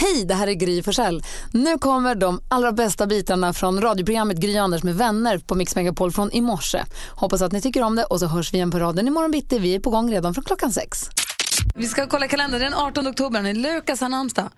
Hej, 0.00 0.24
det 0.24 0.34
här 0.34 0.46
är 0.46 0.52
Gry 0.52 0.82
Forssell. 0.82 1.22
Nu 1.52 1.78
kommer 1.78 2.14
de 2.14 2.40
allra 2.48 2.72
bästa 2.72 3.06
bitarna 3.06 3.52
från 3.52 3.80
radioprogrammet 3.80 4.36
Gry 4.36 4.56
Anders 4.56 4.82
med 4.82 4.94
vänner 4.96 5.38
på 5.38 5.54
Mix 5.54 5.76
Megapol 5.76 6.12
från 6.12 6.32
i 6.32 6.40
morse. 6.40 6.84
Hoppas 7.10 7.42
att 7.42 7.52
ni 7.52 7.60
tycker 7.60 7.82
om 7.82 7.96
det 7.96 8.04
och 8.04 8.20
så 8.20 8.26
hörs 8.26 8.52
vi 8.52 8.56
igen 8.56 8.70
på 8.70 8.78
raden 8.78 9.08
imorgon 9.08 9.30
bitti. 9.30 9.58
Vi 9.58 9.74
är 9.74 9.80
på 9.80 9.90
gång 9.90 10.12
redan 10.12 10.34
från 10.34 10.44
klockan 10.44 10.72
sex. 10.72 11.08
Vi 11.74 11.86
ska 11.86 12.06
kolla 12.06 12.28
kalendern. 12.28 12.60
Den 12.60 12.74
18 12.74 13.08
oktober. 13.08 13.44
är 13.44 13.54
Lukas 13.54 14.00
har 14.00 14.08
namnsdag. 14.08 14.48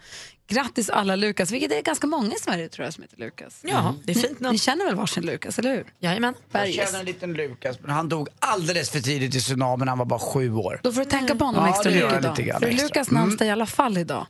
Grattis 0.51 0.91
alla 0.91 1.17
Lukas, 1.17 1.51
vilket 1.51 1.73
är 1.73 1.83
ganska 1.83 2.07
många 2.07 2.35
i 2.35 2.39
Sverige 2.39 2.69
tror 2.69 2.85
jag 2.85 2.95
som 2.95 3.03
heter 3.03 3.17
Lukas. 3.17 3.61
Ja, 3.63 3.95
det 4.05 4.13
är 4.13 4.17
fint 4.17 4.41
namn. 4.41 4.53
Ni 4.53 4.59
känner 4.59 4.85
väl 4.85 4.95
varsin 4.95 5.27
Lukas, 5.27 5.59
eller 5.59 5.75
hur? 5.75 5.87
Jajamän. 5.99 6.35
Jag 6.53 6.73
känner 6.73 6.99
en 6.99 7.05
liten 7.05 7.33
Lukas, 7.33 7.77
men 7.81 7.91
han 7.91 8.09
dog 8.09 8.29
alldeles 8.39 8.91
för 8.91 9.01
tidigt 9.01 9.35
i 9.35 9.41
tsunamin, 9.41 9.89
han 9.89 9.99
var 9.99 10.05
bara 10.05 10.19
sju 10.21 10.55
år. 10.55 10.81
Då 10.83 10.93
får 10.93 11.01
du 11.01 11.11
tänka 11.11 11.35
på 11.35 11.45
honom 11.45 11.65
Ja, 11.65 11.71
extra 11.71 11.91
det 11.91 11.99
gör 11.99 12.21
mycket 12.21 12.39
idag. 12.39 12.61
För. 12.61 12.71
Lukas 12.71 13.11
namnsdag 13.11 13.49
i 13.49 13.51
alla 13.51 13.67
fall 13.67 13.99
idag. 13.99 14.27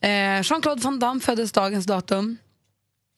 Eh, 0.00 0.08
Jean-Claude 0.42 0.82
Van 0.82 0.98
Damme 0.98 1.20
föddes 1.20 1.52
dagens 1.52 1.86
datum. 1.86 2.36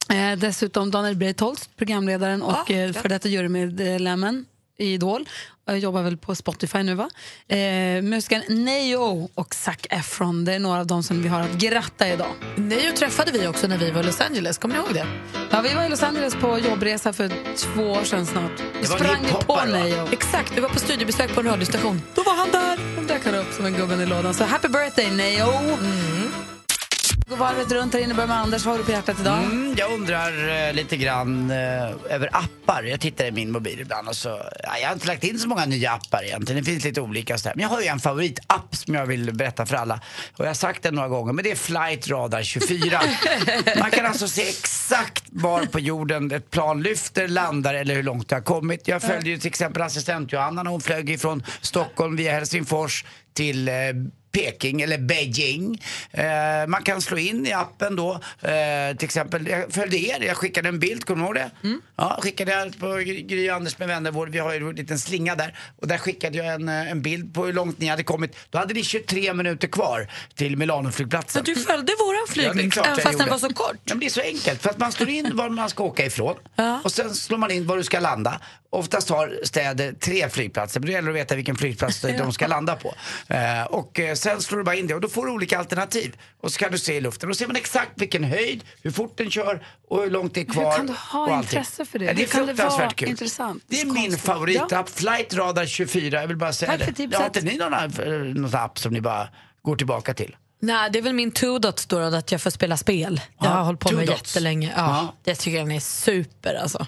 Eh, 0.09 0.39
dessutom 0.39 0.91
Daniel 0.91 1.15
Breitholtz, 1.15 1.69
programledaren 1.75 2.41
och 2.41 2.71
eh, 2.71 2.93
för 2.93 3.09
detta 3.09 3.29
jurymedlemmen 3.29 4.45
i 4.77 4.93
Idol. 4.93 5.29
Jag 5.65 5.79
jobbar 5.79 6.01
väl 6.01 6.17
på 6.17 6.35
Spotify 6.35 6.83
nu 6.83 6.95
va? 6.95 7.09
Eh, 7.47 8.01
musikern 8.01 8.65
Neo 8.65 9.29
och 9.33 9.55
Zac 9.55 9.77
Efron, 9.89 10.45
det 10.45 10.53
är 10.53 10.59
några 10.59 10.79
av 10.79 10.87
dem 10.87 11.03
som 11.03 11.21
vi 11.21 11.27
har 11.29 11.41
att 11.41 11.51
gratta 11.51 12.07
idag. 12.07 12.31
Neo 12.55 12.91
träffade 12.97 13.31
vi 13.31 13.47
också 13.47 13.67
när 13.67 13.77
vi 13.77 13.91
var 13.91 14.01
i 14.01 14.05
Los 14.05 14.21
Angeles, 14.21 14.57
kommer 14.57 14.75
ni 14.75 14.81
ihåg 14.81 14.93
det? 14.93 15.07
Ja, 15.49 15.61
vi 15.61 15.73
var 15.73 15.83
i 15.83 15.89
Los 15.89 16.03
Angeles 16.03 16.35
på 16.35 16.59
jobbresa 16.59 17.13
för 17.13 17.31
två 17.55 17.81
år 17.81 18.03
sedan 18.03 18.25
snart. 18.25 18.63
Vi 18.79 18.85
sprang 18.85 19.23
ju 19.23 19.33
på? 19.33 19.61
Neo. 19.65 20.07
Exakt, 20.11 20.57
vi 20.57 20.61
var 20.61 20.69
på 20.69 20.79
studiebesök 20.79 21.33
på 21.33 21.39
en 21.39 21.45
radiostation. 21.47 22.01
Då 22.15 22.23
var 22.23 22.35
han 22.35 22.51
där! 22.51 22.79
Då 22.95 23.01
dök 23.13 23.25
han 23.25 23.35
upp 23.35 23.53
som 23.53 23.65
en 23.65 23.73
gubben 23.73 24.01
i 24.01 24.05
lådan. 24.05 24.33
Så 24.33 24.43
happy 24.43 24.67
birthday 24.67 25.11
Neo! 25.11 25.49
Mm. 25.49 26.31
Gå 27.29 27.35
varvet 27.35 27.71
runt 27.71 27.93
här 27.93 28.01
inne, 28.01 28.13
börjar 28.13 28.27
med 28.27 28.37
Anders. 28.37 28.65
Vad 28.65 28.73
har 28.73 28.79
du 28.79 28.85
på 28.85 28.91
hjärtat 28.91 29.19
idag? 29.19 29.43
Mm, 29.43 29.75
jag 29.77 29.91
undrar 29.91 30.67
eh, 30.67 30.73
lite 30.73 30.97
grann 30.97 31.51
eh, 31.51 31.57
över 32.09 32.29
appar. 32.31 32.83
Jag 32.83 32.99
tittar 32.99 33.25
i 33.25 33.31
min 33.31 33.51
mobil 33.51 33.79
ibland 33.79 34.07
och 34.07 34.15
så, 34.15 34.29
ja, 34.63 34.77
jag 34.81 34.87
har 34.87 34.93
inte 34.93 35.07
lagt 35.07 35.23
in 35.23 35.39
så 35.39 35.47
många 35.47 35.65
nya 35.65 35.91
appar 35.91 36.23
egentligen. 36.23 36.63
Det 36.63 36.71
finns 36.71 36.83
lite 36.83 37.01
olika 37.01 37.37
sådär. 37.37 37.55
Men 37.55 37.63
jag 37.63 37.69
har 37.69 37.81
ju 37.81 37.87
en 37.87 37.99
favoritapp 37.99 38.75
som 38.75 38.93
jag 38.93 39.05
vill 39.05 39.33
berätta 39.33 39.65
för 39.65 39.75
alla. 39.75 40.01
Och 40.37 40.45
jag 40.45 40.49
har 40.49 40.53
sagt 40.53 40.83
den 40.83 40.95
några 40.95 41.07
gånger, 41.07 41.33
men 41.33 41.43
det 41.43 41.51
är 41.51 41.55
Flight 41.55 42.07
Radar 42.07 42.43
24. 42.43 43.01
Man 43.79 43.91
kan 43.91 44.05
alltså 44.05 44.27
se 44.27 44.49
exakt 44.49 45.23
var 45.29 45.65
på 45.65 45.79
jorden 45.79 46.31
ett 46.31 46.51
plan 46.51 46.83
lyfter, 46.83 47.27
landar 47.27 47.73
eller 47.73 47.95
hur 47.95 48.03
långt 48.03 48.29
det 48.29 48.35
har 48.35 48.41
kommit. 48.41 48.87
Jag 48.87 49.01
följde 49.01 49.29
ju 49.29 49.37
till 49.37 49.49
exempel 49.49 49.81
assistent 49.81 50.31
Johanna 50.31 50.63
när 50.63 50.71
hon 50.71 50.81
flög 50.81 51.09
ifrån 51.09 51.43
Stockholm 51.61 52.15
via 52.15 52.31
Helsingfors 52.31 53.05
till 53.33 53.67
eh, 53.67 53.73
Peking 54.31 54.81
eller 54.81 54.97
Beijing. 54.97 55.81
Eh, 56.11 56.23
man 56.67 56.83
kan 56.83 57.01
slå 57.01 57.17
in 57.17 57.45
i 57.47 57.53
appen 57.53 57.95
då. 57.95 58.11
Eh, 58.41 58.97
till 58.97 59.05
exempel, 59.05 59.47
jag 59.47 59.73
följde 59.73 59.97
er, 59.97 60.23
jag 60.23 60.37
skickade 60.37 60.69
en 60.69 60.79
bild, 60.79 61.05
kommer 61.05 61.21
du 61.21 61.25
ihåg 61.25 61.35
det? 61.35 61.51
Ja, 61.95 62.19
skickade 62.21 62.51
jag 62.51 62.79
på 62.79 62.95
Gry 62.97 63.49
Anders 63.49 63.77
med 63.77 63.87
vänner, 63.87 64.25
vi 64.31 64.39
har 64.39 64.53
ju 64.53 64.69
en 64.69 64.75
liten 64.75 64.99
slinga 64.99 65.35
där. 65.35 65.57
Och 65.81 65.87
där 65.87 65.97
skickade 65.97 66.37
jag 66.37 66.47
en, 66.47 66.69
eh, 66.69 66.91
en 66.91 67.01
bild 67.01 67.33
på 67.33 67.45
hur 67.45 67.53
långt 67.53 67.79
ni 67.79 67.87
hade 67.87 68.03
kommit. 68.03 68.35
Då 68.49 68.57
hade 68.57 68.73
ni 68.73 68.83
23 68.83 69.33
minuter 69.33 69.67
kvar 69.67 70.11
till 70.35 70.57
Milanoflygplatsen. 70.57 71.45
Så 71.45 71.51
du 71.51 71.59
följde 71.59 71.93
våran 71.99 72.17
Ja, 72.17 72.25
det 72.25 72.31
flygning, 72.33 72.69
klart 72.71 72.87
även 72.87 72.99
fast 72.99 73.17
den 73.19 73.29
var 73.29 73.37
så 73.37 73.53
kort? 73.53 73.75
Ja, 73.83 73.93
men 73.93 73.99
det 73.99 74.05
är 74.05 74.09
så 74.09 74.21
enkelt. 74.21 74.61
För 74.61 74.69
att 74.69 74.77
man 74.77 74.91
slår 74.91 75.09
in 75.09 75.31
var 75.33 75.49
man 75.49 75.69
ska 75.69 75.83
åka 75.83 76.05
ifrån 76.05 76.35
Ja. 76.55 76.81
och 76.83 76.91
sen 76.91 77.15
slår 77.15 77.37
man 77.37 77.51
in 77.51 77.67
var 77.67 77.77
du 77.77 77.83
ska 77.83 77.99
landa. 77.99 78.41
Oftast 78.69 79.09
har 79.09 79.39
städer 79.43 79.91
tre 79.93 80.29
flygplatser, 80.29 80.79
men 80.79 80.87
det 80.87 80.93
gäller 80.93 81.09
att 81.09 81.15
veta 81.15 81.35
vilken 81.35 81.55
flygplats 81.55 82.01
de 82.17 82.33
ska 82.33 82.47
landa 82.47 82.75
på. 82.75 82.95
Eh, 83.27 83.63
och 83.63 83.99
eh, 83.99 84.15
sen 84.17 84.41
slår 84.41 84.57
du 84.57 84.63
bara 84.63 84.75
in 84.75 84.87
det 84.87 84.93
och 84.95 85.01
då 85.01 85.07
får 85.09 85.25
du 85.25 85.31
olika 85.31 85.59
alternativ. 85.59 86.15
Och 86.41 86.51
så 86.51 86.59
kan 86.59 86.71
du 86.71 86.77
se 86.77 86.93
i 86.97 87.01
luften. 87.01 87.29
Då 87.29 87.35
ser 87.35 87.47
man 87.47 87.55
exakt 87.55 87.91
vilken 87.95 88.23
höjd, 88.23 88.63
hur 88.81 88.91
fort 88.91 89.17
den 89.17 89.31
kör 89.31 89.65
och 89.87 90.03
hur 90.03 90.11
långt 90.11 90.33
det 90.33 90.41
är 90.41 90.45
kvar. 90.45 90.75
kan 90.77 90.87
du 90.87 90.93
ha 90.93 91.27
och 91.27 91.37
intresse 91.37 91.85
för 91.85 91.99
det? 91.99 92.05
Ja, 92.05 92.13
det 92.13 92.21
är 92.23 92.25
Hur 92.39 92.45
fruktansvärt 92.45 92.79
vara 92.79 92.89
kul. 92.89 93.09
intressant? 93.09 93.63
Det 93.67 93.81
är 93.81 93.85
min 93.85 94.17
favoritapp, 94.17 94.89
Flight 94.89 95.33
Radar 95.33 95.65
24. 95.65 96.21
Jag 96.21 96.27
vill 96.27 96.37
bara 96.37 96.53
säga 96.53 96.71
Tack 96.71 96.79
det. 96.79 96.85
för 96.85 96.93
tipset. 96.93 97.19
Har 97.19 97.25
inte 97.25 97.41
ni 97.41 97.57
någon, 97.57 97.73
eh, 97.73 98.09
någon 98.41 98.55
app 98.55 98.79
som 98.79 98.93
ni 98.93 99.01
bara 99.01 99.29
går 99.61 99.75
tillbaka 99.75 100.13
till? 100.13 100.35
Nej, 100.59 100.89
det 100.91 100.99
är 100.99 101.03
väl 101.03 101.13
min 101.13 101.31
two 101.31 101.59
dots 101.59 101.85
då, 101.85 102.09
då 102.09 102.15
att 102.17 102.31
jag 102.31 102.41
får 102.41 102.49
spela 102.49 102.77
spel. 102.77 103.21
Jag 103.39 103.49
har 103.49 103.57
Ja, 103.57 103.63
hållit 103.63 103.79
på 103.79 103.91
med 103.91 104.07
dots. 104.07 104.19
jättelänge. 104.35 104.73
Ja, 104.77 104.83
Ja. 104.85 105.15
Det 105.23 105.35
tycker 105.35 105.57
jag 105.57 105.71
är 105.75 105.79
super 105.79 106.55
alltså. 106.55 106.85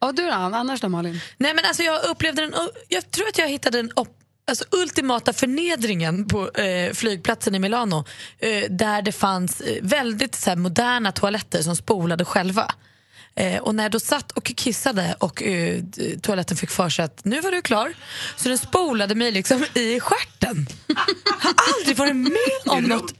Och 0.00 0.14
du 0.14 0.26
då, 0.26 0.32
annars 0.32 0.80
då 0.80 0.88
Malin? 0.88 1.20
Nej 1.36 1.54
men 1.54 1.64
alltså 1.64 1.82
jag 1.82 2.04
upplevde 2.04 2.42
den, 2.42 2.54
jag 2.88 3.10
tror 3.10 3.28
att 3.28 3.38
jag 3.38 3.48
hittade 3.48 3.78
den 3.78 3.90
upp, 3.96 4.17
alltså 4.48 4.64
ultimata 4.70 5.32
förnedringen 5.32 6.28
på 6.28 6.50
eh, 6.50 6.92
flygplatsen 6.92 7.54
i 7.54 7.58
Milano 7.58 8.04
eh, 8.38 8.70
där 8.70 9.02
det 9.02 9.12
fanns 9.12 9.60
eh, 9.60 9.78
väldigt 9.82 10.34
så 10.34 10.50
här, 10.50 10.56
moderna 10.56 11.12
toaletter 11.12 11.62
som 11.62 11.76
spolade 11.76 12.24
själva. 12.24 12.74
Eh, 13.34 13.58
och 13.58 13.74
när 13.74 13.84
jag 13.84 13.92
då 13.92 14.00
satt 14.00 14.32
och 14.32 14.44
kissade 14.44 15.16
och 15.18 15.42
eh, 15.42 15.82
toaletten 16.22 16.56
fick 16.56 16.70
för 16.70 16.88
sig 16.88 17.04
att 17.04 17.24
nu 17.24 17.40
var 17.40 17.50
du 17.50 17.62
klar, 17.62 17.94
så 18.36 18.48
den 18.48 18.58
spolade 18.58 19.14
mig 19.14 19.32
liksom 19.32 19.64
i 19.74 20.00
stjärten. 20.00 20.66
Jag 20.86 21.34
har 21.40 21.54
aldrig 21.76 21.96
varit 21.96 22.16
med 22.16 22.62
om 22.66 22.84
något. 22.84 23.14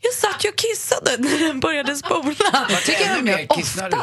Jag 0.00 0.14
satt 0.14 0.44
ju 0.44 0.48
och 0.48 0.56
kissade 0.56 1.16
när 1.18 1.38
den 1.38 1.60
började 1.60 1.96
spola. 1.96 2.68
Tycker 2.84 3.06
jag 3.06 3.24
mer 3.24 3.46
kissnödig 3.56 3.98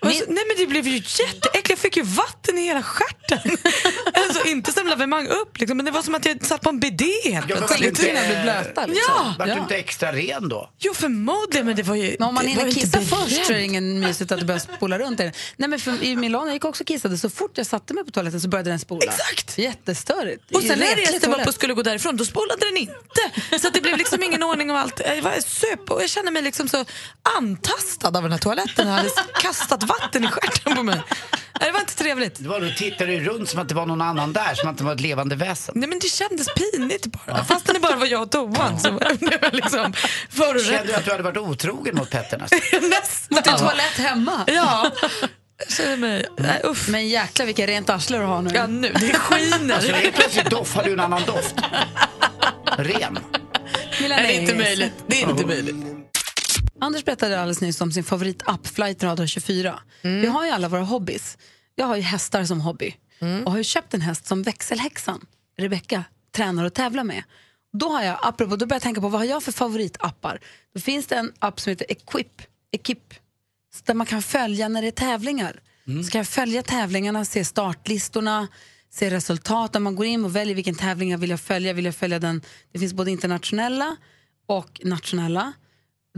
då? 0.00 0.08
Och 0.08 0.14
så, 0.14 0.24
nej 0.28 0.44
men 0.48 0.56
det 0.56 0.66
blev 0.66 0.86
ju 0.88 0.94
jätteäckligt, 0.94 1.70
jag 1.70 1.78
fick 1.78 1.96
ju 1.96 2.02
vatten 2.02 2.58
i 2.58 2.62
hela 2.62 2.82
stjärten. 2.82 3.56
alltså 4.14 4.46
inte 4.46 4.72
som 4.72 4.86
lavemang 4.86 5.26
upp 5.26 5.58
liksom, 5.60 5.76
men 5.76 5.86
det 5.86 5.92
var 5.92 6.02
som 6.02 6.14
att 6.14 6.24
jag 6.24 6.44
satt 6.46 6.60
på 6.60 6.68
en 6.68 6.80
bidé 6.80 7.12
helt 7.24 7.46
plötsligt. 7.46 7.80
det 8.00 8.08
inte- 8.10 8.26
blir 8.26 8.42
blöta 8.42 8.86
liksom. 8.86 9.14
Ja! 9.16 9.34
Vart 9.38 9.48
du 9.48 9.60
inte 9.60 9.76
extra 9.76 10.12
ren 10.12 10.48
då? 10.48 10.70
Jo 10.78 10.94
förmodligen 10.94 11.66
men 11.66 11.76
det 11.76 11.82
var 11.82 11.94
ju 11.94 12.16
Men 12.18 12.28
om 12.28 12.34
man 12.34 12.46
hinner 12.46 12.72
kissa 12.72 13.00
först 13.00 13.46
så 13.46 13.52
är 13.52 13.56
det 13.56 13.62
ingen 13.64 14.00
mysigt 14.00 14.32
att 14.32 14.38
det 14.38 14.44
börjar 14.44 14.58
spola 14.76 14.98
runt 14.98 15.20
i. 15.20 15.32
Nej 15.56 15.68
men 15.68 15.78
för 15.80 16.02
i 16.02 16.16
Milano 16.16 16.46
jag 16.46 16.54
gick 16.54 16.64
också 16.64 16.82
och 16.82 16.86
kissade, 16.88 17.18
så 17.18 17.30
fort 17.30 17.50
jag 17.54 17.66
satte 17.66 17.94
mig 17.94 18.04
på 18.04 18.10
toaletten 18.10 18.40
så 18.40 18.48
började 18.48 18.70
den 18.70 18.78
spola. 18.78 19.04
Exakt. 19.04 19.58
Jättestörigt. 19.58 20.54
Och 20.54 20.62
sen 20.62 20.78
när 20.78 20.86
jag 20.86 20.98
reste 20.98 21.28
mig 21.28 21.40
upp 21.40 21.46
och 21.48 21.54
skulle 21.54 21.74
gå 21.74 21.82
därifrån 21.82 22.16
då 22.16 22.24
spolade 22.24 22.66
den 22.66 22.76
inte. 22.76 23.58
Så 23.60 23.68
att 23.68 23.74
det 23.74 23.80
blev 23.80 23.96
liksom 23.98 24.22
ingen 24.22 24.42
ordning 24.42 24.70
och 24.70 24.78
allt. 24.78 25.00
Jag 25.06 25.22
var 25.22 25.40
söp 25.40 25.90
och 25.90 26.02
jag 26.02 26.10
kände 26.10 26.30
mig 26.30 26.42
liksom 26.42 26.68
så 26.68 26.84
antastad 27.38 28.08
av 28.08 28.22
den 28.22 28.32
här 28.32 28.38
toaletten. 28.38 28.88
Jag 28.88 28.94
hade 28.94 29.10
kastat 29.42 29.85
vatten 29.86 30.24
i 30.24 30.28
stjärten 30.28 30.76
på 30.76 30.82
mig. 30.82 31.00
Nej, 31.60 31.68
Det 31.68 31.72
var 31.72 31.80
inte 31.80 31.94
trevligt. 31.96 32.34
Det 32.38 32.48
var, 32.48 32.60
du 32.60 32.74
tittade 32.74 33.20
runt 33.20 33.48
som 33.48 33.60
att 33.60 33.68
det 33.68 33.74
var 33.74 33.86
någon 33.86 34.00
annan 34.00 34.32
där, 34.32 34.54
som 34.54 34.68
att 34.70 34.78
det 34.78 34.84
var 34.84 34.92
ett 34.94 35.00
levande 35.00 35.36
väsen. 35.36 35.74
Nej 35.78 35.88
men 35.88 35.98
det 35.98 36.06
kändes 36.08 36.46
pinigt 36.54 37.06
bara. 37.06 37.44
Fastän 37.44 37.74
det 37.74 37.80
bara 37.80 37.96
var 37.96 38.06
jag 38.06 38.22
och 38.22 38.30
toan 38.30 38.78
blev 39.20 39.38
jag 39.42 39.54
liksom 39.54 39.92
Kände 40.64 40.82
du 40.86 40.94
att 40.94 41.04
du 41.04 41.10
hade 41.10 41.22
varit 41.22 41.36
otrogen 41.36 41.96
mot 41.96 42.10
Petter 42.10 42.38
nästan? 42.38 42.58
Mot 42.72 42.80
din 42.80 42.90
Nästan. 42.90 43.58
toalett 43.58 43.92
hemma. 43.98 44.44
Ja. 44.46 44.90
Känner 45.68 45.96
mig... 45.96 46.26
Nej, 46.38 46.60
uff. 46.64 46.88
Men 46.88 47.08
jäklar 47.08 47.46
vilka 47.46 47.66
rent 47.66 47.90
arsle 47.90 48.18
du 48.18 48.24
har 48.24 48.42
nu. 48.42 48.50
Ja, 48.54 48.66
nu, 48.66 48.92
det 48.92 49.12
skiner. 49.14 49.80
helt 49.94 50.14
plötsligt 50.16 50.50
doff, 50.50 50.74
hade 50.74 50.88
du 50.88 50.92
en 50.92 51.00
annan 51.00 51.22
doft. 51.26 51.54
Ren. 52.78 53.18
Nej, 54.00 54.08
det 54.08 54.14
är 54.36 54.40
inte 54.40 54.54
möjligt. 54.54 54.92
Det 55.06 55.22
är 55.22 55.30
inte 55.30 55.46
möjligt. 55.46 55.76
Anders 56.80 57.04
berättade 57.04 57.40
alldeles 57.40 57.60
nyss 57.60 57.80
om 57.80 57.92
sin 57.92 58.04
favoritapp 58.04 58.66
Flight 58.66 59.02
Radar 59.02 59.26
24. 59.26 59.80
Vi 60.02 60.26
har 60.26 60.44
ju 60.44 60.50
alla 60.50 60.68
våra 60.68 60.82
hobbys. 60.82 61.38
Jag 61.74 61.86
har 61.86 61.96
ju 61.96 62.02
hästar 62.02 62.44
som 62.44 62.60
hobby 62.60 62.94
och 63.44 63.50
har 63.50 63.58
ju 63.58 63.64
köpt 63.64 63.94
en 63.94 64.00
häst 64.00 64.26
som 64.26 64.42
växelhäxan, 64.42 65.26
Rebecca, 65.58 66.04
tränar 66.32 66.64
och 66.64 66.74
tävlar 66.74 67.04
med. 67.04 67.22
Då 67.72 67.88
har 67.88 68.02
jag, 68.02 68.18
apropå, 68.22 68.56
då 68.56 68.66
börjar 68.66 68.76
jag 68.76 68.82
tänka 68.82 69.00
på 69.00 69.08
vad 69.08 69.20
har 69.20 69.26
jag 69.26 69.42
för 69.42 69.52
favoritappar? 69.52 70.40
Då 70.74 70.80
finns 70.80 71.06
det 71.06 71.16
en 71.16 71.32
app 71.38 71.60
som 71.60 71.70
heter 71.70 71.86
Equip, 71.90 72.42
Equip 72.72 73.14
där 73.84 73.94
man 73.94 74.06
kan 74.06 74.22
följa 74.22 74.68
när 74.68 74.82
det 74.82 74.88
är 74.88 74.92
tävlingar. 74.92 75.60
Så 76.04 76.10
kan 76.10 76.18
jag 76.18 76.28
följa 76.28 76.62
tävlingarna, 76.62 77.24
se 77.24 77.44
startlistorna, 77.44 78.48
se 78.90 79.10
resultaten. 79.10 79.82
Man 79.82 79.96
går 79.96 80.06
in 80.06 80.24
och 80.24 80.36
väljer 80.36 80.54
vilken 80.54 80.74
tävling 80.74 81.10
jag 81.10 81.18
vill 81.18 81.30
jag 81.30 81.40
följa. 81.40 81.72
Vill 81.72 81.84
jag 81.84 81.94
följa 81.94 82.18
den? 82.18 82.42
Det 82.72 82.78
finns 82.78 82.92
både 82.92 83.10
internationella 83.10 83.96
och 84.46 84.80
nationella. 84.84 85.52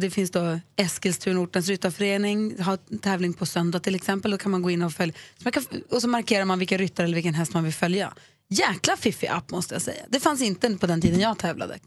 Det 0.01 0.11
finns 0.11 0.31
då 0.31 0.61
Eskilstuna, 0.77 1.41
ortens 1.41 1.69
ryttarförening, 1.69 2.63
har 2.63 2.79
tävling 2.99 3.33
på 3.35 3.47
söndag 3.47 3.81
till 3.81 3.95
exempel. 3.95 4.31
Då 4.31 4.39
kan 4.39 4.51
man 4.51 4.63
gå 4.63 4.71
in 4.71 4.83
och 4.83 4.93
följa. 4.93 5.15
Så 5.37 5.45
man 5.45 5.53
kan, 5.53 5.65
och 5.91 6.03
så 6.03 6.09
markerar 6.09 6.45
man 6.45 6.59
vilken 6.59 6.79
ryttare 6.79 7.05
eller 7.05 7.15
vilken 7.15 7.35
häst 7.35 7.55
man 7.55 7.65
vill 7.65 7.73
följa. 7.73 8.15
Jäkla 8.49 8.97
fiffig 8.97 9.27
app 9.27 9.51
måste 9.51 9.75
jag 9.75 9.83
säga. 9.83 10.03
Det 10.09 10.21
fanns 10.21 10.43
inte 10.43 10.77
på 10.77 10.87
den 10.87 11.01
tiden 11.01 11.21
jag 11.21 11.39
tävlade. 11.39 11.79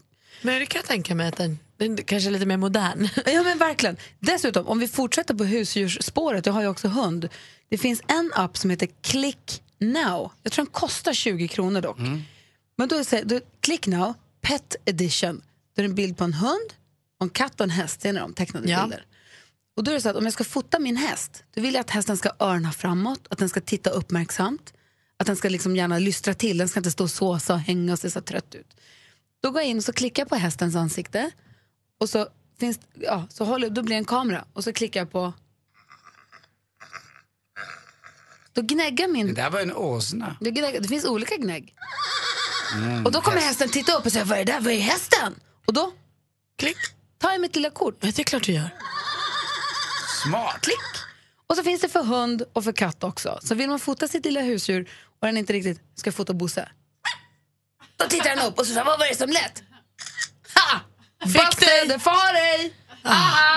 Men 0.42 0.60
det 0.60 0.66
kan 0.66 0.78
jag 0.78 0.86
tänka 0.86 1.14
mig 1.14 1.28
att 1.28 1.36
den, 1.36 1.58
den 1.76 1.96
kanske 1.96 2.28
är 2.28 2.32
lite 2.32 2.46
mer 2.46 2.56
modern. 2.56 3.08
Ja 3.26 3.42
men 3.42 3.58
verkligen. 3.58 3.96
Dessutom, 4.20 4.66
om 4.66 4.78
vi 4.78 4.88
fortsätter 4.88 5.34
på 5.34 5.44
husdjursspåret, 5.44 6.46
jag 6.46 6.52
har 6.52 6.62
ju 6.62 6.68
också 6.68 6.88
hund. 6.88 7.28
Det 7.68 7.78
finns 7.78 8.02
en 8.06 8.32
app 8.34 8.56
som 8.56 8.70
heter 8.70 8.88
Click 9.02 9.62
Now. 9.78 10.30
Jag 10.42 10.52
tror 10.52 10.64
den 10.64 10.72
kostar 10.72 11.12
20 11.12 11.48
kronor 11.48 11.80
dock. 11.80 11.98
Men 11.98 12.24
Men 12.76 12.88
då 12.88 12.96
är 12.96 13.24
det 13.24 13.40
click 13.60 13.86
now, 13.86 14.14
pet 14.40 14.76
edition. 14.84 15.42
Då 15.76 15.82
är 15.82 15.82
det 15.82 15.90
en 15.90 15.94
bild 15.94 16.16
på 16.16 16.24
en 16.24 16.34
hund, 16.34 16.72
en 17.22 17.30
katt 17.30 17.60
och 17.60 17.64
en 17.64 17.70
häst. 17.70 18.00
Ser 18.00 18.12
ni 18.12 18.20
de 18.20 18.34
tecknade 18.34 18.70
Ja. 18.70 18.82
bilder? 18.82 19.06
Och 19.76 19.84
då 19.84 19.90
är 19.90 19.94
det 19.94 20.00
så 20.00 20.08
att 20.08 20.16
om 20.16 20.24
jag 20.24 20.32
ska 20.32 20.44
fota 20.44 20.78
min 20.78 20.96
häst, 20.96 21.44
då 21.54 21.60
vill 21.60 21.74
jag 21.74 21.80
att 21.80 21.90
hästen 21.90 22.16
ska 22.16 22.30
örna 22.38 22.72
framåt, 22.72 23.26
att 23.30 23.38
den 23.38 23.48
ska 23.48 23.60
titta 23.60 23.90
uppmärksamt, 23.90 24.72
att 25.16 25.26
den 25.26 25.36
ska 25.36 25.48
liksom 25.48 25.76
gärna 25.76 25.98
lystra 25.98 26.34
till, 26.34 26.58
den 26.58 26.68
ska 26.68 26.80
inte 26.80 26.90
stå 26.90 27.04
och 27.04 27.10
såsa 27.10 27.54
och 27.54 27.60
hänga 27.60 27.92
och 27.92 27.98
se 27.98 28.10
så 28.10 28.20
trött 28.20 28.54
ut. 28.54 28.76
Då 29.42 29.50
går 29.50 29.62
jag 29.62 29.68
in 29.70 29.76
och 29.78 29.84
så 29.84 29.92
klickar 29.92 30.22
jag 30.22 30.28
på 30.28 30.36
hästens 30.36 30.76
ansikte 30.76 31.30
och 31.98 32.08
så, 32.08 32.28
finns, 32.58 32.80
ja, 32.94 33.26
så 33.30 33.44
håller, 33.44 33.70
då 33.70 33.82
blir 33.82 33.94
det 33.96 33.98
en 33.98 34.04
kamera 34.04 34.44
och 34.52 34.64
så 34.64 34.72
klickar 34.72 35.00
jag 35.00 35.10
på... 35.10 35.32
Då 38.52 38.62
gnäggar 38.62 39.08
min... 39.08 39.26
Det 39.26 39.32
där 39.32 39.50
var 39.50 39.60
en 39.60 39.72
åsna. 39.72 40.36
Det, 40.40 40.50
gnägg, 40.50 40.82
det 40.82 40.88
finns 40.88 41.04
olika 41.04 41.36
gnägg. 41.36 41.74
och 43.04 43.12
då 43.12 43.20
kommer 43.20 43.40
hästen 43.40 43.68
titta 43.68 43.92
upp 43.92 44.06
och 44.06 44.12
säga, 44.12 44.24
vad 44.24 44.38
är 44.38 44.44
det 44.44 44.52
där? 44.52 44.60
Vad 44.60 44.72
är 44.72 44.80
hästen? 44.80 45.34
Och 45.66 45.72
då 45.72 45.92
Klick. 46.58 46.76
Tar 47.32 47.34
jag 47.34 47.40
mitt 47.40 47.56
lilla 47.56 47.70
kort. 47.70 47.96
Ja, 48.00 48.10
det 48.14 48.22
är 48.22 48.24
klart 48.24 48.42
du 48.42 48.52
gör. 48.52 48.70
Smart. 50.22 50.60
Klick. 50.60 50.78
Och 51.46 51.56
så 51.56 51.62
finns 51.62 51.80
det 51.80 51.88
för 51.88 52.02
hund 52.02 52.42
och 52.52 52.64
för 52.64 52.72
katt 52.72 53.04
också. 53.04 53.38
Så 53.42 53.54
vill 53.54 53.68
man 53.68 53.78
fota 53.78 54.08
sitt 54.08 54.24
lilla 54.24 54.40
husdjur 54.40 54.90
och 55.20 55.26
den 55.26 55.36
inte 55.36 55.52
riktigt 55.52 55.80
ska 55.94 56.12
fota 56.12 56.32
Bosse. 56.32 56.68
Då 57.96 58.04
tittar 58.08 58.36
den 58.36 58.46
upp 58.46 58.58
och 58.58 58.66
så 58.66 58.72
säger 58.72 58.84
vad 58.84 58.98
var 58.98 59.06
det 59.06 59.14
som 59.14 59.30
lät? 59.30 59.62
Ha! 60.54 60.80
Busted, 61.24 62.02
far 62.02 62.32
dig! 62.34 62.74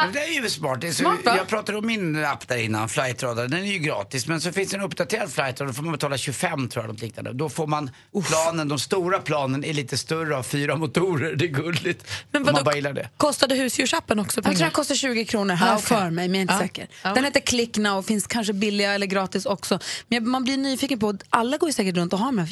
Men 0.04 0.14
det 0.14 0.20
är 0.20 0.42
ju 0.44 0.50
smart. 0.50 0.82
Det 0.82 0.88
är 0.88 0.92
så, 0.92 0.98
Smart, 1.04 1.20
va? 1.26 1.38
jag 1.38 1.48
pratade 1.48 1.78
om 1.78 1.86
min 1.88 2.26
app 2.26 2.48
där 2.48 2.58
innan, 2.58 2.90
Flightradar. 2.90 3.48
Den 3.48 3.60
är 3.64 3.68
ju 3.72 3.78
gratis. 3.80 4.28
Men 4.28 4.42
så 4.42 4.52
finns 4.52 4.72
det 4.72 4.78
en 4.78 4.84
uppdaterad 4.84 5.32
Flightradar, 5.32 5.66
då 5.68 5.74
får 5.74 5.84
man 5.84 5.92
betala 5.92 6.18
25 6.18 6.68
tror 6.70 6.84
jag, 6.86 6.92
något 6.94 7.02
liknande. 7.02 7.34
Då 7.34 7.50
får 7.50 7.68
man 7.68 7.90
planen, 8.28 8.68
de 8.68 8.80
stora 8.80 9.20
planen 9.20 9.64
är 9.66 9.74
lite 9.74 9.98
större 9.98 10.38
av 10.38 10.44
fyra 10.44 10.76
motorer. 10.76 11.36
Det 11.36 11.46
är 11.46 11.50
gulligt. 11.50 12.08
Men 12.32 12.42
Om 12.42 12.46
man 12.46 12.54
vadå, 12.54 12.66
bara 12.66 12.76
gillar 12.76 12.94
det. 12.94 13.10
kostade 13.18 13.56
husdjursappen 13.56 14.20
också 14.20 14.38
Jag 14.38 14.44
tror 14.44 14.54
pengar? 14.54 14.66
den 14.66 14.72
kostar 14.72 14.96
20 14.96 15.26
kronor, 15.26 15.54
har 15.56 15.68
Ah, 15.68 15.70
jag 15.70 15.78
okej. 15.78 15.98
för 15.98 16.10
mig, 16.10 16.28
men 16.28 16.30
jag 16.30 16.38
är 16.38 16.42
inte 16.42 16.54
Ja. 16.54 16.60
säker. 16.60 16.88
Ja. 17.04 17.14
Den 17.14 17.24
heter 17.24 17.40
Click 17.40 17.78
Now 17.78 17.98
och 17.98 18.06
finns 18.06 18.28
kanske 18.28 18.54
billiga 18.54 18.94
eller 18.94 19.06
gratis 19.08 19.46
också. 19.46 19.80
Men 20.08 20.16
jag- 20.16 20.28
man 20.28 20.44
blir 20.44 20.58
nyfiken 20.58 21.00
på, 21.00 21.18
alla 21.30 21.58
går 21.58 21.70
ju 21.70 21.74
säkert 21.74 21.96
runt 21.98 22.14
och 22.14 22.20
har 22.20 22.26
de 22.26 22.38
här 22.38 22.48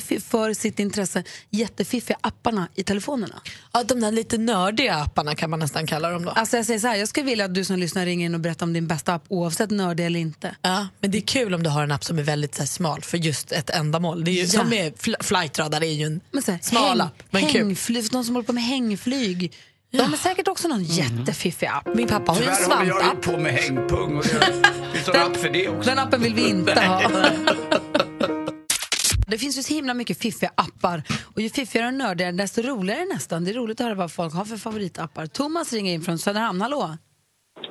för 0.00 0.54
sitt 0.54 0.78
intresse 0.78 1.22
jättefiffiga 1.50 2.18
apparna 2.20 2.68
i 2.74 2.82
telefonerna. 2.84 3.40
Ja, 3.72 3.82
de 3.84 4.00
där 4.00 4.12
lite 4.12 4.38
nördiga 4.38 4.94
apparna 4.94 5.34
kan 5.34 5.50
man 5.50 5.58
nästan 5.58 5.86
kalla 5.86 6.10
dem 6.10 6.24
då. 6.24 6.30
Alltså 6.30 6.56
jag 6.56 6.66
säger 6.66 6.80
så 6.80 6.86
här, 6.86 6.96
jag 6.96 7.08
skulle 7.08 7.26
vilja 7.26 7.44
att 7.44 7.54
du 7.54 7.64
som 7.64 7.76
lyssnar 7.78 8.04
ringer 8.06 8.26
in 8.26 8.34
och 8.34 8.40
berättar 8.40 8.66
om 8.66 8.72
din 8.72 8.86
bästa 8.86 9.14
app 9.14 9.24
oavsett 9.28 9.70
nördig 9.70 10.06
eller 10.06 10.20
inte. 10.20 10.54
Ja, 10.62 10.88
men 11.00 11.10
det 11.10 11.18
är 11.18 11.22
kul 11.22 11.54
om 11.54 11.62
du 11.62 11.70
har 11.70 11.82
en 11.82 11.92
app 11.92 12.04
som 12.04 12.18
är 12.18 12.22
väldigt 12.22 12.54
så 12.54 12.62
här, 12.62 12.66
smal 12.66 13.02
för 13.02 13.18
just 13.18 13.52
ett 13.52 13.70
ändamål. 13.70 14.24
Det 14.24 14.30
är 14.30 14.32
ju, 14.32 14.40
Ja. 14.42 14.48
Som 14.48 14.68
med 14.68 14.94
fl- 14.94 15.22
Flightradar, 15.22 15.80
det 15.80 15.86
är 15.86 15.94
ju 15.94 16.04
en 16.06 16.20
Men 16.30 16.42
så 16.42 16.52
här, 16.52 16.58
smal 16.62 16.82
häng, 16.88 17.00
app, 17.00 17.22
men 17.30 17.42
kul. 17.46 17.50
hängflyg, 17.66 18.10
de 18.10 18.24
som 18.24 18.34
håller 18.34 18.46
på 18.46 18.52
med 18.52 18.62
hängflyg. 18.64 19.52
De 19.90 19.98
har 20.00 20.16
säkert 20.16 20.48
också 20.48 20.68
någon 20.68 20.84
jättefiffig 20.84 21.66
app. 21.66 21.88
Min 21.94 22.08
pappa 22.08 22.32
har 22.32 22.40
ju 22.40 22.46
en 22.46 22.56
Tyvärr 22.56 22.76
håller 22.78 22.90
jag 23.04 23.22
på 23.22 23.38
med 23.38 23.52
hängpung 23.52 24.16
och 24.18 24.24
det 24.24 24.98
finns 24.98 25.08
en 25.08 25.22
app 25.22 25.36
för 25.36 25.50
det 25.50 25.68
också. 25.68 25.90
Den 25.90 25.98
appen 25.98 26.22
vill 26.22 26.34
vi 26.34 26.48
inte 26.48 26.80
ha. 26.80 27.02
Det 29.34 29.38
finns 29.38 29.58
ju 29.58 29.62
så 29.62 29.74
himla 29.74 29.94
mycket 29.94 30.18
fiffiga 30.22 30.50
appar. 30.66 30.98
Och 31.34 31.40
ju 31.40 31.48
fiffigare 31.48 31.86
och 31.86 31.94
nördigare, 31.94 32.32
desto 32.32 32.62
roligare 32.62 33.04
nästan. 33.14 33.44
Det 33.44 33.50
är 33.50 33.54
roligt 33.54 33.80
att 33.80 33.86
höra 33.86 33.94
vad 33.94 34.12
folk 34.12 34.34
har 34.34 34.44
för 34.44 34.56
favoritappar. 34.56 35.26
Thomas 35.26 35.72
ringer 35.72 35.92
in 35.94 36.02
från 36.06 36.18
Söderhamn. 36.18 36.60
Hallå! 36.60 36.82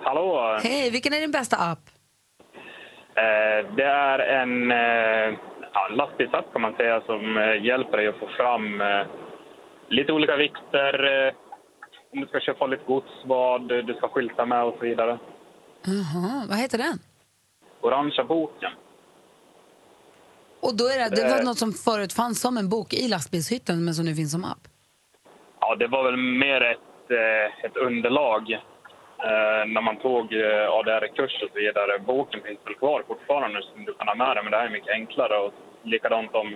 Hallå! 0.03 0.59
Hej, 0.63 0.91
vilken 0.91 1.13
är 1.13 1.19
din 1.19 1.31
bästa 1.31 1.57
app? 1.57 1.83
Eh, 3.23 3.59
det 3.77 3.89
är 4.09 4.19
en 4.19 4.71
eh, 4.71 5.39
ja, 5.73 5.81
lastbilsapp 5.99 6.47
kan 6.53 6.61
man 6.61 6.75
säga 6.75 7.01
som 7.01 7.37
eh, 7.37 7.65
hjälper 7.65 7.97
dig 7.97 8.07
att 8.07 8.19
få 8.19 8.27
fram 8.37 8.81
eh, 8.81 9.05
lite 9.89 10.11
olika 10.13 10.35
vikter, 10.35 10.93
eh, 11.27 11.33
om 12.13 12.19
du 12.21 12.27
ska 12.27 12.39
köra 12.39 12.57
farligt 12.57 12.85
gods, 12.87 13.13
vad 13.25 13.69
du 13.69 13.93
ska 13.97 14.07
skylta 14.07 14.45
med 14.45 14.63
och 14.63 14.75
så 14.79 14.85
vidare. 14.85 15.19
Jaha, 15.85 16.45
vad 16.49 16.57
heter 16.57 16.77
den? 16.77 16.97
Orangea 17.81 18.23
boken. 18.23 18.71
Och 20.65 20.73
då 20.79 20.85
är 20.93 20.97
det, 20.99 21.09
det 21.15 21.23
var 21.33 21.39
Eh. 21.39 21.45
något 21.49 21.57
som 21.63 21.71
förut 21.87 22.13
fanns 22.13 22.41
som 22.41 22.57
en 22.57 22.69
bok 22.69 22.93
i 22.93 23.07
lastbilshytten 23.07 23.85
men 23.85 23.93
som 23.93 24.05
nu 24.05 24.15
finns 24.15 24.31
som 24.31 24.45
app. 24.45 24.63
Ja, 25.59 25.75
det 25.75 25.87
var 25.87 26.03
väl 26.03 26.17
mer 26.45 26.61
ett, 26.73 27.01
eh, 27.21 27.65
ett 27.65 27.77
underlag 27.87 28.43
eh, 28.51 29.61
när 29.73 29.81
man 29.89 29.97
tog 30.05 30.25
ADR-kurs 30.77 31.33
och 31.43 31.49
så 31.53 31.59
vidare. 31.63 31.99
Boken 31.99 32.39
finns 32.47 32.59
väl 32.65 32.75
kvar 32.83 33.03
fortfarande 33.07 33.59
som 33.69 33.85
du 33.85 33.93
kan 33.93 34.07
ha 34.07 34.15
med 34.15 34.31
dig, 34.35 34.43
men 34.43 34.51
det 34.51 34.57
här 34.57 34.65
är 34.65 34.69
mycket 34.77 34.93
enklare. 35.01 35.35
Och 35.45 35.53
likadant 35.93 36.31
om 36.41 36.55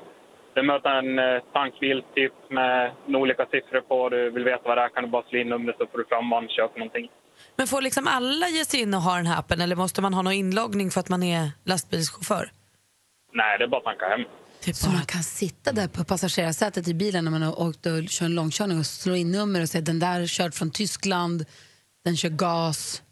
du 0.55 0.63
möter 0.63 0.89
en 1.01 1.41
tankbil 1.53 2.03
typ 2.15 2.33
med 2.49 2.91
olika 3.23 3.45
siffror 3.45 3.81
på, 3.89 4.09
du 4.09 4.29
vill 4.35 4.43
veta 4.43 4.63
vad 4.69 4.77
det 4.77 4.81
är, 4.81 4.89
kan 4.89 5.03
du 5.03 5.09
bara 5.09 5.23
slå 5.29 5.39
in 5.39 5.49
numret 5.49 5.75
så 5.79 5.85
får 5.91 5.97
du 5.97 6.05
fram 6.05 6.29
vad 6.29 6.43
man 6.43 6.49
köper 6.49 6.79
någonting. 6.79 7.07
Men 7.55 7.67
får 7.67 7.81
liksom 7.81 8.07
alla 8.07 8.47
ge 8.47 8.65
sig 8.65 8.81
in 8.81 8.93
och 8.93 9.01
ha 9.01 9.15
den 9.15 9.25
här 9.25 9.39
appen 9.39 9.61
eller 9.61 9.75
måste 9.75 10.01
man 10.01 10.13
ha 10.13 10.21
någon 10.21 10.33
inloggning 10.33 10.91
för 10.91 10.99
att 10.99 11.09
man 11.09 11.23
är 11.23 11.51
lastbilschaufför? 11.65 12.45
Nej, 13.39 13.57
det 13.57 13.63
är 13.63 13.67
bara 13.67 13.77
att 13.77 13.83
tanka 13.83 14.05
hem. 14.13 14.23
Är 14.67 14.73
Så 14.73 14.89
man 14.89 15.05
kan 15.05 15.23
sitta 15.23 15.71
där 15.71 15.87
på 15.87 16.03
passagerarsätet 16.03 16.87
i 16.87 16.93
bilen 16.93 17.23
när 17.25 17.31
man 17.31 17.41
har 17.41 17.55
åkt 17.67 17.85
och 17.85 17.97
kör 18.09 18.25
en 18.25 18.35
långkörning 18.35 18.77
och 18.79 18.85
slå 18.85 19.15
in 19.15 19.31
nummer 19.31 19.61
och 19.61 19.69
säga 19.69 19.81
den 19.81 19.99
där 19.99 20.19
är 20.21 20.25
körd 20.27 20.53
från 20.53 20.71
Tyskland, 20.71 21.45
den 22.05 22.15
kör 22.17 22.29
gas. 22.29 23.03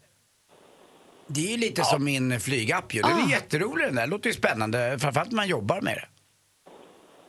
Det 1.26 1.40
är 1.46 1.50
ju 1.50 1.56
lite 1.56 1.82
som 1.84 2.04
min 2.04 2.40
flygapp 2.40 2.94
ju. 2.94 3.00
Den 3.02 3.12
Ah. 3.12 3.26
är 3.26 3.30
jätterolig 3.30 3.86
den 3.86 3.94
där. 3.94 4.06
Låter 4.06 4.26
ju 4.30 4.32
spännande. 4.42 4.78
Framförallt 5.02 5.30
när 5.32 5.36
man 5.36 5.48
jobbar 5.48 5.80
med 5.80 5.94
det. 5.94 6.08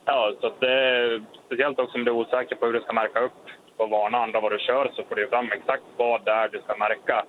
Ja, 0.06 0.20
så 0.42 0.48
att 0.48 0.60
det 0.60 0.72
är 0.90 1.24
speciellt 1.46 1.80
också 1.80 1.98
om 1.98 2.04
du 2.06 2.12
är 2.12 2.16
osäker 2.16 2.56
på 2.56 2.66
hur 2.66 2.74
du 2.74 2.82
ska 2.82 2.94
märka 2.94 3.20
upp 3.20 3.42
och 3.78 3.90
varna 3.90 4.18
andra 4.18 4.40
vad 4.42 4.52
du 4.52 4.60
kör 4.60 4.86
så 4.96 5.04
får 5.08 5.16
du 5.16 5.28
fram 5.30 5.52
exakt 5.52 5.84
vad 5.98 6.26
det 6.26 6.32
är 6.32 6.48
du 6.50 6.60
ska 6.66 6.76
märka 6.86 7.26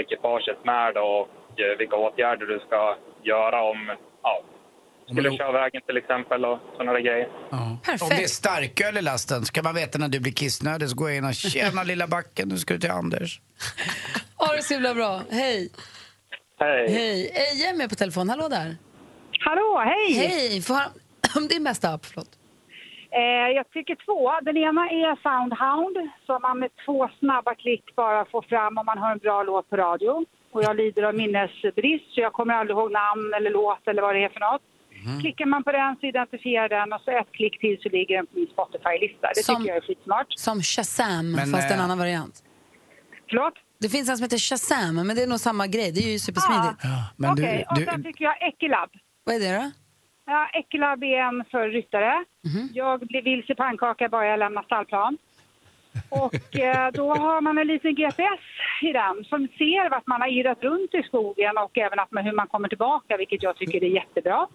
ekipaget 0.00 0.60
med 0.64 0.92
och 0.96 1.22
eh, 1.62 1.72
vilka 1.78 1.96
åtgärder 1.96 2.46
du 2.46 2.58
ska 2.66 2.96
göra 3.22 3.62
om 3.72 3.80
ja, 4.22 4.34
skulle 5.10 5.28
jo. 5.28 5.36
köra 5.36 5.52
vägen 5.52 5.82
till 5.86 5.96
exempel 5.96 6.44
och 6.44 6.58
sådana 6.72 6.92
där 6.92 7.00
grejer. 7.00 7.28
Perfekt. 7.82 8.02
Om 8.02 8.08
det 8.08 8.22
är 8.22 8.26
starköl 8.26 8.96
i 8.96 9.02
lasten 9.02 9.44
så 9.44 9.52
kan 9.52 9.64
man 9.64 9.74
veta 9.74 9.98
när 9.98 10.08
du 10.08 10.20
blir 10.20 10.32
kissnödig 10.32 10.88
så 10.88 10.96
går 10.96 11.08
jag 11.08 11.16
in 11.18 11.24
och 11.24 11.34
tjena 11.34 11.82
lilla 11.92 12.06
backen, 12.06 12.48
nu 12.48 12.56
ska 12.56 12.74
du 12.74 12.80
till 12.80 12.90
Anders. 12.90 13.40
Ha 14.36 14.56
det 14.56 14.62
så 14.62 14.74
himla 14.74 14.94
bra. 14.94 15.20
Hej. 15.30 15.70
Hej! 16.60 16.90
Hej. 16.90 17.30
Eje 17.34 17.70
är 17.70 17.76
med 17.76 17.88
på 17.88 17.94
telefon. 17.94 18.28
Hallå 18.28 18.48
där. 18.48 18.76
Hallå, 19.40 19.82
hej! 19.84 20.12
Hej. 20.12 20.62
Får 20.62 20.74
höra 20.74 20.88
om 21.36 21.48
din 21.48 21.64
bästa 21.64 21.88
app. 21.94 22.04
Förlåt. 22.06 22.30
Eh, 23.10 23.48
jag 23.58 23.70
tycker 23.70 23.96
två. 24.06 24.20
Den 24.42 24.56
ena 24.56 24.82
är 24.90 25.16
Soundhound 25.22 25.96
som 26.26 26.42
man 26.42 26.58
med 26.58 26.70
två 26.84 27.08
snabba 27.18 27.54
klick 27.54 27.84
bara 27.96 28.24
får 28.24 28.42
fram 28.42 28.78
om 28.78 28.86
man 28.86 28.98
har 28.98 29.12
en 29.12 29.18
bra 29.18 29.42
låt 29.42 29.70
på 29.70 29.76
radio. 29.76 30.24
Och 30.52 30.62
jag 30.62 30.76
lider 30.76 31.02
av 31.02 31.14
minnesbrist 31.14 32.14
så 32.14 32.20
jag 32.20 32.32
kommer 32.32 32.54
aldrig 32.54 32.76
ihåg 32.76 32.92
namn 32.92 33.34
eller 33.36 33.50
låt 33.50 33.88
eller 33.88 34.02
vad 34.02 34.14
det 34.14 34.24
är 34.24 34.28
för 34.28 34.40
något. 34.40 34.62
Klickar 35.20 35.46
man 35.46 35.64
på 35.64 35.72
den 35.72 35.96
så 36.00 36.06
identifierar 36.06 36.68
den 36.68 36.92
och 36.92 37.00
så 37.00 37.10
ett 37.10 37.32
klick 37.32 37.60
till 37.60 37.78
så 37.82 37.88
ligger 37.88 38.16
den 38.16 38.26
på 38.26 38.32
min 38.38 38.46
Spotify-lista. 38.46 39.28
Det 39.34 39.42
Som- 39.42 39.56
tycker 39.56 39.68
jag 39.68 39.76
är 39.76 39.86
skitsmart. 39.86 40.26
Som 40.30 40.62
Shazam, 40.62 41.32
Men, 41.32 41.46
fast 41.52 41.70
en 41.70 41.78
eh, 41.78 41.84
annan 41.84 41.98
variant. 41.98 42.42
Förlåt? 43.28 43.54
Det 43.80 43.88
finns 43.88 44.08
en 44.10 44.16
som 44.16 44.24
heter 44.24 44.38
Shazam, 44.38 44.94
men 45.06 45.16
det 45.16 45.22
är 45.22 45.26
nog 45.26 45.40
samma 45.40 45.66
grej. 45.66 45.92
Det 45.92 46.00
är 46.00 46.12
ju 46.12 46.18
supersmidigt. 46.18 46.76
Men 47.16 47.30
Okej, 47.32 47.64
du, 47.76 47.82
och 47.84 47.90
sen 47.90 48.04
tycker 48.04 48.24
jag 48.24 48.36
Ekelab. 48.48 48.90
Vad 49.24 49.34
är 49.34 49.40
det 49.40 49.56
då? 49.56 49.70
Ja, 50.26 50.48
Ekelab 50.54 51.04
är 51.04 51.18
en 51.28 51.44
för 51.50 51.68
ryttare. 51.68 52.24
Jag 52.72 53.00
blir 53.00 53.22
vilse 53.22 53.54
pannkaka 53.54 54.08
bara 54.08 54.26
jag 54.26 54.38
lämnar 54.38 54.62
stallplan. 54.62 55.18
Och 56.08 56.58
eh, 56.58 56.90
då 56.92 57.14
har 57.14 57.40
man 57.40 57.58
en 57.58 57.66
liten 57.66 57.94
GPS 57.94 58.40
i 58.82 58.92
den 58.92 59.24
som 59.24 59.48
ser 59.58 59.90
vart 59.90 60.06
man 60.06 60.20
har 60.20 60.28
irrat 60.28 60.62
runt 60.62 60.94
i 60.94 61.02
skogen 61.02 61.58
och 61.58 61.78
även 61.78 61.98
att 61.98 62.10
man, 62.12 62.24
hur 62.24 62.32
man 62.32 62.46
kommer 62.46 62.68
tillbaka, 62.68 63.16
vilket 63.16 63.42
jag 63.42 63.56
tycker 63.56 63.84
är 63.84 63.88
jättebra. 63.88 64.46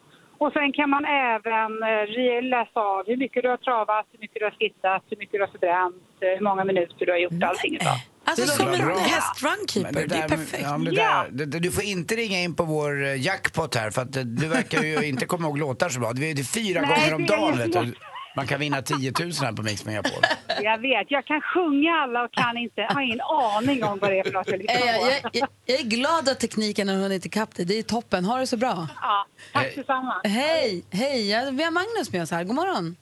Och 0.43 0.51
sen 0.53 0.73
kan 0.73 0.89
man 0.89 1.05
även 1.05 1.71
eh, 1.91 2.43
läsa 2.53 2.79
av 2.79 3.03
hur 3.07 3.17
mycket 3.17 3.43
du 3.43 3.49
har 3.49 3.57
travat, 3.57 4.05
hur 4.11 4.19
mycket 4.19 4.39
du 4.39 4.45
har 4.45 4.55
skissat, 4.59 5.03
hur 5.09 5.17
mycket 5.17 5.33
du 5.33 5.39
har 5.39 5.47
förbränt, 5.47 6.03
eh, 6.21 6.27
hur 6.37 6.43
många 6.49 6.63
minuter 6.63 7.05
du 7.05 7.11
har 7.11 7.19
gjort, 7.19 7.43
allting 7.43 7.75
utav. 7.75 7.97
Alltså 8.25 8.45
Det 8.45 8.51
som 8.51 8.67
en 8.67 8.85
bra. 8.87 8.97
hästrunkeeper, 8.97 9.93
men 9.93 10.07
det, 10.07 10.15
är 10.15 10.27
perfekt. 10.27 10.63
Ja, 10.63 10.77
det 10.77 10.91
där, 10.91 11.29
det, 11.31 11.45
det, 11.45 11.59
du 11.59 11.71
får 11.71 11.83
inte 11.83 12.15
ringa 12.15 12.39
in 12.39 12.55
på 12.55 12.63
vår 12.63 13.03
eh, 13.03 13.21
jackpot 13.21 13.75
här 13.75 13.91
för 13.91 14.01
att 14.01 14.13
du 14.13 14.47
verkar 14.47 14.83
ju 14.83 15.05
inte 15.13 15.25
komma 15.25 15.47
ihåg 15.47 15.57
låtar 15.57 15.89
så 15.89 15.99
bra. 15.99 16.13
Det 16.13 16.31
är 16.31 16.35
det 16.35 16.43
fyra 16.43 16.81
Nej, 16.81 16.89
gånger 16.89 17.13
om 17.13 17.21
det 17.25 17.35
dagen 17.35 17.57
vet 17.57 17.73
du. 17.73 17.93
Man 18.35 18.47
kan 18.47 18.59
vinna 18.59 18.81
10 18.81 19.11
000 19.19 19.31
här 19.41 19.51
på 19.53 19.61
Mix 19.61 19.85
Megapol. 19.85 20.11
Jag 20.63 20.77
vet, 20.77 21.05
jag 21.11 21.25
kan 21.25 21.41
sjunga 21.41 21.91
alla 22.03 22.23
och 22.23 22.31
kan 22.33 22.57
inte, 22.57 22.81
har 22.89 23.01
ingen 23.01 23.21
aning 23.21 23.83
om 23.83 23.99
vad 23.99 24.09
det 24.11 24.19
är 24.19 24.23
för 24.23 24.31
något 24.31 24.47
jag 24.47 24.55
Eh, 24.55 24.59
lyssnar 24.61 24.87
Jag, 24.87 25.01
på. 25.01 25.07
jag, 25.09 25.29
jag, 25.41 25.49
jag 25.65 25.79
är 25.79 25.83
glad 25.83 26.29
att 26.29 26.39
tekniken 26.39 26.87
har 26.89 26.95
hunnit 26.95 27.25
ikapp 27.25 27.55
dig. 27.55 27.65
Det 27.65 27.77
är 27.79 27.83
toppen. 27.83 28.25
Ha 28.25 28.37
det 28.37 28.47
så 28.47 28.57
bra. 28.57 28.87
Ja, 29.01 29.25
tack 29.53 29.75
detsamma. 29.75 30.21
Hej, 30.23 30.83
hej. 30.91 31.29
Ja, 31.31 31.39
Vi 31.51 31.63
har 31.63 31.71
Magnus 31.71 32.11
med 32.13 32.21
oss 32.23 32.31
här. 32.31 32.43
God 32.43 32.55
morgon. 32.55 32.95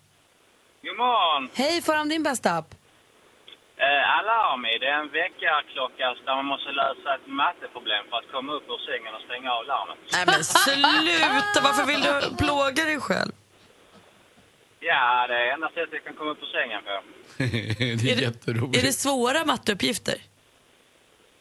God 0.88 0.98
morgon! 0.98 1.50
Hej, 1.62 1.82
får 1.82 1.96
om 2.02 2.10
din 2.10 2.24
bästa 2.24 2.50
app. 2.58 2.70
Eh, 3.88 4.18
Alarmi, 4.18 4.72
det 4.82 4.88
är 4.94 4.98
en 5.04 5.12
väckarklocka 5.22 6.06
där 6.26 6.36
man 6.36 6.46
måste 6.54 6.70
lösa 6.82 7.08
ett 7.18 7.28
matteproblem 7.42 8.04
för 8.10 8.18
att 8.22 8.30
komma 8.36 8.52
upp 8.58 8.68
ur 8.74 8.80
sängen 8.90 9.12
och 9.18 9.24
stänga 9.30 9.50
av 9.58 9.64
larmet. 9.72 9.98
Nej 10.16 10.24
men 10.32 10.42
sluta, 10.44 11.58
varför 11.68 11.86
vill 11.92 12.02
du 12.08 12.14
plåga 12.44 12.82
dig 12.92 13.00
själv? 13.10 13.32
Ja, 14.80 15.28
det 15.28 15.34
är 15.34 15.54
enda 15.54 15.68
sättet 15.70 15.90
jag 15.92 16.04
kan 16.04 16.16
komma 16.16 16.32
upp 16.32 16.42
ur 16.42 16.52
sängen 16.58 16.82
på. 16.88 16.94
det 18.04 18.12
är 18.12 18.22
jätteroligt. 18.22 18.78
Är 18.78 18.82
det 18.88 18.94
svåra 18.94 19.46
matteuppgifter? 19.46 20.16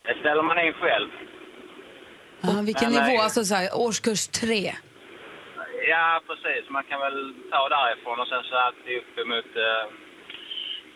Det 0.03 0.15
ställer 0.21 0.43
man 0.43 0.59
in 0.67 0.73
själv. 0.73 1.09
Ja, 2.41 2.51
vilken 2.71 2.93
Men, 2.93 3.03
nivå? 3.03 3.07
nej. 3.17 3.25
Alltså 3.25 3.45
så 3.45 3.55
här, 3.55 3.69
årskurs 3.75 4.29
tre? 4.29 4.75
Ja, 5.89 6.23
precis. 6.27 6.71
Man 6.71 6.85
kan 6.85 7.01
väl 7.01 7.35
ta 7.51 7.69
därifrån 7.69 8.21
och 8.21 8.29
sen 8.29 8.43
så 8.51 8.57
alltid 8.57 8.97
upp 8.99 9.27
mot 9.33 9.51
eh, 9.67 9.85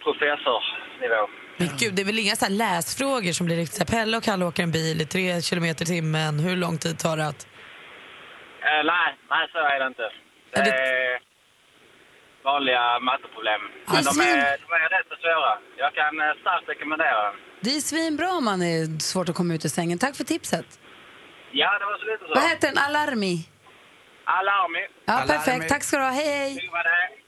professorsnivå. 0.04 1.22
Men 1.56 1.68
gud, 1.80 1.94
det 1.94 2.02
är 2.02 2.06
väl 2.06 2.18
inga 2.18 2.36
så 2.36 2.44
här 2.44 2.52
läsfrågor 2.52 3.32
som 3.32 3.46
blir 3.46 3.56
riktigt 3.56 3.76
så 3.76 3.84
här, 3.84 3.98
Pelle 3.98 4.16
och 4.16 4.22
Kalle 4.22 4.44
åker 4.44 4.62
en 4.62 4.72
bil 4.72 5.00
i 5.00 5.06
tre 5.06 5.40
kilometer 5.42 5.84
i 5.84 5.86
timmen. 5.86 6.38
Hur 6.40 6.56
lång 6.56 6.78
tid 6.78 6.98
tar 6.98 7.16
det 7.16 7.26
att... 7.26 7.46
Eh, 8.60 8.84
nej, 8.84 9.08
nej, 9.30 9.48
så 9.52 9.58
är 9.58 9.80
det 9.80 9.86
inte. 9.86 10.02
Det 10.52 10.58
Är 10.60 10.64
det- 10.64 10.70
är 10.70 11.31
vanliga 12.50 12.84
matteproblem. 13.08 13.62
Men 13.86 13.96
är 13.96 14.02
de 14.02 14.10
svin- 14.20 14.36
är, 14.50 14.56
de 14.64 14.68
är 14.84 14.88
rätt 14.96 15.06
så 15.12 15.16
svåra. 15.24 15.52
Jag 15.82 15.90
kan 15.98 16.12
eh, 16.20 16.32
starkt 16.42 16.68
rekommendera 16.68 17.18
den. 17.26 17.34
Det 17.64 17.76
är 17.76 17.80
svinbra 17.80 18.28
om 18.38 18.44
man 18.44 18.62
är 18.62 18.98
svårt 19.00 19.28
att 19.28 19.36
komma 19.36 19.54
ut 19.54 19.64
ur 19.64 19.68
sängen. 19.68 19.98
Tack 19.98 20.14
för 20.16 20.24
tipset. 20.24 20.66
Ja, 21.52 21.78
det 21.78 21.84
var 21.84 21.98
så 21.98 22.06
lite 22.12 22.24
så. 22.28 22.34
Vad 22.34 22.50
heter 22.50 22.68
den? 22.68 22.78
Alarmi? 22.78 23.48
Alarmi. 24.24 24.78
Ja, 25.04 25.12
Alarmi. 25.12 25.28
perfekt. 25.28 25.68
Tack 25.68 25.82
ska 25.84 25.96
du 25.96 26.02
ha. 26.02 26.10
Hej, 26.10 26.26
hej. 26.26 26.70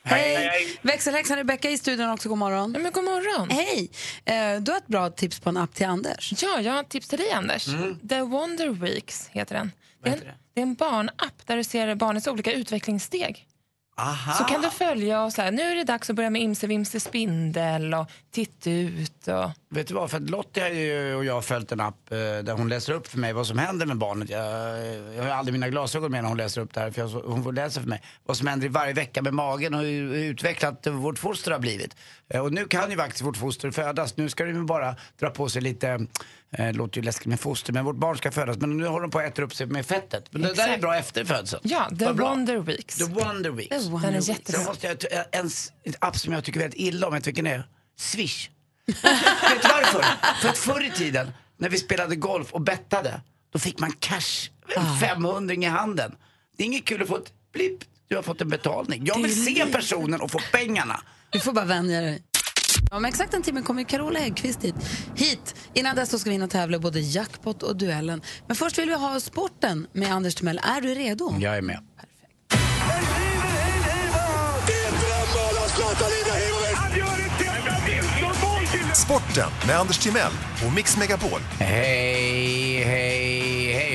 Hej. 0.04 0.34
Hej, 0.36 0.48
hej. 0.48 0.78
Växelhäxan 0.82 1.36
Rebecka 1.36 1.70
i 1.70 1.78
studion 1.78 2.10
också. 2.10 2.28
God 2.28 2.38
morgon. 2.38 2.72
Ja, 2.74 2.80
men 2.80 2.92
god 2.92 3.04
morgon. 3.04 3.50
Hej. 3.50 3.90
Eh, 4.26 4.60
Du 4.60 4.72
har 4.72 4.78
ett 4.78 4.86
bra 4.86 5.10
tips 5.10 5.40
på 5.40 5.48
en 5.48 5.56
app 5.56 5.74
till 5.74 5.86
Anders. 5.86 6.42
Ja, 6.42 6.60
jag 6.60 6.72
har 6.72 6.80
ett 6.80 6.88
tips 6.90 7.08
till 7.08 7.18
dig, 7.18 7.32
Anders. 7.32 7.64
The 8.08 8.20
Wonder 8.20 8.68
Weeks 8.68 9.28
heter 9.28 9.54
den. 9.54 9.72
Det 10.02 10.08
är, 10.10 10.12
en, 10.14 10.20
det? 10.20 10.34
det 10.54 10.60
är 10.60 10.62
en 10.62 10.74
barnapp 10.74 11.46
där 11.46 11.56
du 11.56 11.64
ser 11.64 11.94
barnets 11.94 12.26
olika 12.26 12.52
utvecklingssteg. 12.52 13.46
Aha. 13.96 14.32
Så 14.32 14.44
kan 14.44 14.62
du 14.62 14.70
följa 14.70 15.22
och 15.24 15.32
så 15.32 15.42
här, 15.42 15.50
nu 15.50 15.62
är 15.62 15.74
det 15.74 15.84
dags 15.84 16.10
att 16.10 16.16
börja 16.16 16.30
med 16.30 16.42
Imse 16.42 16.66
Vimse 16.66 17.00
spindel 17.00 17.94
och 17.94 18.10
titta 18.30 18.70
ut 18.70 19.28
och... 19.28 19.50
Vet 19.70 19.88
du 19.88 19.94
vad, 19.94 20.10
för 20.10 20.16
att 20.16 20.30
Lottie 20.30 21.14
och 21.14 21.24
jag 21.24 21.34
har 21.34 21.40
följt 21.42 21.72
en 21.72 21.80
app 21.80 22.12
eh, 22.12 22.16
där 22.18 22.52
hon 22.52 22.68
läser 22.68 22.92
upp 22.92 23.06
för 23.06 23.18
mig 23.18 23.32
vad 23.32 23.46
som 23.46 23.58
händer 23.58 23.86
med 23.86 23.96
barnet. 23.98 24.30
Jag, 24.30 24.42
jag 25.16 25.22
har 25.22 25.30
aldrig 25.30 25.52
mina 25.52 25.68
glasögon 25.68 26.10
med 26.12 26.22
när 26.22 26.28
hon 26.28 26.38
läser 26.38 26.60
upp 26.60 26.74
det 26.74 26.80
här, 26.80 26.90
för 26.90 27.00
jag, 27.00 27.08
hon 27.08 27.44
får 27.44 27.52
läsa 27.52 27.80
för 27.80 27.88
mig 27.88 28.02
vad 28.26 28.36
som 28.36 28.46
händer 28.46 28.66
i 28.66 28.70
varje 28.70 28.92
vecka 28.92 29.22
med 29.22 29.34
magen 29.34 29.74
och 29.74 29.80
hur 29.80 30.14
utvecklat 30.14 30.86
vårt 30.86 31.18
foster 31.18 31.50
har 31.50 31.58
blivit. 31.58 31.96
Eh, 32.28 32.40
Och 32.40 32.52
nu 32.52 32.64
kan 32.66 32.90
ju 32.90 32.96
faktiskt 32.96 33.22
vårt 33.24 33.36
foster 33.36 33.70
födas. 33.70 34.16
Nu 34.16 34.28
ska 34.28 34.44
det 34.44 34.50
ju 34.50 34.64
bara 34.64 34.96
dra 35.20 35.30
på 35.30 35.48
sig 35.48 35.62
lite, 35.62 36.06
det 36.56 36.72
låter 36.72 37.00
ju 37.00 37.04
läskigt 37.04 37.26
med 37.26 37.40
foster, 37.40 37.72
men 37.72 37.84
vårt 37.84 37.96
barn 37.96 38.18
ska 38.18 38.32
födas. 38.32 38.56
Men 38.56 38.76
nu 38.76 38.86
håller 38.86 39.02
de 39.02 39.10
på 39.10 39.18
att 39.18 39.24
äta 39.24 39.42
upp 39.42 39.54
sig 39.54 39.66
med 39.66 39.86
fettet. 39.86 40.24
Men 40.30 40.42
det 40.42 40.48
där 40.48 40.62
är 40.62 40.66
Exakt. 40.66 40.80
bra 40.80 40.96
efter 40.96 41.24
födseln. 41.24 41.62
Ja, 41.64 41.90
The. 41.98 42.12
Wonder 42.12 42.58
Weeks. 42.58 42.96
The 42.96 43.04
Wonder 43.04 43.50
Weeks. 43.50 43.68
The 43.68 43.90
Wonder 43.90 44.10
Den 44.10 44.22
är 44.22 44.28
jättebra. 44.28 44.60
Sen 44.60 44.66
måste 44.66 44.86
jag, 44.86 45.24
en, 45.32 45.50
app 45.98 46.16
som 46.16 46.32
jag 46.32 46.44
tycker 46.44 46.60
väldigt 46.60 46.80
illa 46.80 47.06
om, 47.06 47.12
vet 47.12 47.26
vilken 47.26 47.44
det 47.44 47.50
är? 47.50 47.68
Swish. 47.98 48.48
vet 48.86 49.62
du 49.62 49.68
varför? 49.68 50.04
För 50.40 50.48
att 50.48 50.58
förr 50.58 50.84
i 50.84 50.90
tiden, 50.90 51.30
när 51.56 51.68
vi 51.68 51.78
spelade 51.78 52.16
golf 52.16 52.52
och 52.52 52.60
bettade, 52.60 53.20
då 53.52 53.58
fick 53.58 53.78
man 53.78 53.92
cash, 53.92 54.50
en 54.76 54.98
500 55.00 55.54
i 55.54 55.64
handen. 55.64 56.14
Det 56.56 56.62
är 56.62 56.66
inget 56.66 56.84
kul 56.84 57.02
att 57.02 57.08
få 57.08 57.16
ett 57.16 57.32
blipp, 57.52 57.84
du 58.08 58.16
har 58.16 58.22
fått 58.22 58.40
en 58.40 58.48
betalning. 58.48 59.06
Jag 59.06 59.22
vill 59.22 59.44
se 59.44 59.66
personen 59.66 60.20
och 60.20 60.30
få 60.30 60.40
pengarna. 60.52 61.00
Du 61.30 61.40
får 61.40 61.52
bara 61.52 61.64
vänja 61.64 62.00
dig. 62.00 62.22
Om 62.90 63.04
exakt 63.04 63.34
en 63.34 63.42
timme 63.42 63.62
kommer 63.62 63.82
Carola 63.82 64.18
Häggkvist 64.18 64.64
hit. 64.64 64.74
hit. 65.16 65.54
Innan 65.74 65.96
dess 65.96 66.10
så 66.10 66.18
ska 66.18 66.30
vi 66.30 66.34
hinna 66.34 66.48
tävla 66.48 66.76
i 66.76 66.80
både 66.80 67.00
jackpot 67.00 67.62
och 67.62 67.76
duellen. 67.76 68.22
Men 68.46 68.56
först 68.56 68.78
vill 68.78 68.88
vi 68.88 68.94
ha 68.94 69.20
sporten 69.20 69.86
med 69.92 70.12
Anders 70.12 70.34
Timell. 70.34 70.60
Är 70.76 70.80
du 70.80 70.94
redo? 70.94 71.34
Jag 71.40 71.56
är 71.56 71.62
med. 71.62 71.78
Sporten 78.94 79.50
med 79.66 79.76
Anders 79.78 79.98
Timell 79.98 80.32
och 80.66 80.72
Mix 80.72 80.96
Megapol. 80.96 81.40
Hej, 81.58 82.84
hej. 82.84 83.43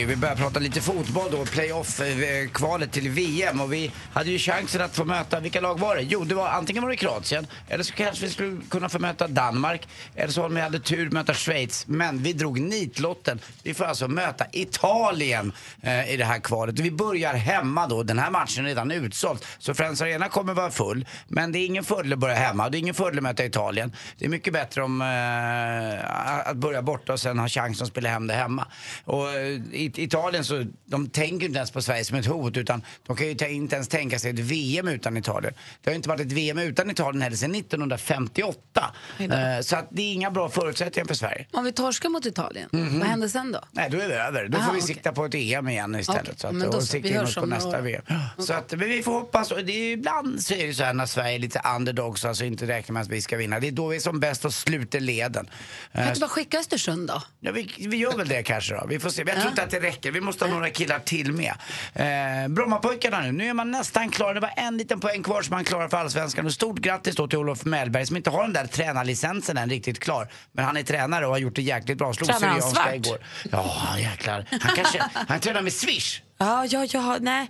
Vi 0.09 0.15
börjar 0.15 0.35
prata 0.35 0.59
lite 0.59 0.81
fotboll 0.81 1.31
då. 1.31 1.45
Playoff-kvalet 1.45 2.87
eh, 2.87 2.91
till 2.91 3.09
VM. 3.09 3.61
Och 3.61 3.73
vi 3.73 3.91
hade 4.13 4.31
ju 4.31 4.39
chansen 4.39 4.81
att 4.81 4.95
få 4.95 5.05
möta, 5.05 5.39
vilka 5.39 5.61
lag 5.61 5.79
var 5.79 5.95
det? 5.95 6.01
Jo, 6.01 6.23
det 6.23 6.35
var 6.35 6.47
antingen 6.47 6.83
var 6.83 6.89
det 6.89 6.95
Kroatien, 6.95 7.47
eller 7.67 7.83
så 7.83 7.93
kanske 7.93 8.25
vi 8.25 8.31
skulle 8.31 8.61
kunna 8.69 8.89
få 8.89 8.99
möta 8.99 9.27
Danmark. 9.27 9.87
Eller 10.15 10.33
så 10.33 10.45
om 10.45 10.55
vi 10.55 10.61
hade 10.61 10.79
tur 10.79 11.09
möta 11.09 11.33
Schweiz. 11.33 11.87
Men 11.87 12.23
vi 12.23 12.33
drog 12.33 12.59
nitlotten. 12.59 13.39
Vi 13.63 13.73
får 13.73 13.85
alltså 13.85 14.07
möta 14.07 14.45
Italien 14.51 15.53
eh, 15.81 16.13
i 16.13 16.17
det 16.17 16.25
här 16.25 16.39
kvalet. 16.39 16.79
Vi 16.79 16.91
börjar 16.91 17.33
hemma 17.33 17.87
då. 17.87 18.03
Den 18.03 18.19
här 18.19 18.31
matchen 18.31 18.65
är 18.65 18.69
redan 18.69 18.91
utsåld. 18.91 19.45
Så 19.59 19.73
Friends 19.73 20.01
Arena 20.01 20.29
kommer 20.29 20.53
vara 20.53 20.71
full. 20.71 21.05
Men 21.27 21.51
det 21.51 21.59
är 21.59 21.65
ingen 21.65 21.83
fördel 21.83 22.13
att 22.13 22.19
börja 22.19 22.35
hemma. 22.35 22.69
Det 22.69 22.77
är 22.77 22.79
ingen 22.79 22.95
fördel 22.95 23.17
att 23.17 23.23
möta 23.23 23.45
Italien. 23.45 23.95
Det 24.17 24.25
är 24.25 24.29
mycket 24.29 24.53
bättre 24.53 24.83
om 24.83 25.01
eh, 25.01 26.49
att 26.49 26.57
börja 26.57 26.81
borta 26.81 27.13
och 27.13 27.19
sen 27.19 27.39
ha 27.39 27.47
chansen 27.47 27.85
att 27.85 27.91
spela 27.91 28.09
hem 28.09 28.27
det 28.27 28.33
hemma. 28.33 28.67
Och 29.05 29.29
eh, 29.29 29.59
Italien 30.03 30.45
så, 30.45 30.65
de 30.85 31.09
tänker 31.09 31.45
inte 31.45 31.57
ens 31.57 31.71
på 31.71 31.81
Sverige 31.81 32.03
som 32.05 32.17
ett 32.17 32.25
hot 32.25 32.57
utan 32.57 32.81
de 33.07 33.15
kan 33.15 33.27
ju 33.27 33.31
inte 33.53 33.75
ens 33.75 33.87
tänka 33.87 34.19
sig 34.19 34.31
ett 34.31 34.39
VM 34.39 34.87
utan 34.87 35.17
Italien. 35.17 35.53
Det 35.83 35.89
har 35.89 35.91
ju 35.91 35.95
inte 35.95 36.09
varit 36.09 36.21
ett 36.21 36.31
VM 36.31 36.57
utan 36.59 36.89
Italien 36.89 37.21
heller 37.21 37.37
sedan 37.37 37.55
1958. 37.55 38.93
Eh, 39.19 39.27
så 39.61 39.75
att 39.75 39.87
det 39.91 40.01
är 40.01 40.13
inga 40.13 40.31
bra 40.31 40.49
förutsättningar 40.49 41.07
för 41.07 41.13
Sverige. 41.15 41.45
Om 41.51 41.63
vi 41.65 41.71
torskar 41.71 42.09
mot 42.09 42.25
Italien, 42.25 42.69
vad 42.71 43.07
händer 43.07 43.27
sen 43.27 43.51
då? 43.51 43.59
Nej, 43.71 43.89
då 43.89 43.97
är 43.99 44.09
det 44.09 44.21
över. 44.21 44.47
Då 44.47 44.57
Aha, 44.57 44.67
får 44.67 44.73
vi 44.73 44.79
okej. 44.81 44.87
sikta 44.95 45.11
på 45.11 45.25
ett 45.25 45.35
EM 45.35 45.67
igen 45.69 45.95
istället. 45.95 46.21
Okej, 46.21 46.33
Så 46.37 46.47
att, 46.47 46.55
men 46.55 46.71
då 46.71 46.77
och 46.77 46.83
sikta 46.83 47.09
in 47.09 47.19
oss 47.19 47.35
på 47.35 47.45
nästa 47.45 47.77
år. 47.77 47.81
VM. 47.81 48.01
Så 48.37 48.53
att, 48.53 48.71
men 48.71 48.89
vi 48.89 49.03
får 49.03 49.11
hoppas. 49.11 49.51
Och 49.51 49.65
det 49.65 49.71
är, 49.73 49.91
ibland 49.93 50.41
så 50.43 50.53
är 50.53 50.67
det 50.67 50.73
så 50.73 50.83
här 50.83 50.93
när 50.93 51.05
Sverige 51.05 51.35
är 51.35 51.39
lite 51.39 51.61
underdogs, 51.75 52.25
alltså 52.25 52.45
inte 52.45 52.67
räknar 52.67 52.93
med 52.93 53.01
att 53.01 53.07
vi 53.09 53.21
ska 53.21 53.37
vinna. 53.37 53.59
Det 53.59 53.67
är 53.67 53.71
då 53.71 53.87
vi 53.87 53.95
är 53.95 53.99
som 53.99 54.19
bäst 54.19 54.45
och 54.45 54.53
sluter 54.53 54.99
leden. 54.99 55.45
Kan 55.91 56.01
Eh, 56.01 56.03
du 56.03 56.09
inte 56.09 56.19
bara 56.19 56.29
skicka 56.29 56.59
Östersund 56.59 57.07
då? 57.07 57.21
Ja, 57.39 57.51
vi, 57.51 57.87
vi 57.89 57.97
gör 57.97 58.17
väl 58.17 58.27
det 58.27 58.43
kanske 58.43 58.73
då. 58.75 58.85
Vi 58.89 58.99
får 58.99 59.09
se. 59.09 59.23
Men 59.25 59.33
jag 59.33 59.41
tror 59.41 59.49
inte 59.51 59.63
att 59.63 59.69
det 59.69 59.79
räcker. 59.89 60.11
Vi 60.11 60.21
måste 60.21 60.45
ha 60.45 60.51
några 60.51 60.69
killar 60.69 60.99
till 60.99 61.33
med. 61.33 61.53
Eh, 61.93 62.47
Brommapojkarna 62.47 63.19
nu. 63.21 63.31
Nu 63.31 63.47
är 63.47 63.53
man 63.53 63.71
nästan 63.71 64.09
klar. 64.09 64.33
Det 64.33 64.39
var 64.39 64.53
en 64.55 64.77
liten 64.77 64.99
poäng 64.99 65.23
kvar 65.23 65.41
som 65.41 65.55
man 65.55 65.63
klarar 65.63 65.89
för 65.89 65.97
Allsvenskan. 65.97 66.45
Och 66.45 66.53
stort 66.53 66.79
grattis 66.79 67.15
då 67.15 67.27
till 67.27 67.39
Olof 67.39 67.65
Mellberg 67.65 68.05
som 68.05 68.17
inte 68.17 68.29
har 68.29 68.43
den 68.43 68.53
där 68.53 68.67
tränarlicensen 68.67 69.57
än 69.57 69.69
riktigt 69.69 69.99
klar. 69.99 70.27
Men 70.51 70.65
han 70.65 70.77
är 70.77 70.83
tränare 70.83 71.25
och 71.25 71.31
har 71.31 71.39
gjort 71.39 71.55
det 71.55 71.61
jäkligt 71.61 71.97
bra. 71.97 72.13
Slog 72.13 72.29
Tränar 72.29 72.47
han 72.47 72.61
svart? 72.61 72.95
igår. 72.95 73.17
Ja, 73.51 73.99
jäklar. 73.99 74.45
Han 74.61 74.75
kanske, 74.75 75.03
han 75.27 75.39
tränar 75.39 75.61
med 75.61 75.73
Swish. 75.73 76.21
Ja, 76.37 76.65
ja, 76.65 76.85
ja, 76.89 77.17
nej. 77.19 77.47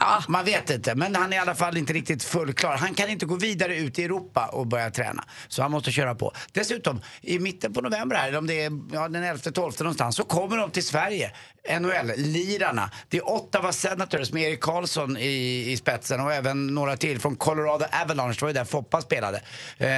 Ja. 0.00 0.22
Man 0.28 0.44
vet 0.44 0.70
inte, 0.70 0.94
men 0.94 1.14
han 1.14 1.32
är 1.32 1.36
i 1.36 1.38
alla 1.38 1.54
fall 1.54 1.76
inte 1.76 1.92
riktigt 1.92 2.24
fullklar. 2.24 2.76
Han 2.76 2.94
kan 2.94 3.08
inte 3.10 3.26
gå 3.26 3.36
vidare 3.36 3.76
ut 3.76 3.98
i 3.98 4.04
Europa 4.04 4.46
och 4.46 4.66
börja 4.66 4.90
träna. 4.90 5.24
Så 5.48 5.62
han 5.62 5.70
måste 5.70 5.92
köra 5.92 6.14
på. 6.14 6.32
Dessutom, 6.52 7.00
i 7.20 7.38
mitten 7.38 7.72
på 7.72 7.80
november 7.80 8.16
här, 8.16 8.28
eller 8.28 8.38
om 8.38 8.46
det 8.46 8.60
är 8.60 8.70
ja, 8.92 9.08
den 9.08 9.24
11-12 9.24 9.82
någonstans, 9.82 10.16
så 10.16 10.24
kommer 10.24 10.56
de 10.56 10.70
till 10.70 10.86
Sverige. 10.86 11.32
NHL-lirarna. 11.68 12.90
Det 13.08 13.16
är 13.16 13.28
Ottawa 13.28 13.72
Senators 13.72 14.32
med 14.32 14.42
Erik 14.42 14.60
Karlsson 14.60 15.16
i, 15.16 15.64
i 15.72 15.76
spetsen 15.76 16.20
och 16.20 16.32
även 16.32 16.66
några 16.66 16.96
till 16.96 17.20
från 17.20 17.36
Colorado 17.36 17.84
Avalanche. 18.02 18.34
Det 18.38 18.42
var 18.42 18.48
ju 18.48 18.54
där 18.54 18.64
Foppa 18.64 19.00
spelade. 19.00 19.42
Eh, 19.78 19.88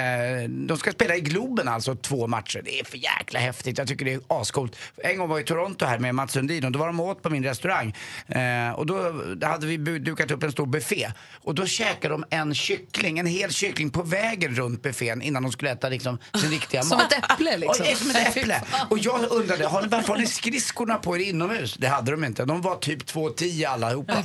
de 0.49 0.77
ska 0.79 0.93
spela 0.93 1.17
i 1.17 1.21
Globen 1.21 1.69
alltså 1.69 1.95
två 1.95 2.27
matcher. 2.27 2.63
Det 2.65 2.81
är 2.81 2.85
för 2.85 2.97
jäkla 2.99 3.41
häftigt. 3.41 3.79
Jag 3.79 3.89
tycker 3.89 4.05
det 4.05 4.13
är 4.13 4.21
ascoolt. 4.29 4.77
En 4.97 5.19
gång 5.19 5.29
var 5.29 5.37
jag 5.37 5.43
i 5.45 5.47
Toronto 5.47 5.85
här 5.87 5.99
med 5.99 6.15
Mats 6.15 6.33
Sundin 6.33 6.65
och 6.65 6.73
då 6.73 6.79
var 6.79 6.87
de 6.87 7.01
åt 7.01 7.23
på 7.23 7.31
min 7.31 7.45
restaurang. 7.45 7.97
Eh, 8.29 8.71
och 8.71 8.87
då 8.87 8.97
hade 9.43 9.67
vi 9.67 9.77
dukat 9.77 10.31
upp 10.31 10.43
en 10.43 10.53
stor 10.53 10.67
buffé. 10.67 11.13
Och 11.43 11.55
då 11.55 11.67
käkade 11.67 12.15
de 12.15 12.25
en 12.31 12.55
kyckling, 12.55 13.19
en 13.19 13.27
hel 13.27 13.51
kyckling 13.53 13.91
på 13.91 14.03
vägen 14.03 14.55
runt 14.55 14.83
buffén 14.83 15.23
innan 15.23 15.43
de 15.43 15.53
skulle 15.53 15.71
äta 15.71 15.89
liksom 15.89 16.19
sin 16.41 16.51
riktiga 16.51 16.83
Som 16.83 16.99
mat. 16.99 17.13
ett 17.13 17.31
äpple, 17.33 17.57
liksom. 17.57 17.87
Ja, 17.89 17.97
som 17.97 18.11
ett 18.11 18.17
äpple. 18.37 18.63
Och 18.91 18.99
jag 18.99 19.31
undrade, 19.33 19.67
har 19.67 19.83
varför 19.83 20.09
har 20.09 20.17
ni 20.21 20.27
skridskorna 20.27 20.97
på 20.97 21.17
er 21.17 21.21
inomhus? 21.53 21.77
Det 21.79 21.87
hade 21.87 22.11
de 22.11 22.25
inte. 22.25 22.45
De 22.45 22.61
var 22.61 22.77
typ 22.77 23.03
2,10 23.03 23.69
allihopa. 23.69 24.25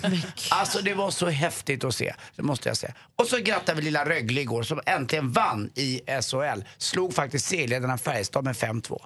Alltså 0.50 0.82
det 0.82 0.94
var 0.94 1.12
så 1.12 1.26
häftigt 1.28 1.84
att 1.84 1.96
se. 1.96 2.14
Det 2.36 2.44
måste 2.44 2.70
jag 2.70 2.78
säga. 2.78 2.94
Och 3.16 3.28
så 3.28 3.38
grattade 3.38 3.76
vi 3.76 3.82
lilla 3.82 4.06
Rögle 4.06 4.42
igår 4.42 4.64
som 4.64 4.82
äntligen 4.86 5.32
vann 5.32 5.70
i 5.76 6.02
SHL. 6.22 6.62
Slog 6.78 7.14
faktiskt 7.14 7.48
serieledarna 7.48 7.98
Färjestad 7.98 8.44
med 8.44 8.56
5-2. 8.56 9.02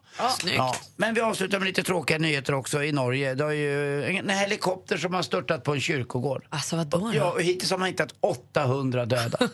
Ja, 0.56 0.76
men 0.96 1.14
vi 1.14 1.22
avslutar 1.22 1.60
med 1.60 1.66
lite 1.66 1.84
tråkiga 1.84 2.18
nyheter 2.18 2.54
också 2.54 2.84
i 2.84 2.92
Norge. 2.92 3.36
Det 3.36 3.44
är 3.44 3.52
ju 3.52 4.04
en 4.06 4.30
helikopter 4.30 4.98
som 4.98 5.14
har 5.14 5.22
störtat 5.22 5.64
på 5.64 5.74
en 5.74 5.82
kyrkogård. 5.82 6.46
Alltså 6.50 6.76
vadå 6.76 6.98
då? 6.98 7.12
Ja, 7.14 7.32
och 7.32 7.42
hittills 7.42 7.72
har 7.72 7.78
man 7.78 7.88
hittat 7.88 8.14
800 8.20 9.06
döda. 9.06 9.38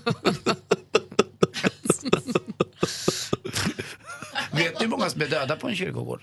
Vet 4.52 4.80
ni 4.80 4.86
hur 4.86 4.88
många 4.88 5.10
som 5.10 5.22
är 5.22 5.28
döda 5.28 5.56
på 5.56 5.68
en 5.68 5.76
kyrkogård? 5.76 6.22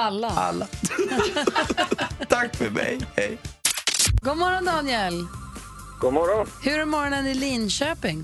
Alla. 0.00 0.28
Alla. 0.28 0.66
Tack 2.28 2.56
för 2.56 2.70
mig. 2.70 2.98
Hej. 3.16 3.38
God 4.22 4.36
morgon 4.36 4.64
Daniel. 4.64 5.12
God 6.00 6.12
morgon. 6.12 6.46
Hur 6.64 6.80
är 6.80 6.84
morgonen 6.84 7.26
i 7.26 7.34
Linköping? 7.34 8.18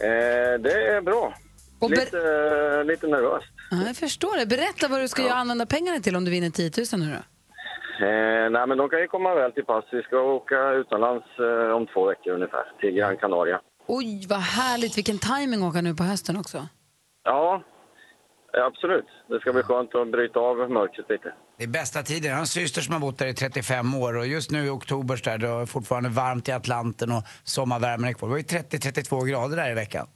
Eh, 0.00 0.60
det 0.60 0.86
är 0.96 1.00
bra. 1.00 1.34
Och 1.78 1.90
ber- 1.90 1.96
Lite, 1.96 2.18
eh, 2.78 2.84
lite 2.84 3.06
nervöst. 3.06 3.46
Ja, 3.70 3.76
jag 3.86 3.96
förstår 3.96 4.36
det. 4.38 4.46
Berätta 4.46 4.88
vad 4.88 5.00
du 5.00 5.08
ska 5.08 5.22
göra 5.22 5.34
använda 5.34 5.66
pengarna 5.66 6.00
till 6.00 6.16
om 6.16 6.24
du 6.24 6.30
vinner 6.30 6.50
10 6.50 6.70
000 6.92 7.00
nu 7.00 7.06
då. 7.16 7.22
Eh, 8.06 8.50
nej, 8.50 8.66
men 8.66 8.78
de 8.78 8.88
kan 8.88 9.00
ju 9.00 9.06
komma 9.08 9.34
väl 9.34 9.52
till 9.52 9.64
pass. 9.64 9.84
Vi 9.92 10.02
ska 10.02 10.16
åka 10.20 10.70
utomlands 10.70 11.26
eh, 11.38 11.76
om 11.76 11.86
två 11.86 12.06
veckor 12.06 12.32
ungefär, 12.32 12.64
till 12.80 12.90
Gran 12.90 13.16
Canaria. 13.16 13.60
Oj, 13.86 14.26
vad 14.28 14.38
härligt. 14.38 14.96
Vilken 14.98 15.18
timing 15.18 15.62
att 15.62 15.70
åka 15.70 15.80
nu 15.80 15.94
på 15.94 16.02
hösten 16.04 16.36
också. 16.36 16.66
Ja, 17.24 17.62
absolut. 18.52 19.04
Det 19.28 19.40
ska 19.40 19.52
bli 19.52 19.62
skönt 19.62 19.94
att 19.94 20.10
bryta 20.12 20.40
av 20.40 20.56
mörkret 20.70 21.06
lite. 21.10 21.32
Det 21.58 21.64
är 21.64 21.68
bästa 21.68 22.02
tiden. 22.02 22.28
Jag 22.28 22.36
har 22.36 22.40
en 22.40 22.46
syster 22.46 22.80
som 22.80 22.92
har 22.92 23.00
bott 23.00 23.18
där 23.18 23.26
i 23.26 23.34
35 23.34 23.94
år 23.94 24.16
och 24.16 24.26
just 24.26 24.50
nu 24.50 24.66
i 24.66 24.68
oktober 24.68 25.16
så 25.16 25.30
där, 25.30 25.38
det 25.38 25.48
är 25.48 25.66
fortfarande 25.66 26.08
varmt 26.08 26.48
i 26.48 26.52
Atlanten 26.52 27.12
och 27.12 27.22
sommarvärmen 27.44 28.08
är 28.08 28.12
kvar. 28.12 28.28
Det 28.28 28.32
var 28.32 28.38
ju 28.38 28.44
30-32 28.44 29.24
grader 29.26 29.56
där 29.56 29.70
i 29.70 29.74
veckan. 29.74 30.06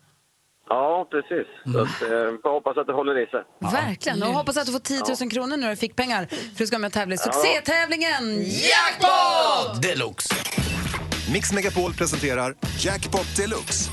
Ja, 0.68 1.08
precis. 1.10 1.46
Så 1.72 1.78
att, 1.80 2.02
eh, 2.02 2.08
får 2.42 2.50
hoppas 2.50 2.76
att 2.76 2.86
det 2.86 2.92
håller 2.92 3.22
i 3.22 3.26
sig. 3.26 3.42
Verkligen. 3.58 4.22
Och 4.22 4.28
hoppas 4.28 4.56
att 4.56 4.66
du 4.66 4.72
får 4.72 4.78
10 4.78 5.02
000 5.20 5.30
kronor 5.30 5.56
när 5.56 5.70
du 5.70 5.76
fick 5.76 5.96
pengar 5.96 6.26
för 6.26 6.58
du 6.58 6.66
ska 6.66 6.78
med 6.78 6.86
och 6.88 6.92
tävla 6.92 7.14
i 7.14 7.18
succétävlingen 7.18 8.42
Jackpot 8.42 9.82
Deluxe! 9.82 10.34
Mix 11.32 11.52
Megapol 11.52 11.92
presenterar 11.92 12.54
Jackpot 12.78 13.36
Deluxe. 13.36 13.90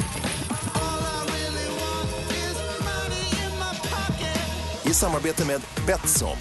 I 4.93 4.95
samarbete 4.95 5.45
med 5.47 5.61
Betsson. 5.87 6.37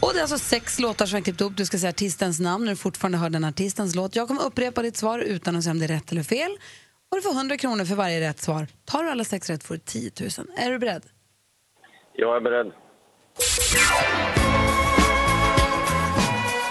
Och 0.00 0.10
det 0.12 0.18
är 0.18 0.22
alltså 0.22 0.38
sex 0.38 0.78
låtar 0.78 1.06
som 1.06 1.16
jag 1.16 1.24
klippt 1.24 1.40
upp. 1.40 1.56
Du 1.56 1.66
ska 1.66 1.78
säga 1.78 1.90
artistens 1.90 2.40
namn 2.40 2.64
när 2.64 2.72
du 2.72 2.76
fortfarande 2.76 3.18
hör 3.18 3.30
den 3.30 3.44
artistens 3.44 3.94
låt. 3.94 4.16
Jag 4.16 4.28
kommer 4.28 4.42
upprepa 4.42 4.82
ditt 4.82 4.96
svar 4.96 5.18
utan 5.18 5.56
att 5.56 5.64
säga 5.64 5.70
om 5.70 5.78
det 5.78 5.84
är 5.84 5.88
rätt 5.88 6.12
eller 6.12 6.22
fel. 6.22 6.50
Och 7.10 7.16
du 7.16 7.22
får 7.22 7.30
100 7.30 7.56
kronor 7.56 7.84
för 7.84 7.94
varje 7.94 8.20
rätt 8.20 8.40
svar. 8.40 8.66
Tar 8.84 9.04
du 9.04 9.10
alla 9.10 9.24
sex 9.24 9.50
rätt 9.50 9.64
får 9.64 9.74
du 9.74 9.80
10 9.80 10.10
000. 10.20 10.30
Är 10.56 10.70
du 10.70 10.78
beredd? 10.78 11.02
Jag 12.12 12.36
är 12.36 12.40
beredd. 12.40 12.72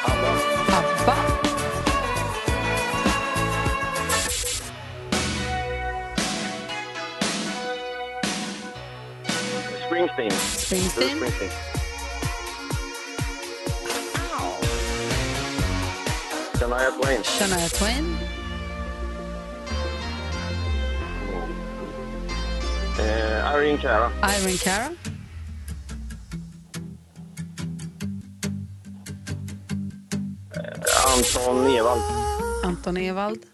Abba. 0.05 0.36
Springsteen. 9.97 10.31
Springsteen. 10.31 11.17
Springsteen. 11.17 11.51
Shania 16.59 16.91
Twain. 17.01 17.21
Shania 17.23 17.69
Twain. 17.79 18.05
Eh, 22.99 23.53
Irene 23.53 23.77
Cara. 23.79 24.11
Irene 24.21 24.57
Cara. 24.59 24.93
Eh, 30.53 31.07
Anton 31.07 31.67
Ewald. 31.73 32.03
Anton 32.63 32.97
Ewald. 32.97 33.45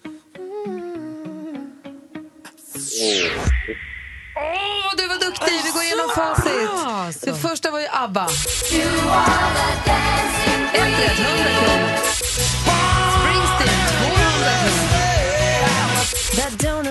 Åh, 4.36 4.94
du 4.98 5.08
var 5.08 5.20
duktig! 5.26 5.62
Vi 5.64 5.72
går 5.72 5.84
igenom 5.84 6.10
facit. 6.16 7.22
Det 7.22 7.34
första 7.36 7.72
var 7.72 7.80
ju 7.80 7.88
ABBA. 7.92 8.26
Ett 10.74 11.00
rätt, 11.00 11.20
100 11.20 11.44
kronor. 11.60 11.98
Springsteen, 13.16 13.80
200 13.88 14.54
kronor. 14.62 14.84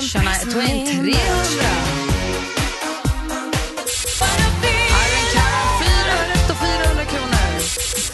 Shania 0.00 0.34
Twain, 0.52 0.86
300. 0.86 1.02
Irene 5.00 5.26
Cara, 5.34 5.62
4 5.80 6.14
rätt 6.32 6.50
och 6.50 6.56
400 6.56 7.04
kronor. 7.04 7.46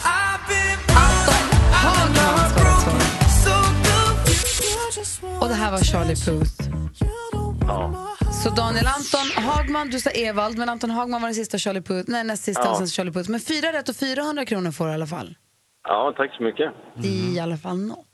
Anton 0.03 1.45
Hagman 1.71 2.49
ska 2.49 2.59
ha 2.63 2.79
svar. 5.05 5.39
Och 5.41 5.47
det 5.49 5.55
här 5.55 5.71
var 5.71 5.79
Charlie 5.79 6.15
Puth. 6.15 6.69
Så 8.43 8.49
Daniel 8.49 8.87
Anton 8.87 9.43
Hagman, 9.45 9.89
du 9.89 9.99
sa 9.99 10.09
Evald, 10.09 10.57
men 10.57 10.69
Anton 10.69 10.89
Hagman 10.89 11.21
var 11.21 11.27
den 11.27 11.35
sista 11.35 11.57
Charlie 11.57 11.81
Puth, 11.81 12.09
nej 12.11 12.23
näst 12.23 12.43
sista 12.43 12.63
Ja. 12.63 12.71
och 12.71 12.77
sen 12.77 12.87
Charlie 12.87 13.11
Puth. 13.11 13.29
Men 13.29 13.39
fyra 13.39 13.73
rätt 13.73 13.89
och 13.89 13.95
400 13.95 14.45
kronor 14.45 14.71
får 14.71 14.85
du 14.85 14.91
i 14.91 14.93
alla 14.93 15.07
fall. 15.07 15.35
Ja, 15.87 16.13
tack 16.17 16.35
så 16.37 16.43
mycket. 16.43 16.73
Det 16.95 17.07
är 17.07 17.35
i 17.35 17.39
alla 17.39 17.57
fall 17.57 17.77
något. 17.77 18.07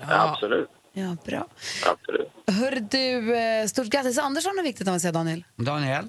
Ja. 0.00 0.30
Absolut. 0.30 0.68
Ja, 0.92 1.16
bra. 1.26 1.46
Absolut. 1.86 2.28
Hör 2.46 2.80
du, 2.90 3.36
eh, 3.36 3.66
stort 3.66 3.86
grattis. 3.86 4.18
Andersson 4.18 4.58
är 4.58 4.62
viktigt 4.62 4.88
att 4.88 5.00
säga 5.00 5.12
Daniel. 5.12 5.44
Daniel? 5.56 6.08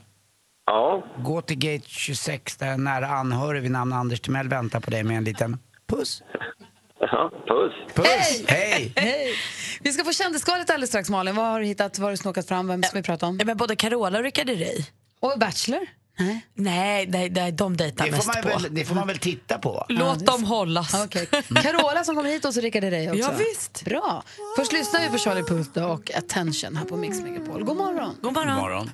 Ja? 0.66 1.04
Gå 1.18 1.42
till 1.42 1.58
gate 1.60 1.84
26 1.88 2.58
där 2.58 2.68
en 2.68 2.84
nära 2.84 3.08
anhörig 3.08 3.62
vid 3.62 3.72
namn 3.72 3.94
Anders 3.94 4.20
Timell 4.22 4.48
väntar 4.48 4.80
på 4.80 4.92
dig 4.92 5.04
med 5.04 5.18
en 5.18 5.24
liten 5.24 5.60
puss. 5.88 6.24
Ja, 7.02 7.32
puss. 7.48 7.96
Puss! 7.96 8.08
Hej! 8.08 8.46
Hej! 8.48 8.94
Hej! 8.96 9.34
Vi 9.80 9.94
ska 9.94 10.04
få 10.04 10.14
kändisskalet 10.14 10.70
alldeles 10.70 10.90
strax 10.90 11.10
Malin. 11.10 11.36
Vad 11.36 11.46
har 11.46 11.60
du 11.60 11.66
hittat? 11.66 12.00
Vad 12.00 12.04
har 12.06 12.12
du 12.12 12.18
snokat 12.18 12.48
fram? 12.48 12.68
Vem 12.68 12.84
ska 12.84 12.98
vi 12.98 13.04
prata 13.04 13.26
om? 13.26 13.38
Men 13.46 13.58
både 13.58 13.76
Carola 13.76 14.18
och 14.18 14.24
Rickard 14.24 14.50
Herrey. 14.50 14.84
Och 15.20 15.40
Bachelor? 15.40 15.88
Nej. 16.20 16.46
Nej, 16.54 17.08
nej, 17.08 17.30
nej 17.30 17.52
de 17.52 17.78
dejtar 17.78 18.06
Det 18.06 18.12
får, 18.12 18.18
mest 18.18 18.28
man 18.28 18.44
på. 18.44 18.50
väl, 18.50 18.76
det 18.76 18.86
får 18.86 18.96
man 18.96 19.08
väl 19.08 19.18
titta 19.18 19.58
på? 19.58 19.86
Låt 19.90 20.26
dem 20.26 20.44
hållas. 20.44 20.94
Okej. 21.06 21.26
Carola 21.64 22.04
som 22.04 22.16
kommer 22.16 22.30
hit 22.30 22.46
och 22.46 22.54
så 22.54 22.62
Rickard 22.62 22.84
Herrey 22.84 23.10
också. 23.10 23.20
Ja, 23.20 23.32
visst. 23.38 23.84
Bra. 23.86 24.24
Först 24.58 24.72
lyssnar 24.74 25.02
vi 25.02 25.10
på 25.10 25.18
Charlie 25.18 25.44
Puth 25.44 25.84
och 25.84 26.12
Attention 26.16 26.76
här 26.76 26.86
på 26.86 26.98
Mix 26.98 27.22
Megapol. 27.22 27.64
God 27.64 27.78
morgon. 27.78 28.16
God 28.22 28.34
morgon. 28.34 28.56
morgon. 28.56 28.92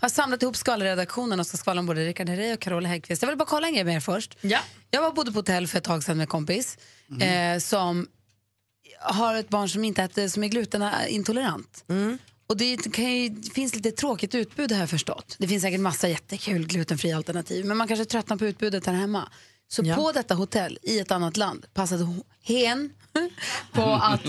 Jag 0.00 0.04
har 0.04 0.08
samlat 0.08 0.42
ihop 0.42 0.56
skvallerredaktionen 0.56 1.40
och 1.40 1.46
ska 1.46 1.56
skvallra 1.56 1.80
om 1.80 1.86
både 1.86 2.04
Rickard 2.04 2.28
Herrey 2.28 2.52
och 2.52 2.60
Carola 2.60 2.88
Häggkvist. 2.88 3.22
Jag 3.22 3.28
vill 3.28 3.38
bara 3.38 3.44
kolla 3.44 3.66
en 3.66 3.74
grej 3.74 3.84
med 3.84 3.96
er 3.96 4.00
först. 4.00 4.36
Ja. 4.40 4.58
Jag 4.90 5.02
var 5.02 5.10
bodde 5.10 5.32
på 5.32 5.38
hotell 5.38 5.66
för 5.68 5.78
ett 5.78 5.84
tag 5.84 6.02
sedan 6.02 6.16
med 6.16 6.24
en 6.24 6.28
kompis 7.10 7.28
eh, 7.28 7.58
som 7.58 8.08
har 9.00 9.34
ett 9.34 9.48
barn 9.48 9.68
som 9.68 9.84
inte 9.84 10.02
äter, 10.02 10.28
som 10.28 10.44
är 10.44 10.48
glutenintolerant. 10.48 11.84
Och 12.46 12.56
det, 12.56 12.64
ju, 12.64 12.76
det 13.28 13.50
finns 13.54 13.74
lite 13.74 13.90
tråkigt 13.92 14.34
utbud 14.34 14.72
jag 14.72 14.90
förstått. 14.90 15.36
Det 15.38 15.48
finns 15.48 15.62
säkert 15.62 15.80
massa 15.80 16.08
jättekul 16.08 16.66
glutenfria 16.66 17.16
alternativ 17.16 17.64
men 17.66 17.76
man 17.76 17.88
kanske 17.88 18.04
tröttnar 18.04 18.36
på 18.36 18.46
utbudet 18.46 18.86
här 18.86 18.92
hemma. 18.94 19.28
Så 19.68 19.82
Ja. 19.84 19.96
på 19.96 20.12
detta 20.12 20.34
hotell 20.34 20.78
i 20.82 20.98
ett 20.98 21.10
annat 21.10 21.36
land 21.36 21.66
passade 21.74 22.06
hen 22.42 22.90
på 23.72 23.82
att 23.82 24.20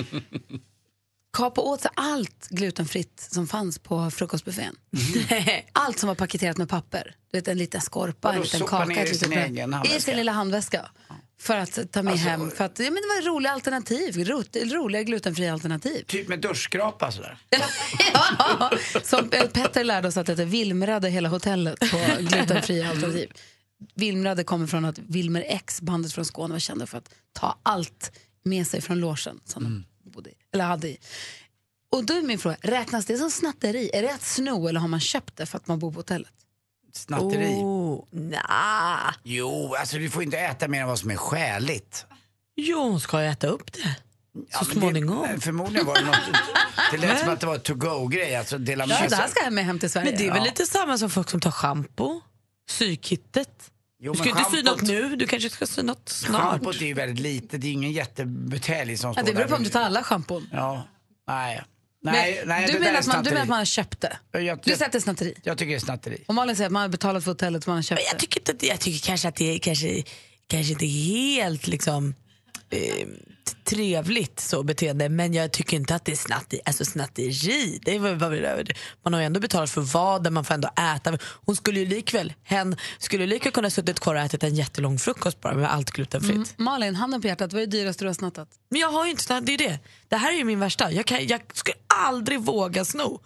kapa 1.34 1.62
åt 1.62 1.82
sig 1.82 1.92
allt 1.96 2.48
glutenfritt 2.50 3.28
som 3.32 3.48
fanns 3.48 3.80
på 3.80 4.12
frukostbuffén. 4.12 4.76
Allt 5.72 6.00
som 6.00 6.08
var 6.08 6.16
paketerat 6.16 6.58
med 6.58 6.70
papper. 6.70 7.16
Du 7.32 7.38
vet, 7.38 7.48
en 7.48 7.58
liten 7.58 7.82
skorpa, 7.82 8.34
en 8.34 8.42
liten 8.42 8.60
kaka. 8.60 8.86
ner 8.86 9.06
i 9.06 9.16
sin 9.16 9.74
I 9.98 10.02
sin 10.02 10.16
lilla 10.16 10.32
handväska. 10.32 10.90
För 11.42 11.58
att 11.58 11.92
ta 11.92 12.04
med 12.04 12.12
Alltså- 12.12 12.28
hem. 12.28 12.52
För 12.52 12.64
att, 12.64 12.80
ja, 12.80 12.86
men 12.86 12.94
det 12.96 13.08
var 13.08 13.22
roliga 13.36 13.52
alternativ. 13.52 14.18
Ro, 14.28 14.44
roliga 14.56 15.04
glutenfria 15.04 15.54
alternativ. 15.54 16.04
Typ 16.08 16.28
med 16.28 16.40
duschskrapa 16.40 17.12
sådär. 17.12 17.38
ja, 18.14 18.72
som 19.04 19.30
Petter 19.30 19.84
lärde 19.84 20.08
oss 20.08 20.18
att 20.18 20.26
det 20.26 20.46
Vilmrade 20.46 21.10
hela 21.10 21.30
hotellet 21.30 21.80
på 21.80 22.00
glutenfria 22.20 22.90
alternativ. 22.90 23.32
Vilmrade 23.96 24.44
kommer 24.44 24.68
från 24.68 24.86
att 24.86 25.00
Wilmer 25.00 25.44
X, 25.48 25.82
bandet 25.82 26.14
från 26.14 26.26
Skåne, 26.26 26.54
var 26.54 26.60
kända 26.60 26.86
för 26.86 26.98
att 26.98 27.10
ta 27.34 27.60
allt 27.64 28.12
med 28.44 28.68
sig 28.68 28.82
från 28.82 29.00
logen 29.00 29.40
som 29.46 29.64
de 29.64 29.86
bodde 30.12 30.30
i, 30.30 30.34
eller 30.54 30.66
hade 30.66 30.90
i. 30.90 30.98
Och 31.92 32.06
då 32.06 32.14
är 32.14 32.22
min 32.22 32.40
fråga, 32.40 32.58
räknas 32.62 33.06
det 33.06 33.18
som 33.18 33.32
snatteri? 33.32 33.90
Är 33.94 34.02
det 34.02 34.14
att 34.14 34.24
sno 34.24 34.68
eller 34.68 34.80
har 34.80 34.88
man 34.88 35.00
köpt 35.00 35.38
det 35.38 35.46
för 35.46 35.58
att 35.58 35.68
man 35.68 35.80
bor 35.80 35.92
på 35.92 36.00
hotellet? 36.00 36.32
Snatteri. 36.94 37.54
Oh, 37.56 38.06
nah. 38.12 39.14
Jo, 39.24 39.76
alltså 39.80 39.98
du 39.98 40.10
får 40.10 40.24
inte 40.24 40.38
äta 40.40 40.68
mer 40.68 40.82
än 40.82 40.88
vad 40.88 41.00
som 41.00 41.12
är 41.12 41.16
skäligt. 41.16 42.06
Jo, 42.56 42.80
hon 42.90 43.00
ska 43.00 43.22
äta 43.22 43.48
upp 43.48 43.74
det. 43.74 43.96
Ja, 44.52 44.60
Så 44.60 44.66
småningom. 44.66 45.28
Det, 45.36 45.42
förmodligen 45.42 45.88
var 45.88 45.96
det 45.96 46.06
något... 46.06 46.16
Det 46.92 46.98
lät 46.98 47.20
som 47.20 47.30
att 47.30 47.40
det 47.40 47.46
var 47.46 47.56
en 47.56 47.62
to-go-grej. 47.62 48.36
Alltså 48.36 48.58
dela 48.58 48.84
Ja, 48.84 49.00
med 49.00 49.10
det 49.10 49.16
här 49.16 49.28
ska 49.28 49.44
jag 49.44 49.54
med 49.54 49.66
hem 49.66 49.80
till 49.80 49.90
Sverige. 49.90 50.10
Men 50.12 50.18
det 50.20 50.28
är 50.28 50.32
väl 50.32 50.38
Ja. 50.38 50.44
lite 50.44 50.66
samma 50.66 50.98
som 50.98 51.10
folk 51.10 51.30
som 51.30 51.40
tar 51.42 51.52
schampo, 51.52 52.22
sykittet. 52.70 53.72
Jo, 54.04 54.14
Du 54.14 54.20
ska 54.20 54.30
inte 54.30 54.44
sy 54.52 54.64
något 54.64 54.82
nu, 54.82 55.16
du 55.16 55.28
kanske 55.28 55.50
ska 55.50 55.68
sy 55.68 55.82
något 55.84 56.10
snart. 56.10 56.42
Schampot 56.42 56.76
är 56.82 56.86
ju 56.86 56.94
väldigt 56.94 57.20
litet, 57.20 57.62
det 57.62 57.68
är 57.68 57.72
ingen 57.72 57.92
jättebutelj 57.92 58.98
som 58.98 59.08
Ja, 59.10 59.14
står 59.14 59.24
det 59.24 59.34
beror 59.34 59.44
på 59.46 59.50
där. 59.50 59.58
om 59.58 59.64
du 59.64 59.70
tar 59.70 59.82
alla 59.82 60.04
schampon. 60.04 60.50
Ja, 60.52 60.84
nej. 61.28 61.64
Men 62.04 62.14
Nej, 62.14 62.44
nej 62.46 62.68
du, 62.72 62.80
menar 62.80 63.00
att 63.00 63.08
man, 63.08 63.24
du 63.24 63.30
menar 63.30 63.42
att 63.42 63.50
man 63.50 63.58
har 63.58 63.66
köpt 63.66 64.02
det? 64.02 64.18
Jag, 64.32 64.42
Du 64.44 64.48
jag, 64.48 64.64
säger 64.78 64.86
att 64.86 64.92
det 64.92 64.98
är 64.98 65.00
snatteri? 65.00 65.34
jag 65.44 65.58
tycker 65.58 65.70
det 65.70 65.78
är 65.78 65.80
snatteri. 65.80 66.24
Och 66.28 66.36
Malin 66.36 66.56
säger 66.56 66.66
att 66.68 66.72
man 66.72 66.82
har 66.82 66.90
betalat 66.90 67.24
för 67.24 67.32
hotellet 67.32 67.64
så 67.64 67.70
man 67.70 67.78
har 67.78 67.84
köpt 67.84 68.00
Men 68.02 68.06
jag 68.06 68.16
det. 68.16 68.20
tycker, 68.20 68.52
inte, 68.52 68.68
jag 68.68 68.80
tycker 68.80 69.08
kanske 69.08 69.28
att 69.28 69.36
det 69.36 69.56
är 69.56 69.60
kanske, 69.60 70.04
kanske 70.48 70.74
inte 70.74 70.86
helt 70.86 71.68
liksom, 71.68 72.16
eh, 72.72 73.08
trevligt 73.64 74.40
så 74.40 74.64
beteende 74.64 75.10
men 75.10 75.34
jag 75.34 75.52
tycker 75.52 75.78
inte 75.78 75.96
att 75.96 76.06
det 76.06 76.12
är 76.12 76.16
snatteri. 76.16 76.62
Alltså 76.66 76.86
snatteri, 76.86 77.80
det 77.86 77.96
är 77.96 78.00
man 79.04 79.14
har 79.14 79.20
ju 79.20 79.26
ändå 79.26 79.40
betalat 79.40 79.70
för 79.70 79.82
vad, 79.82 80.32
man 80.32 80.46
får 80.46 80.54
ändå 80.54 80.70
äta. 80.96 81.18
Hon 81.46 81.56
skulle 81.56 81.80
ju 81.80 81.86
likväl, 81.86 82.34
hen 82.44 82.76
skulle 83.00 83.26
lika 83.26 83.52
kunna 83.52 83.70
suttit 83.70 84.00
kvar 84.00 84.16
och 84.16 84.22
ätit 84.22 84.44
en 84.44 84.56
jättelång 84.56 85.00
frukost 85.00 85.42
bara 85.42 85.54
med 85.54 85.74
allt 85.74 85.92
glutenfritt. 85.92 86.36
Mm. 86.36 86.48
Malin, 86.58 86.96
handen 86.96 87.22
på 87.22 87.28
hjärtat, 87.28 87.54
vad 87.54 87.62
är 87.62 87.68
det 87.68 87.78
dyraste 87.78 88.04
du 88.04 88.10
har 88.10 88.14
snattat? 88.14 88.50
Men 88.70 88.82
jag 88.82 88.92
har 88.92 89.06
ju 89.06 89.12
inte 89.12 89.24
snattat, 89.24 89.46
det 89.46 89.54
är 89.54 89.58
det. 89.58 89.80
Det 90.08 90.16
här 90.16 90.34
är 90.34 90.38
ju 90.38 90.44
min 90.44 90.60
värsta. 90.60 90.92
Jag, 90.92 91.06
kan, 91.06 91.28
jag 91.28 91.42
skulle 91.54 91.78
aldrig 91.88 92.40
våga 92.40 92.86
sno. 92.86 93.22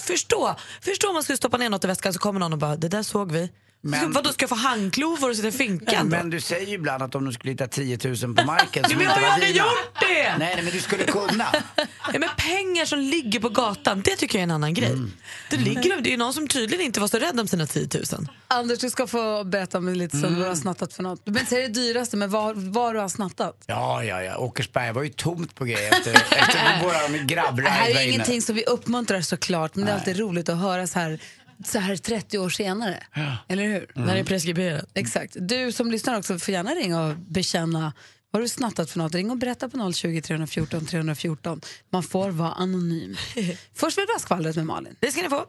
Förstå, 0.00 0.56
förstå 0.80 1.08
om 1.08 1.14
man 1.14 1.22
skulle 1.22 1.36
stoppa 1.36 1.56
ner 1.56 1.70
något 1.70 1.84
i 1.84 1.86
väskan 1.86 2.12
så 2.12 2.18
kommer 2.18 2.40
någon 2.40 2.52
och 2.52 2.58
bara, 2.58 2.76
det 2.76 2.88
där 2.88 3.02
såg 3.02 3.32
vi. 3.32 3.50
Men- 3.80 4.12
Vadå, 4.12 4.32
ska 4.32 4.42
jag 4.42 4.48
få 4.48 4.54
handklovar 4.56 5.30
och 5.30 5.36
sitta 5.36 5.48
i 5.48 5.52
finkan? 5.52 6.08
Men 6.08 6.30
du 6.30 6.40
säger 6.40 6.66
ju 6.66 6.74
ibland 6.74 7.02
att 7.02 7.14
om 7.14 7.24
du 7.24 7.32
skulle 7.32 7.52
hitta 7.52 7.66
10 7.68 7.98
000 8.04 8.16
på 8.34 8.44
marken 8.44 8.84
som 8.84 8.92
men 8.96 9.04
jag 9.06 9.12
inte 9.12 9.20
var 9.22 9.28
aldrig 9.28 9.54
dina. 9.54 9.64
gjort 9.64 10.00
det! 10.00 10.06
Nej, 10.38 10.52
nej, 10.54 10.62
men 10.62 10.72
du 10.72 10.80
skulle 10.80 11.04
kunna. 11.04 11.46
Ja, 12.12 12.18
men 12.18 12.28
pengar 12.38 12.84
som 12.84 12.98
ligger 12.98 13.40
på 13.40 13.48
gatan, 13.48 14.02
det 14.04 14.16
tycker 14.16 14.38
jag 14.38 14.40
är 14.40 14.44
en 14.44 14.50
annan 14.50 14.74
grej. 14.74 14.88
Mm. 14.92 15.12
Det, 15.50 15.56
ligger, 15.56 16.00
det 16.00 16.08
är 16.08 16.10
ju 16.10 16.16
någon 16.16 16.34
som 16.34 16.48
tydligen 16.48 16.86
inte 16.86 17.00
var 17.00 17.08
så 17.08 17.18
rädd 17.18 17.40
om 17.40 17.48
sina 17.48 17.66
10 17.66 17.88
000. 18.12 18.28
Anders, 18.48 18.78
du 18.78 18.90
ska 18.90 19.06
få 19.06 19.44
berätta 19.44 19.78
om 19.78 19.88
lite 19.88 20.16
Mm. 20.16 20.34
vad 20.34 20.42
du 20.44 20.48
har 20.48 20.54
snattat 20.56 20.92
för 20.92 21.02
något. 21.02 21.20
Du 21.24 21.30
behöver 21.30 21.40
inte 21.40 21.50
säga 21.50 21.68
det 21.68 21.74
dyraste, 21.74 22.16
men 22.16 22.30
vad, 22.30 22.56
vad 22.56 22.94
du 22.94 22.98
har 23.00 23.08
snattat. 23.08 23.62
Ja, 23.66 24.04
ja, 24.04 24.22
ja. 24.22 24.36
Åkersberga 24.36 24.92
var 24.92 25.02
ju 25.02 25.08
tomt 25.08 25.54
på 25.54 25.64
grejer 25.64 25.92
efter, 25.92 26.12
efter 26.14 26.82
våra 26.82 27.08
Det 27.08 27.18
grabbride 27.18 27.70
här 27.70 27.94
var 27.94 28.00
är 28.00 28.06
ingenting 28.08 28.42
som 28.42 28.54
vi 28.54 28.64
uppmuntrar 28.64 29.20
såklart, 29.20 29.74
men 29.74 29.84
det 29.86 29.90
är 29.92 29.94
alltid 29.96 30.18
roligt 30.18 30.48
att 30.48 30.58
höra 30.58 30.86
så 30.86 30.98
här, 30.98 31.18
så 31.64 31.78
här 31.78 31.96
30 31.96 32.38
år 32.38 32.48
senare. 32.48 33.02
Eller 33.48 33.64
hur? 33.64 33.86
När 33.94 34.14
det 34.14 34.20
är 34.20 34.24
preskriberat. 34.24 34.90
Exakt. 34.94 35.36
Du 35.40 35.72
som 35.72 35.90
lyssnar 35.90 36.18
också 36.18 36.38
får 36.38 36.54
gärna 36.54 36.70
ringa 36.70 37.02
och 37.02 37.16
bekänna 37.16 37.92
vad 38.30 38.40
har 38.40 38.42
du 38.42 38.48
snattat 38.48 38.90
för 38.90 38.98
något. 38.98 39.14
Ring 39.14 39.30
och 39.30 39.36
berätta 39.36 39.68
på 39.68 39.92
020 39.92 40.20
314 40.22 40.86
314. 40.86 41.60
Man 41.90 42.02
får 42.02 42.30
vara 42.30 42.52
anonym. 42.52 43.16
Först 43.74 43.98
vill 43.98 44.06
vi 44.08 44.12
ha 44.12 44.20
skvallret 44.20 44.56
med 44.56 44.66
Malin. 44.66 44.96
Det 45.00 45.12
ska 45.12 45.22
ni 45.22 45.28
få. 45.28 45.46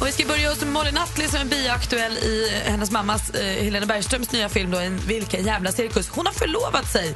Och 0.00 0.06
vi 0.06 0.12
ska 0.12 0.26
börja 0.26 0.50
hos 0.50 0.64
Molly 0.64 0.90
Nutley 0.90 1.28
som 1.28 1.40
är 1.40 1.44
biaktuell 1.44 2.12
i 2.12 2.62
hennes 2.64 2.90
mammas 2.90 3.30
eh, 3.30 3.64
Helena 3.64 3.86
Bergströms 3.86 4.32
nya 4.32 4.48
film 4.48 4.70
då, 4.70 4.78
en 4.78 4.98
vilken 4.98 5.44
jävla 5.44 5.72
cirkus. 5.72 6.08
Hon 6.08 6.26
har 6.26 6.32
förlovat 6.32 6.92
sig 6.92 7.14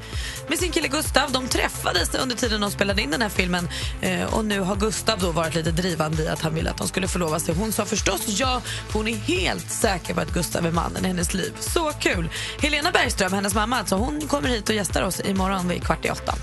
med 0.48 0.58
sin 0.58 0.72
kille 0.72 0.88
Gustav. 0.88 1.32
De 1.32 1.48
träffades 1.48 2.14
under 2.14 2.36
tiden 2.36 2.60
de 2.60 2.70
spelade 2.70 3.02
in 3.02 3.10
den 3.10 3.22
här 3.22 3.28
filmen 3.28 3.68
eh, 4.00 4.34
och 4.34 4.44
nu 4.44 4.60
har 4.60 4.76
Gustav 4.76 5.18
då 5.18 5.30
varit 5.30 5.54
lite 5.54 5.70
drivande 5.70 6.22
i 6.22 6.28
att 6.28 6.42
han 6.42 6.54
ville 6.54 6.70
att 6.70 6.78
de 6.78 6.88
skulle 6.88 7.08
förlova 7.08 7.40
sig. 7.40 7.54
Hon 7.54 7.72
sa 7.72 7.84
förstås 7.84 8.20
ja, 8.26 8.60
för 8.88 8.98
hon 8.98 9.08
är 9.08 9.16
helt 9.16 9.70
säker 9.70 10.14
på 10.14 10.20
att 10.20 10.34
Gustav 10.34 10.66
är 10.66 10.70
mannen 10.70 11.04
i 11.04 11.08
hennes 11.08 11.34
liv. 11.34 11.52
Så 11.60 11.92
kul! 12.00 12.30
Helena 12.60 12.90
Bergström, 12.90 13.32
hennes 13.32 13.54
mamma 13.54 13.78
alltså, 13.78 13.96
hon 13.96 14.28
kommer 14.28 14.48
hit 14.48 14.68
och 14.68 14.74
gästar 14.74 15.02
oss 15.02 15.20
imorgon 15.20 15.68
vid 15.68 15.82
kvart 15.82 16.04
i 16.04 16.10
åtta. 16.10 16.34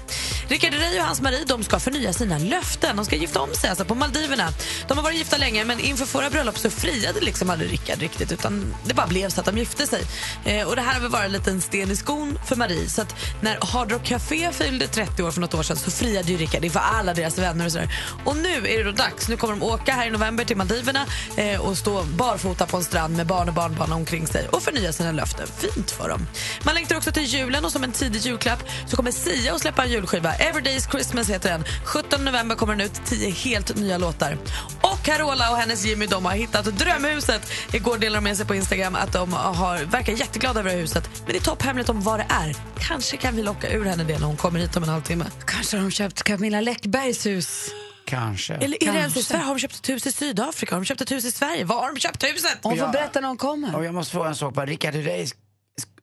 Rickard 0.48 0.74
Rey 0.74 1.00
och 1.00 1.06
hans 1.06 1.22
Marie 1.22 1.44
de 1.48 1.64
ska 1.64 1.80
förnya 1.80 2.14
sina 2.14 2.38
löften. 2.38 2.96
De 2.96 3.06
ska 3.06 3.16
gifta 3.16 3.42
om 3.42 3.54
sig 3.54 3.70
alltså 3.70 3.86
på 3.86 3.96
Maldiverna. 3.96 4.50
De 4.88 4.98
har 4.98 5.04
varit 5.04 5.18
gifta 5.18 5.38
länge 5.38 5.66
men 5.66 5.80
inför 5.80 6.06
förra 6.06 6.25
bröllop 6.30 6.58
så 6.58 6.70
friade 6.70 7.20
liksom 7.22 7.50
aldrig 7.50 7.72
Rickard 7.72 8.00
riktigt 8.00 8.32
utan 8.32 8.76
det 8.86 8.94
bara 8.94 9.08
blev 9.08 9.30
så 9.30 9.40
att 9.40 9.46
de 9.46 9.58
gifte 9.58 9.88
sig. 9.88 10.04
Eh, 10.46 10.68
och 10.68 10.76
det 10.76 10.82
här 10.82 10.94
har 10.94 11.02
väl 11.02 11.12
varit 11.12 11.26
en 11.26 11.32
liten 11.32 11.62
sten 11.62 11.92
i 11.92 11.96
skon 11.96 12.40
för 12.46 12.56
Marie 12.56 12.90
så 12.90 13.02
att 13.02 13.16
när 13.42 13.58
Hard 13.62 13.92
Rock 13.92 14.04
Café 14.04 14.52
fyllde 14.52 14.88
30 14.88 15.24
år 15.24 15.32
för 15.32 15.42
något 15.42 15.54
år 15.54 15.64
sedan 15.64 15.78
så 15.78 15.92
friade 15.92 16.32
ju 16.32 16.38
Rickard 16.38 16.66
inför 16.66 16.80
alla 16.80 17.14
deras 17.14 17.38
vänner 17.38 17.66
och 17.66 17.72
sådär. 17.72 17.90
Och 18.26 18.38
nu 18.38 18.56
är 18.56 18.78
det 18.78 18.84
då 18.84 18.92
dags. 18.92 19.30
Nu 19.30 19.38
kommer 19.38 19.54
de 19.54 19.64
åka 19.64 19.94
här 19.94 20.08
i 20.08 20.12
november 20.12 20.46
till 20.46 20.58
Maldiverna 20.58 21.06
eh, 21.38 21.62
och 21.62 21.78
stå 21.78 22.04
barfota 22.04 22.66
på 22.66 22.78
en 22.78 22.84
strand 22.84 23.18
med 23.18 23.28
barn 23.28 23.48
och 23.48 23.54
barnbarn 23.54 23.92
omkring 23.92 24.28
sig 24.28 24.48
och 24.48 24.64
förnya 24.64 24.94
sina 24.94 25.12
löften. 25.12 25.48
Fint 25.58 25.92
för 25.92 26.10
dem. 26.10 26.28
Man 26.64 26.76
längtar 26.76 26.98
också 26.98 27.12
till 27.12 27.24
julen 27.24 27.66
och 27.66 27.72
som 27.72 27.84
en 27.84 27.92
tidig 27.92 28.22
julklapp 28.22 28.64
så 28.88 28.96
kommer 28.96 29.12
Sia 29.12 29.54
att 29.54 29.62
släppa 29.62 29.84
en 29.84 29.92
julskiva. 29.92 30.34
Everyday's 30.34 30.92
Christmas 30.92 31.30
heter 31.30 31.50
den. 31.50 31.66
17 31.86 32.26
november 32.26 32.56
kommer 32.56 32.76
den 32.76 32.86
ut. 32.86 33.02
10 33.06 33.30
helt 33.30 33.76
nya 33.76 33.98
låtar. 33.98 34.38
Och 34.82 35.04
Carola 35.04 35.52
och 35.52 35.58
hennes 35.58 35.86
Jimmy 35.86 36.08
de 36.16 36.26
har 36.26 36.32
hittat 36.32 36.66
drömhuset. 36.66 37.52
Igår 37.74 37.98
delade 37.98 38.18
de 38.18 38.24
med 38.24 38.38
sig 38.38 38.46
på 38.46 38.56
Instagram 38.56 38.96
att 38.96 39.12
de 39.14 39.34
har, 39.34 39.78
verkar 39.86 40.14
jätteglada 40.14 40.60
över 40.60 40.70
det 40.70 40.76
huset. 40.78 41.10
Men 41.24 41.32
det 41.34 41.38
är 41.38 41.42
topphemligt 41.42 41.90
om 41.90 42.02
vad 42.02 42.20
det 42.20 42.26
är. 42.30 42.56
Kanske 42.80 43.18
kan 43.18 43.36
vi 43.36 43.42
locka 43.44 43.70
ur 43.74 43.86
henne 43.86 44.04
det 44.04 44.20
när 44.20 44.28
hon 44.28 44.38
kommer 44.38 44.60
hit 44.60 44.76
om 44.78 44.84
en 44.84 44.90
halvtimme. 44.90 45.26
Kanske 45.46 45.78
har 45.78 45.84
de 45.84 45.92
köpt 45.92 46.24
Camilla 46.24 46.62
Läckbergs 46.62 47.26
hus. 47.26 47.70
Kanske. 48.06 48.54
Eller 48.54 48.84
är 48.84 48.92
det 48.94 49.00
ens 49.00 49.14
i 49.14 49.16
Kanske. 49.16 49.24
Sverige? 49.24 49.44
Har 49.44 49.54
de 49.56 49.60
köpt 49.60 49.76
ett 49.76 49.90
hus 49.90 50.08
i 50.08 50.12
Sydafrika? 50.12 50.76
Har 50.76 50.82
de 50.82 50.86
köpt 50.86 51.02
ett 51.02 51.12
hus 51.12 51.26
i 51.26 51.32
Sverige? 51.32 51.64
Var 51.66 51.76
har 51.76 51.94
de 51.94 52.00
köpt 52.00 52.24
huset? 52.24 52.58
Hon 52.64 52.78
får 52.78 52.88
berätta 52.88 53.20
när 53.20 53.28
hon 53.28 53.38
kommer. 53.38 53.76
Och 53.76 53.86
jag 53.86 53.94
måste 53.94 54.12
fråga 54.12 54.30
en 54.30 54.36
sak 54.36 54.54
bara. 54.54 54.66
Rickard 54.66 54.94
Herrey 54.94 55.28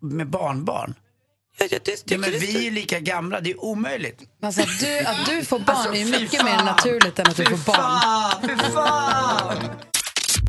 med 0.00 0.30
barnbarn? 0.30 0.94
Ja, 1.58 1.66
ja, 1.70 1.78
det, 1.84 2.02
Ja, 2.12 2.18
men 2.18 2.30
vi 2.30 2.66
är 2.66 2.70
lika 2.70 3.00
gamla, 3.00 3.40
det 3.40 3.50
är 3.50 3.64
omöjligt. 3.64 4.20
Alltså, 4.42 4.62
att, 4.62 4.80
du, 4.80 4.98
att 4.98 5.26
du 5.26 5.44
får 5.44 5.58
barn 5.58 5.76
Alltså, 5.76 5.94
är 5.94 5.98
ju 5.98 6.04
fy 6.12 6.20
mycket 6.20 6.40
fan. 6.40 6.56
mer 6.56 6.64
naturligt 6.64 7.18
än 7.18 7.26
att 7.26 7.36
du 7.36 7.44
får 7.44 7.50
barn. 7.72 8.00
fan, 8.00 8.32
fy 8.42 8.56
fan. 8.74 9.56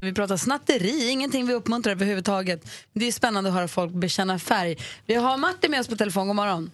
Vi 0.03 0.13
pratar 0.13 0.37
snatteri, 0.37 1.09
ingenting 1.09 1.45
vi 1.47 1.53
uppmuntrar 1.53 1.91
överhuvudtaget. 1.91 2.61
Det 2.93 3.07
är 3.07 3.11
spännande 3.11 3.49
att 3.49 3.55
höra 3.55 3.67
folk 3.67 3.91
bekänna 3.91 4.39
färg. 4.39 4.75
Vi 5.05 5.15
har 5.15 5.37
Martin 5.37 5.71
med 5.71 5.79
oss 5.79 5.87
på 5.87 5.95
telefon. 5.95 6.27
God 6.27 6.35
morgon. 6.35 6.71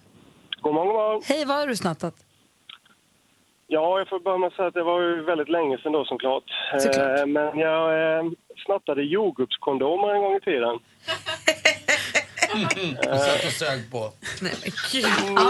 God 0.60 0.74
morgon, 0.74 0.86
god 0.88 0.96
morgon. 0.96 1.22
Hej, 1.24 1.44
vad 1.44 1.56
har 1.56 1.66
du 1.66 1.76
snattat? 1.76 2.14
Ja, 3.66 3.98
jag 3.98 4.08
får 4.08 4.20
börja 4.20 4.38
med 4.38 4.46
att 4.46 4.54
säga 4.54 4.68
att 4.68 4.74
det 4.74 4.82
var 4.82 5.00
ju 5.00 5.22
väldigt 5.22 5.48
länge 5.48 5.78
sedan 5.78 5.92
då 5.92 6.04
såklart. 6.04 6.44
Såklart. 6.78 7.18
Eh, 7.20 7.26
men 7.26 7.58
jag 7.58 7.84
eh, 8.18 8.30
snattade 8.66 9.02
jordgubbskondomer 9.02 10.14
en 10.14 10.22
gång 10.22 10.36
i 10.36 10.40
tiden. 10.40 10.78
Satt 13.04 13.44
och 13.48 13.52
sög 13.62 13.90
på. 13.92 14.12
Nej, 14.42 14.52
men 14.62 14.70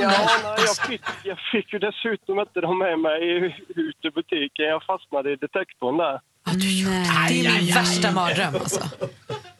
Ja, 0.02 0.08
nej, 0.42 0.66
jag, 0.68 0.76
fick, 0.88 1.02
jag 1.24 1.38
fick 1.52 1.72
ju 1.72 1.78
dessutom 1.78 2.40
inte 2.40 2.60
dem 2.60 2.78
med 2.78 2.98
mig 2.98 3.22
ut 3.68 3.96
ur 4.02 4.10
butiken. 4.10 4.64
Jag 4.64 4.82
fastnade 4.84 5.32
i 5.32 5.36
detektorn 5.36 5.96
där. 5.96 6.20
Det 6.58 7.46
är 7.46 7.62
min 7.62 7.74
värsta 7.74 8.12
mardröm 8.12 8.54
alltså. 8.54 8.80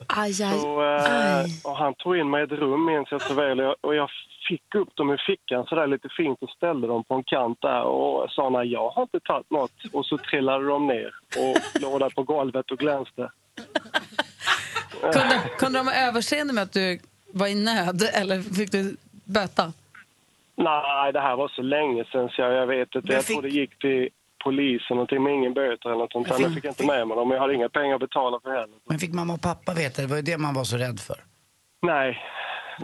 Aj, 0.07 0.43
aj, 0.43 0.59
Så, 0.59 0.83
eh, 0.83 1.37
aj. 1.37 1.61
och 1.63 1.77
han 1.77 1.93
tog 1.93 2.17
in 2.17 2.29
mig 2.29 2.41
i 2.41 2.43
ett 2.43 2.51
rum, 2.51 2.85
minns 2.85 3.07
jag 3.11 3.21
så 3.21 3.33
väl. 3.33 3.59
Och 3.59 3.65
jag, 3.65 3.75
och 3.81 3.95
jag 3.95 4.09
fick 4.49 4.75
upp 4.75 4.95
dem 4.95 5.13
i 5.13 5.17
fickan 5.17 5.65
så 5.65 5.75
där 5.75 5.87
lite 5.87 6.09
fint 6.17 6.37
och 6.41 6.49
ställde 6.49 6.87
dem 6.87 7.03
på 7.03 7.13
en 7.15 7.23
kant 7.23 7.57
där 7.61 7.83
och 7.83 8.29
sa 8.31 8.49
nej, 8.49 8.67
jag 8.71 8.89
har 8.89 9.01
inte 9.01 9.19
tagit 9.19 9.51
något. 9.51 9.71
Och 9.93 10.05
så 10.05 10.17
trillade 10.17 10.65
de 10.67 10.87
ner 10.87 11.11
och 11.37 11.81
låg 11.81 11.99
där 11.99 12.09
på 12.09 12.23
golvet 12.23 12.71
och 12.71 12.77
glänste. 12.79 13.31
Kunde, 15.01 15.41
kunde 15.57 15.79
de 15.79 15.87
ha 15.87 15.95
överseende 16.07 16.53
med 16.53 16.63
att 16.63 16.73
du 16.73 16.99
var 17.33 17.47
i 17.47 17.55
nöd 17.55 18.09
eller 18.13 18.41
fick 18.41 18.71
du 18.71 18.95
böta? 19.25 19.73
Nej, 20.55 21.13
det 21.13 21.19
här 21.19 21.35
var 21.35 21.47
så 21.47 21.61
länge 21.61 22.05
sedan 22.11 22.29
så 22.29 22.41
jag, 22.41 22.53
jag 22.53 22.67
vet 22.67 22.95
inte. 22.95 23.13
Jag 23.13 23.25
tror 23.25 23.41
det 23.41 23.49
gick 23.49 23.79
till 23.79 24.09
polisen 24.43 24.95
någonting 24.97 25.23
med 25.23 25.33
ingen 25.33 25.53
böter 25.53 25.89
eller 25.89 25.99
något 25.99 26.11
sånt. 26.11 26.27
där. 26.27 26.39
Jag 26.39 26.53
fick 26.53 26.65
inte 26.65 26.85
med 26.85 27.07
mig 27.07 27.17
dem, 27.17 27.27
men 27.27 27.35
jag 27.35 27.41
hade 27.41 27.53
inga 27.55 27.69
pengar 27.69 27.95
att 27.95 28.01
betala 28.01 28.39
för 28.43 28.49
heller. 28.51 28.77
Men 28.89 28.99
fick 28.99 29.13
mamma 29.13 29.33
och 29.33 29.41
pappa 29.41 29.73
veta? 29.73 30.01
Det 30.01 30.07
var 30.07 30.15
ju 30.15 30.21
det 30.21 30.37
man 30.37 30.53
var 30.53 30.63
så 30.63 30.77
rädd 30.77 30.99
för. 30.99 31.15
Nej, 31.81 32.17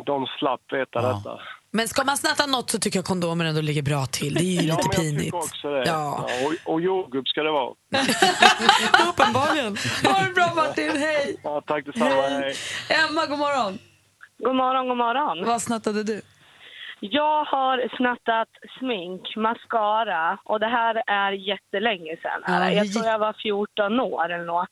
de 0.06 0.26
slapp 0.40 0.62
veta 0.72 1.02
detta. 1.02 1.40
Men 1.72 1.88
ska 1.88 2.04
man 2.04 2.18
snatta 2.18 2.46
något 2.46 2.70
så 2.70 2.80
tycker 2.80 2.98
jag 3.00 3.06
kondomer 3.06 3.46
ändå 3.46 3.62
ligger 3.62 3.82
bra 3.82 4.06
till. 4.06 4.34
Det 4.34 4.40
är 4.44 4.62
ju 4.62 4.68
Ja, 4.68 4.76
lite 4.76 4.76
men 4.76 4.84
jag 4.86 4.96
pinigt. 4.96 5.24
tycker 5.26 5.38
också 5.38 5.70
det. 5.70 5.84
Ja. 5.86 6.26
Ja, 6.30 6.48
och, 6.66 6.74
och 6.74 6.82
jordgubb 6.82 7.28
ska 7.28 7.44
det 7.44 7.52
vara. 7.52 7.70
Uppenbarligen. 9.10 9.78
Ha 10.04 10.24
det 10.28 10.34
bra 10.34 10.52
Martin, 10.56 10.92
hej! 10.98 11.38
Ja, 11.44 11.62
tack 11.68 11.86
detsamma, 11.86 12.10
hej. 12.22 12.56
Emma, 12.90 13.26
god 13.26 13.40
morgon. 13.40 13.80
God 14.40 14.56
morgon, 14.56 14.88
god 14.88 14.98
morgon. 14.98 15.46
Vad 15.46 15.62
snattade 15.62 16.04
du? 16.04 16.22
Jag 17.00 17.44
har 17.44 17.96
snattat 17.98 18.50
smink, 18.80 19.36
mascara 19.36 20.38
och 20.44 20.60
det 20.60 20.68
här 20.68 21.04
är 21.08 21.32
jättelänge 21.32 22.18
sedan. 22.22 22.44
Ja, 22.48 22.72
jag 22.72 22.94
tror 22.94 23.06
jag 23.06 23.20
var 23.20 23.34
14 23.34 24.00
år 24.00 24.30
eller 24.30 24.46
något. 24.46 24.70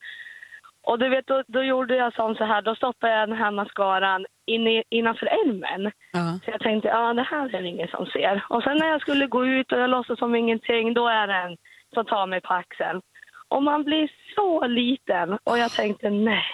Och 0.81 0.99
du 0.99 1.09
vet, 1.09 1.27
då, 1.27 1.43
då 1.47 1.63
gjorde 1.63 1.95
jag 1.95 2.13
som 2.13 2.35
så 2.35 2.43
här, 2.43 2.61
då 2.61 2.75
stoppade 2.75 3.13
jag 3.13 3.29
den 3.29 3.37
här 3.37 3.51
mascaran 3.51 4.25
in 4.45 4.67
i, 4.67 4.83
innanför 4.89 5.25
ärmen. 5.25 5.91
Ja. 6.11 6.39
Så 6.45 6.51
jag 6.51 6.61
tänkte, 6.61 6.87
ja 6.87 7.13
det 7.13 7.21
här 7.21 7.55
är 7.55 7.61
det 7.61 7.67
ingen 7.67 7.87
som 7.87 8.05
ser. 8.05 8.45
Och 8.49 8.63
sen 8.63 8.77
när 8.77 8.87
jag 8.87 9.01
skulle 9.01 9.27
gå 9.27 9.45
ut 9.45 9.71
och 9.71 9.79
jag 9.79 9.89
låtsas 9.89 10.19
som 10.19 10.35
ingenting, 10.35 10.93
då 10.93 11.07
är 11.07 11.27
det 11.27 11.33
en 11.33 11.57
som 11.93 12.05
tar 12.05 12.27
mig 12.27 12.41
på 12.41 12.53
axeln. 12.53 13.01
Och 13.47 13.63
man 13.63 13.83
blir 13.83 14.11
så 14.35 14.67
liten 14.67 15.37
och 15.43 15.57
jag 15.57 15.71
tänkte 15.71 16.09
nej. 16.09 16.45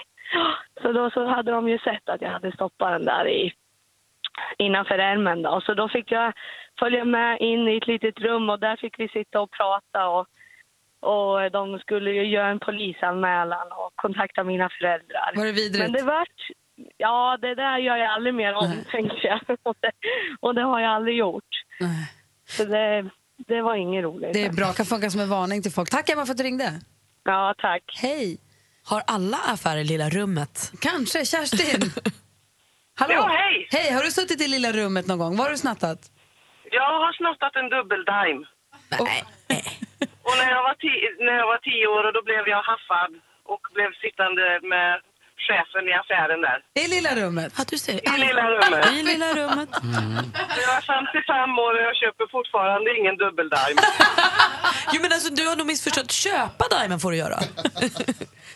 Så 0.81 0.91
då 0.91 1.09
så 1.09 1.25
hade 1.25 1.51
de 1.51 1.69
ju 1.69 1.79
sett 1.79 2.09
att 2.09 2.21
jag 2.21 2.29
hade 2.29 2.51
stoppat 2.51 2.91
den 2.91 3.05
där 3.05 3.27
i 3.27 3.53
innanför 4.57 4.97
ärmen 4.97 5.41
då. 5.41 5.61
Så 5.65 5.73
då 5.73 5.89
fick 5.89 6.11
jag 6.11 6.33
följa 6.79 7.05
med 7.05 7.37
in 7.39 7.67
i 7.67 7.77
ett 7.77 7.87
litet 7.87 8.19
rum 8.19 8.49
och 8.49 8.59
där 8.59 8.75
fick 8.75 8.99
vi 8.99 9.07
sitta 9.07 9.41
och 9.41 9.51
prata 9.51 10.07
och, 10.07 10.25
och 11.11 11.51
de 11.51 11.79
skulle 11.79 12.11
ju 12.11 12.25
göra 12.25 12.47
en 12.47 12.59
polisanmälan 12.59 13.67
och 13.71 13.91
kontakta 13.95 14.43
mina 14.43 14.69
föräldrar. 14.79 15.31
Var 15.35 15.45
det 15.45 15.51
vidrigt? 15.51 15.83
Men 15.83 15.91
det 15.91 16.03
vart, 16.03 16.39
ja 16.97 17.37
det 17.41 17.55
där 17.55 17.77
gör 17.77 17.97
jag 17.97 18.11
aldrig 18.11 18.33
mer 18.35 18.53
om 18.53 18.73
tänkte 18.91 19.27
jag. 19.27 19.39
Och 19.63 19.75
det, 19.79 19.91
och 20.39 20.55
det 20.55 20.61
har 20.61 20.79
jag 20.79 20.91
aldrig 20.91 21.17
gjort. 21.17 21.51
Nej. 21.79 22.11
Så 22.45 22.65
det, 22.65 23.09
det 23.37 23.61
var 23.61 23.75
inget 23.75 24.03
roligt. 24.03 24.33
Det 24.33 24.45
är 24.45 24.53
bra, 24.53 24.73
kan 24.73 24.85
funka 24.85 25.09
som 25.09 25.21
en 25.21 25.29
varning 25.29 25.61
till 25.61 25.71
folk. 25.71 25.89
Tack 25.89 26.09
Emma 26.09 26.25
för 26.25 26.31
att 26.31 26.37
du 26.37 26.43
ringde. 26.43 26.81
Ja, 27.23 27.55
tack. 27.57 27.83
Hej. 28.01 28.37
Har 28.83 29.03
alla 29.07 29.37
affärer 29.37 29.83
lilla 29.83 30.09
rummet? 30.09 30.71
Kanske, 30.81 31.25
Kerstin. 31.25 31.91
Hallå. 33.01 33.13
Ja, 33.13 33.27
hej. 33.43 33.67
Hej, 33.71 33.87
har 33.95 34.03
du 34.03 34.11
suttit 34.11 34.41
i 34.41 34.47
lilla 34.55 34.71
rummet 34.79 35.05
någon 35.07 35.19
gång? 35.19 35.33
Vad 35.37 35.45
har 35.45 35.51
du 35.51 35.57
snattat? 35.67 35.99
Jag 36.77 36.89
har 37.03 37.13
snattat 37.21 37.53
en 37.61 37.69
dubbeldime. 37.75 38.41
Nej. 38.99 39.23
Och 40.27 40.35
när 40.39 40.49
jag, 40.55 40.63
var 40.69 40.75
ti- 40.83 41.11
när 41.25 41.35
jag 41.41 41.47
var 41.53 41.59
tio 41.69 41.87
år 41.95 42.03
och 42.07 42.13
då 42.17 42.21
blev 42.29 42.43
jag 42.53 42.61
haffad 42.71 43.11
och 43.53 43.61
blev 43.75 43.89
sittande 44.03 44.43
med 44.73 44.91
chefen 45.47 45.83
i 45.91 45.93
affären 46.01 46.41
där. 46.47 46.59
I 46.83 46.87
lilla 46.95 47.11
rummet? 47.21 47.53
Ja, 47.57 47.63
du 47.69 47.77
ser. 47.77 47.99
I 48.15 48.17
lilla 48.25 48.43
rummet. 48.51 48.85
I 48.99 49.03
lilla 49.11 49.29
rummet. 49.39 49.69
Jag 50.65 50.71
är 50.77 50.81
55 50.81 51.59
år 51.65 51.73
och 51.79 51.83
jag 51.89 51.95
köper 52.03 52.25
fortfarande 52.37 52.87
ingen 52.99 53.15
dubbeldime. 53.23 53.79
Jo, 54.93 54.99
men 55.01 55.11
alltså, 55.15 55.29
du 55.33 55.47
har 55.47 55.55
nog 55.55 55.67
missförstått. 55.67 56.11
Köpa 56.11 56.65
Diamond 56.75 57.01
får 57.01 57.11
du 57.11 57.17
göra. 57.17 57.39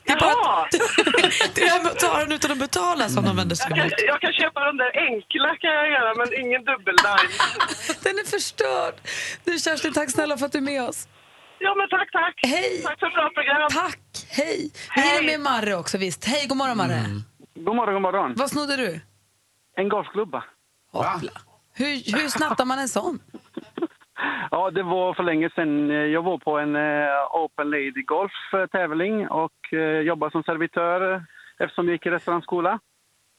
Det 0.07 0.11
är 0.11 0.19
bara... 0.19 0.67
Det 1.55 1.61
är 1.61 1.87
att 1.91 1.99
ta 1.99 2.19
den 2.19 2.31
utan 2.31 2.51
att 2.51 2.57
betala 2.57 3.09
som 3.09 3.25
de 3.25 3.35
vänder 3.35 3.55
sig 3.55 3.65
jag, 3.69 3.77
kan, 3.77 3.85
emot. 3.85 3.93
jag 4.07 4.21
kan 4.21 4.33
köpa 4.33 4.59
de 4.65 4.77
där 4.77 4.91
enkla 5.09 5.55
kan 5.61 5.71
jag 5.79 5.87
göra, 5.89 6.15
men 6.15 6.27
ingen 6.43 6.61
dubbeldime. 6.65 7.29
Den 8.03 8.15
är 8.19 8.25
förstörd. 8.29 8.95
Du 9.45 9.59
Kerstin, 9.59 9.93
tack 9.93 10.11
snälla 10.11 10.37
för 10.37 10.45
att 10.45 10.51
du 10.51 10.57
är 10.57 10.61
med 10.61 10.83
oss. 10.83 11.07
Ja, 11.59 11.75
men 11.75 11.89
tack, 11.89 12.11
tack. 12.11 12.35
Hej. 12.43 12.81
Tack 12.83 12.99
för 12.99 13.09
bra 13.09 13.29
program. 13.29 13.69
Tack, 13.71 13.99
hej. 14.29 14.71
Vi 14.95 15.01
hinner 15.01 15.23
med 15.23 15.39
Marre 15.39 15.75
också 15.75 15.97
visst. 15.97 16.25
Hej, 16.25 16.47
god 16.47 16.57
morgon 16.57 16.77
Marre. 16.77 17.01
God 17.55 17.75
morgon, 17.75 17.93
god 17.93 18.01
morgon. 18.01 18.33
Vad 18.35 18.49
snodde 18.49 18.75
du? 18.77 18.99
En 19.77 19.89
golfklubba. 19.89 20.43
Hoppla. 20.91 21.31
Hur, 21.73 22.17
hur 22.17 22.29
snattar 22.29 22.65
man 22.65 22.79
en 22.79 22.89
sån? 22.89 23.19
Ja, 24.51 24.71
det 24.71 24.83
var 24.83 25.13
för 25.13 25.23
länge 25.23 25.49
sedan. 25.55 25.89
Jag 25.89 26.21
var 26.21 26.37
på 26.37 26.57
en 26.59 26.75
eh, 26.75 27.35
Open 27.43 27.69
Lady 27.69 28.03
Golf-tävling 28.05 29.27
och 29.27 29.73
eh, 29.73 29.99
jobbade 29.99 30.31
som 30.31 30.43
servitör 30.43 31.13
eh, 31.13 31.21
eftersom 31.59 31.85
jag 31.87 31.93
gick 31.93 32.05
i 32.05 32.09
restaurangskola. 32.09 32.79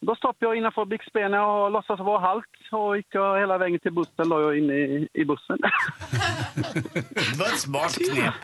Då 0.00 0.14
stoppade 0.14 0.46
jag 0.46 0.56
innanför 0.56 0.84
byxbenen 0.84 1.40
och 1.40 1.70
låtsades 1.70 2.00
vara 2.06 2.20
halt 2.20 2.44
och 2.72 2.96
gick 2.96 3.06
jag 3.10 3.40
hela 3.40 3.58
vägen 3.58 3.80
till 3.80 3.92
bussen 3.92 4.28
låg 4.28 4.42
jag 4.42 4.58
inne 4.58 4.74
i, 4.74 5.08
i 5.12 5.24
bussen. 5.24 5.58
Det 7.14 7.38
var 7.38 7.46
ett 7.46 7.58
smart 7.60 7.94
knep. 8.12 8.34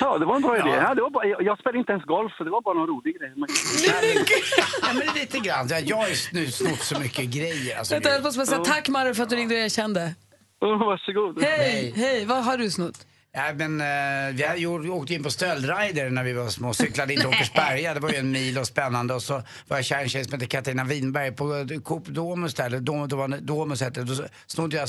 Ja, 0.00 0.18
det 0.18 0.24
var 0.26 0.36
en 0.36 0.42
bra 0.42 0.56
idé. 0.58 0.68
Ja. 0.68 0.94
Det 0.94 1.02
var 1.02 1.10
bara, 1.10 1.24
jag, 1.26 1.42
jag 1.42 1.58
spelade 1.58 1.78
inte 1.78 1.92
ens 1.92 2.04
golf, 2.04 2.32
så 2.38 2.44
det 2.44 2.50
var 2.50 2.60
bara 2.60 2.74
någon 2.74 2.86
rolig 2.88 3.18
grej. 3.20 3.32
Men- 3.36 3.48
Ja, 4.82 4.88
men 4.94 5.14
lite 5.14 5.38
grann. 5.38 5.66
Jag 5.84 5.96
har 5.96 6.08
ju 6.08 6.14
nu 6.32 6.46
snott 6.46 6.78
så 6.80 7.00
mycket 7.00 7.24
grejer. 7.24 7.78
Alltså, 7.78 7.94
jag 7.94 8.22
måste 8.24 8.46
säga 8.46 8.58
tack 8.64 8.88
Marre 8.88 9.14
för 9.14 9.22
att 9.22 9.30
du 9.30 9.36
ringde 9.36 9.54
och 9.54 9.60
erkände. 9.60 10.14
Oh, 10.60 10.78
varsågod. 10.78 11.42
Hej, 11.44 11.92
hej. 11.96 12.24
Vad 12.24 12.44
har 12.44 12.58
du 12.58 12.70
snott? 12.70 13.06
Ja, 13.32 13.52
men, 13.56 13.80
eh, 13.80 14.34
vi 14.36 14.42
hade 14.46 14.58
gjort- 14.60 14.86
åkte 14.88 15.14
in 15.14 15.22
på 15.22 15.30
stöldrider 15.30 16.10
när 16.10 16.24
vi 16.24 16.32
var 16.32 16.48
små 16.48 16.68
och 16.68 16.76
cyklade 16.76 17.12
in 17.14 17.18
till 17.20 17.28
Åkersberga. 17.28 17.94
Det 17.94 18.00
var 18.00 18.10
ju 18.10 18.16
en 18.16 18.30
mil 18.30 18.58
och 18.58 18.66
spännande. 18.66 19.14
Och 19.14 19.22
så 19.22 19.32
var 19.68 19.76
jag 19.76 19.84
kär 19.84 19.98
i 19.98 20.02
en 20.02 20.08
tjej 20.08 20.24
som 20.24 20.32
hette 20.32 20.46
Katarina 20.46 20.84
Winberg 20.84 21.32
på 21.32 21.54
eh, 21.56 21.80
Coop 21.80 22.06
Domus 22.06 22.54
där, 22.54 22.66
eller 22.66 22.80
Dom, 22.80 23.08
Dom, 23.08 23.34
Domus 23.40 23.80
hette 23.80 24.00
det. 24.00 24.14
Då 24.14 24.24
snodde 24.46 24.76
jag 24.76 24.82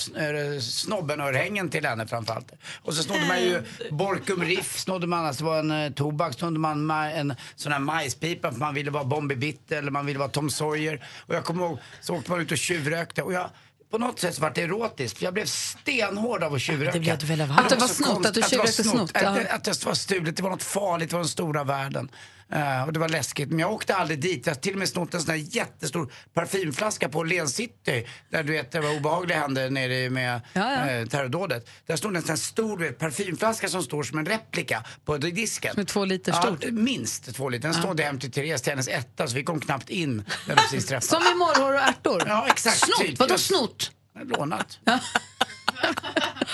eh, 0.54 0.60
snobbenörhängen 0.60 1.70
till 1.70 1.86
henne 1.86 2.08
framförallt. 2.08 2.52
Och 2.82 2.94
så 2.94 3.04
snodde 3.04 3.28
man 3.28 3.42
ju 3.42 3.62
Borkum 3.92 4.44
Riff, 4.44 4.78
snodde 4.78 5.08
man, 5.08 5.26
alltså 5.26 5.44
det 5.44 5.50
var 5.50 5.60
en 5.60 5.72
eh, 5.72 5.92
tobak, 5.92 6.34
snodde 6.34 6.60
man 6.60 6.92
ma- 6.92 7.12
en 7.14 7.34
sån 7.56 7.72
här 7.72 7.80
majspipa 7.80 8.52
för 8.52 8.60
man 8.60 8.74
ville 8.74 8.92
vara 8.92 9.04
Bombi 9.04 9.36
Bitt 9.36 9.72
eller 9.72 9.92
man 9.92 10.06
ville 10.06 10.20
vara 10.20 10.30
Tom 10.30 10.50
Sawyer. 10.50 11.06
Och 11.26 11.36
jag 11.36 11.44
kommer 11.44 11.64
ihåg, 11.66 11.80
så 12.02 12.16
åkte 12.16 12.32
man 12.32 12.42
ut 12.42 12.52
och 12.52 12.58
tjuvrökte. 12.58 13.22
Och 13.24 13.34
jag, 13.34 13.50
på 13.91 13.97
något 13.97 14.19
sätt 14.19 14.36
så 14.36 14.41
var 14.41 14.52
det 14.56 14.62
erotiskt, 14.62 15.17
för 15.17 15.25
jag 15.25 15.34
blev 15.34 15.45
stenhård 15.45 16.43
av 16.43 16.54
att 16.54 16.62
tjuvröka. 16.62 16.91
Det 16.93 16.99
blev 16.99 17.23
väl 17.23 17.41
av 17.41 17.52
Att 17.52 17.69
det 17.69 17.75
var 17.75 17.88
snott, 17.88 18.25
att 18.25 18.34
du 18.34 18.41
tjuvrökte 18.41 18.84
snott, 18.84 19.12
Att, 19.15 19.21
ja. 19.23 19.32
det- 19.32 19.52
att 19.54 19.63
det 19.63 19.86
var 19.86 19.93
stulet, 19.93 20.38
det 20.38 20.43
var 20.43 20.49
något 20.49 20.63
farligt, 20.63 21.10
det 21.10 21.15
var 21.15 21.21
den 21.21 21.30
stora 21.30 21.63
världen. 21.63 22.12
Eh, 22.52 22.84
och 22.84 22.94
det 22.94 23.00
var 23.00 23.10
läskigt. 23.10 23.50
Men 23.50 23.60
jag 23.60 23.72
åkte 23.72 23.96
aldrig 23.96 24.20
dit. 24.20 24.46
Jag 24.46 24.54
har 24.54 24.60
till 24.60 24.74
och 24.74 24.80
med 24.80 24.90
snott 24.90 25.14
en 25.14 25.22
sån 25.22 25.30
här 25.30 25.56
jättestor 25.56 26.12
parfymflaska 26.34 27.10
på 27.10 27.20
Åhléns 27.20 27.56
City. 27.56 28.08
Där 28.30 28.44
du 28.44 28.52
vet, 28.54 28.72
det 28.72 28.80
var 28.80 28.98
obehagliga 28.98 29.40
hände 29.40 29.70
nere 29.70 30.10
med 30.10 30.42
Ja, 30.54 30.74
ja. 30.74 30.90
Eh, 30.90 31.06
terrordådet. 31.06 31.70
Där 31.86 31.96
stod 31.96 32.16
en 32.16 32.22
sån 32.22 32.30
här 32.30 32.36
stor 32.36 32.78
du 32.78 32.84
vet, 32.84 32.98
parfymflaska 33.00 33.68
som 33.70 33.84
står 33.84 34.04
som 34.04 34.18
en 34.18 34.26
replika 34.26 34.84
på 35.06 35.18
disken. 35.18 35.74
Som 35.74 35.82
är 35.82 35.86
två 35.86 36.06
liter 36.06 36.32
ja, 36.32 36.42
stort. 36.42 36.72
minst 36.72 37.36
två 37.36 37.50
liter. 37.50 37.70
Den 37.70 37.74
stod 37.74 38.00
hem 38.00 38.20
till 38.20 38.32
Therese 38.32 38.62
till 38.62 38.72
hennes 38.72 38.88
etta 38.88 39.28
så 39.28 39.36
vi 39.36 39.44
kom 39.44 39.60
knappt 39.60 39.90
in 39.90 40.24
när 40.48 40.56
vi 40.56 40.62
precis 40.62 40.86
träffades. 40.86 41.10
Som 41.10 41.36
i 41.36 41.36
morrhår 41.36 41.74
och 41.74 41.80
ärtor? 41.80 42.24
Ja, 42.28 42.48
exakt. 42.48 42.78
Snott? 42.78 43.00
typ. 43.00 43.20
Vadå 43.20 43.38
snott? 43.38 43.92
Lånat. 44.24 44.80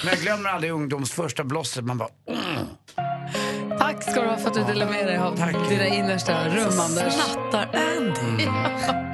Men 0.03 0.13
jag 0.13 0.19
glömmer 0.19 0.49
aldrig 0.49 0.71
ungdoms 0.71 1.12
första 1.12 1.43
blosset. 1.43 1.86
Man 1.86 1.97
bara... 1.97 2.10
Mm. 2.27 2.65
Tack 3.80 4.04
ska 4.04 4.21
du 4.21 4.28
ha 4.28 4.38
för 4.38 4.47
att 4.47 4.54
du 4.54 4.63
delade 4.63 4.91
med 4.91 5.08
dig 5.08 5.17
av 5.17 5.36
dina 5.69 5.88
innersta 5.88 6.47
rum, 6.49 6.80
Anders. 6.80 7.13
Snattar 7.13 7.69
Andy. 7.73 8.45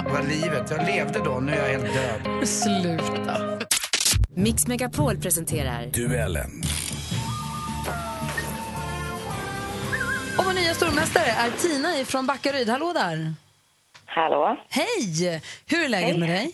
Det 0.03 0.09
var 0.13 0.23
livet. 0.29 0.71
Jag 0.71 0.85
levde 0.85 1.19
då, 1.19 1.39
nu 1.39 1.51
är 1.51 1.57
jag 1.71 1.79
helt 1.79 1.93
död. 1.93 2.47
Sluta. 2.47 3.37
Mix 4.35 4.67
Megapol 4.67 5.17
presenterar 5.17 5.85
Duellen. 5.85 6.51
Och 10.37 10.45
vår 10.45 10.53
nya 10.53 10.73
stormästare 10.73 11.25
är 11.25 11.51
Tina 11.51 12.05
från 12.05 12.27
Backaryd. 12.27 12.69
Hallå 12.69 12.93
där! 12.93 13.33
Hallå. 14.05 14.57
Hej! 14.69 15.41
Hur 15.67 15.83
är 15.85 15.89
läget 15.89 16.09
Hej. 16.09 16.19
med 16.19 16.29
dig? 16.29 16.51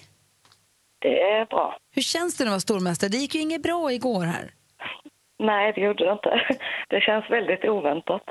Det 1.01 1.19
är 1.21 1.45
bra. 1.45 1.77
Hur 1.95 2.01
känns 2.01 2.37
det 2.37 2.43
att 2.43 2.49
vara 2.49 2.59
stormästare? 2.59 3.09
Det 3.09 3.17
gick 3.17 3.35
ju 3.35 3.41
inget 3.41 3.63
bra 3.63 3.91
igår 3.93 4.25
här. 4.25 4.51
Nej, 5.39 5.73
det 5.75 5.81
gjorde 5.81 6.05
det 6.05 6.11
inte. 6.11 6.41
Det 6.89 7.01
känns 7.01 7.29
väldigt 7.29 7.65
oväntat. 7.65 8.23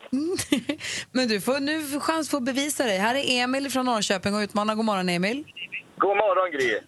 Men 1.12 1.28
du 1.28 1.40
får 1.40 1.60
nu 1.60 2.00
chans 2.00 2.34
att 2.34 2.42
bevisa 2.42 2.84
dig. 2.84 2.98
Här 2.98 3.14
är 3.14 3.42
Emil 3.44 3.70
från 3.70 3.86
Norrköping 3.86 4.34
och 4.34 4.40
utmanar. 4.40 4.74
God 4.74 4.84
morgon 4.84 5.08
Emil. 5.08 5.44
God 5.96 6.16
morgon 6.16 6.50
Gry. 6.52 6.78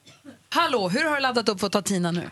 Hallå, 0.50 0.88
hur 0.88 1.09
har 1.09 1.16
du 1.16 1.22
laddat 1.22 1.48
upp 1.48 1.61
för 1.61 1.66
att 1.66 1.72
ta 1.72 1.83
Tina 1.83 2.11
nu? 2.11 2.31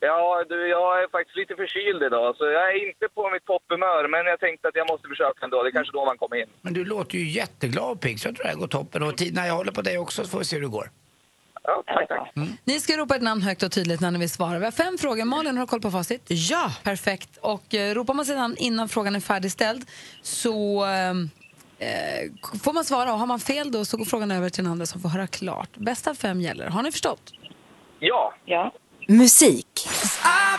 Ja, 0.00 0.44
du, 0.48 0.68
jag 0.68 1.02
är 1.02 1.08
faktiskt 1.08 1.36
lite 1.36 1.54
förkyld 1.56 2.02
idag, 2.02 2.36
så 2.36 2.44
jag 2.44 2.70
är 2.70 2.88
inte 2.88 3.08
på 3.14 3.30
mitt 3.30 3.44
topphumör, 3.44 4.08
men 4.08 4.26
jag 4.26 4.40
tänkte 4.40 4.68
att 4.68 4.76
jag 4.76 4.90
måste 4.90 5.08
försöka 5.08 5.44
ändå. 5.44 5.62
Det 5.62 5.68
är 5.68 5.72
kanske 5.72 5.92
då 5.92 6.04
man 6.04 6.18
kommer 6.18 6.36
in. 6.36 6.46
Men 6.62 6.72
du 6.74 6.84
låter 6.84 7.18
ju 7.18 7.24
jätteglad 7.28 7.90
och 7.90 8.00
pigg, 8.00 8.20
så 8.20 8.28
jag 8.28 8.36
tror 8.36 8.44
det 8.44 8.50
här 8.50 8.56
går 8.56 8.66
toppen. 8.66 9.02
Och 9.02 9.16
Tina, 9.16 9.46
jag 9.46 9.54
håller 9.54 9.72
på 9.72 9.82
dig 9.82 9.98
också, 9.98 10.24
så 10.24 10.28
får 10.30 10.38
vi 10.38 10.44
se 10.44 10.56
hur 10.56 10.62
det 10.62 10.68
går. 10.68 10.90
Ja, 11.68 11.82
tack, 11.86 12.08
tack. 12.08 12.32
Ni 12.64 12.80
ska 12.80 12.96
ropa 12.96 13.16
ett 13.16 13.22
namn 13.22 13.42
högt 13.42 13.62
och 13.62 13.72
tydligt 13.72 14.00
när 14.00 14.10
ni 14.10 14.18
vill 14.18 14.30
svara. 14.30 14.58
Vi 14.58 14.64
har 14.64 14.72
fem 14.72 14.98
frågor. 14.98 15.24
Malin, 15.24 15.56
har 15.56 15.64
du 15.64 15.66
koll 15.68 15.80
på 15.80 15.90
facit? 15.90 16.22
Ja! 16.28 16.72
Perfekt. 16.82 17.36
Och 17.36 17.74
eh, 17.74 17.94
ropar 17.94 18.14
man 18.14 18.24
sitt 18.24 18.36
namn 18.36 18.56
innan 18.58 18.88
frågan 18.88 19.16
är 19.16 19.20
färdigställd 19.20 19.86
så 20.22 20.84
eh, 20.86 21.10
eh, 21.88 22.30
får 22.62 22.72
man 22.72 22.84
svara. 22.84 23.12
Och 23.12 23.18
har 23.18 23.26
man 23.26 23.40
fel 23.40 23.72
då 23.72 23.84
så 23.84 23.96
går 23.96 24.04
frågan 24.04 24.30
över 24.30 24.50
till 24.50 24.64
den 24.64 24.72
andra 24.72 24.86
som 24.86 25.00
får 25.00 25.08
höra 25.08 25.26
klart. 25.26 25.76
Bästa 25.76 26.14
fem 26.14 26.40
gäller. 26.40 26.66
Har 26.66 26.82
ni 26.82 26.92
förstått? 26.92 27.32
Ja. 27.98 28.34
Ja. 28.44 28.72
musik. 29.08 29.88
Han 30.20 30.58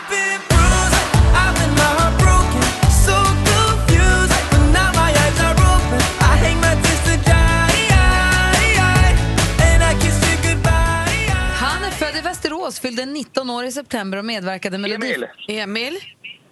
i 12.70 12.72
Västerås, 12.72 12.80
fyllde 12.80 13.06
19 13.06 13.50
år 13.50 13.64
i 13.64 13.72
september 13.72 14.18
och 14.18 14.24
medverkade 14.24 14.78
med 14.78 14.92
Emil. 14.92 15.26
Emil? 15.48 15.98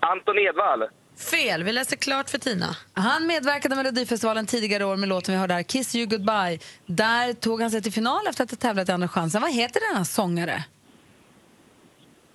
Anton 0.00 0.38
Edvall. 0.38 0.88
Fel. 1.30 1.64
Vi 1.64 1.72
läser 1.72 1.96
klart 1.96 2.30
för 2.30 2.38
Tina. 2.38 2.76
Han 2.94 3.26
medverkade 3.26 3.74
med 3.76 3.84
Melodifestivalen 3.84 4.46
tidigare 4.46 4.84
år 4.84 4.96
med 4.96 5.08
låten 5.08 5.34
vi 5.34 5.40
hörde 5.40 5.54
här, 5.54 5.62
Kiss 5.62 5.94
you 5.94 6.06
goodbye. 6.06 6.58
Där 6.86 7.32
tog 7.32 7.60
han 7.62 7.70
sig 7.70 7.82
till 7.82 7.92
final 7.92 8.26
efter 8.30 8.44
att 8.44 8.50
ha 8.50 8.56
tävlat 8.56 8.88
i 8.88 8.92
Andra 8.92 9.08
chansen. 9.08 9.42
Vad 9.42 9.52
heter 9.52 9.80
denna 9.92 10.04
sångare? 10.04 10.64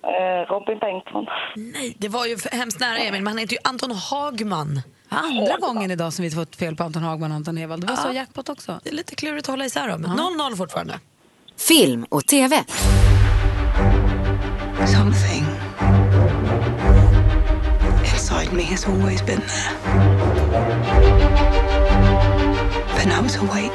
Eh, 0.02 0.52
Robin 0.52 0.78
Bengtsson. 0.78 1.26
Nej, 1.56 1.96
det 1.98 2.08
var 2.08 2.26
ju 2.26 2.36
hemskt 2.52 2.80
nära 2.80 2.98
Emil, 2.98 3.22
men 3.22 3.26
han 3.26 3.38
heter 3.38 3.52
ju 3.52 3.58
Anton 3.64 3.90
Hagman. 3.90 4.82
Andra 5.08 5.56
gången 5.56 5.90
idag 5.90 6.12
som 6.12 6.22
vi 6.22 6.30
fått 6.30 6.56
fel 6.56 6.76
på 6.76 6.84
Anton 6.84 7.02
Hagman 7.02 7.30
och 7.30 7.36
Anton 7.36 7.58
Ewald. 7.58 7.82
Det 7.82 7.86
var 7.86 7.96
så 7.96 8.12
jackpot 8.12 8.48
också. 8.48 8.80
Det 8.82 8.90
är 8.90 8.94
lite 8.94 9.14
klurigt 9.14 9.48
att 9.48 9.52
hålla 9.52 9.64
isär 9.64 9.88
dem. 9.88 10.06
0-0 10.06 10.56
fortfarande. 10.56 11.00
Film 11.56 12.04
och 12.08 12.26
TV. 12.26 12.64
Something 14.86 15.44
inside 18.04 18.52
me 18.52 18.62
has 18.62 18.86
always 18.86 19.22
been 19.22 19.40
there. 19.40 20.74
But 22.94 23.06
now 23.06 23.24
it's 23.24 23.36
awake. 23.36 23.72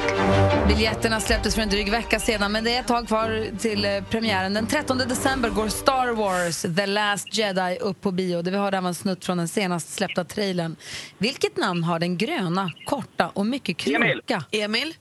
Biljetterna 0.68 1.20
släpptes 1.20 1.56
för 1.56 1.62
en 1.62 1.70
dryg 1.70 1.92
vecka 1.92 2.20
sedan 2.20 2.52
men 2.52 2.64
det 2.64 2.76
är 2.76 2.80
ett 2.80 2.88
tag 2.88 3.08
kvar 3.08 3.58
till 3.60 3.86
eh, 3.86 4.04
premiären. 4.04 4.54
Den 4.54 4.68
13 4.68 4.98
december 4.98 5.50
går 5.50 5.68
Star 5.68 6.14
Wars 6.14 6.62
The 6.62 6.86
Last 6.86 7.38
Jedi 7.38 7.78
upp 7.82 8.02
på 8.02 8.12
bio. 8.12 8.42
Det 8.42 8.52
vi 8.52 8.58
hörde 8.58 8.82
var 8.82 8.88
en 8.88 8.96
snutt 8.96 9.26
från 9.26 9.38
den 9.38 9.48
senast 9.48 9.94
släppta 9.94 10.24
trailern. 10.24 10.76
Vilket 11.18 11.58
namn 11.58 11.84
har 11.84 12.00
den 12.00 12.18
gröna, 12.18 12.72
korta 12.86 13.32
och 13.34 13.46
mycket 13.46 13.78
kloka? 13.78 13.98
Emil. 13.98 14.22
Emil? 14.52 14.94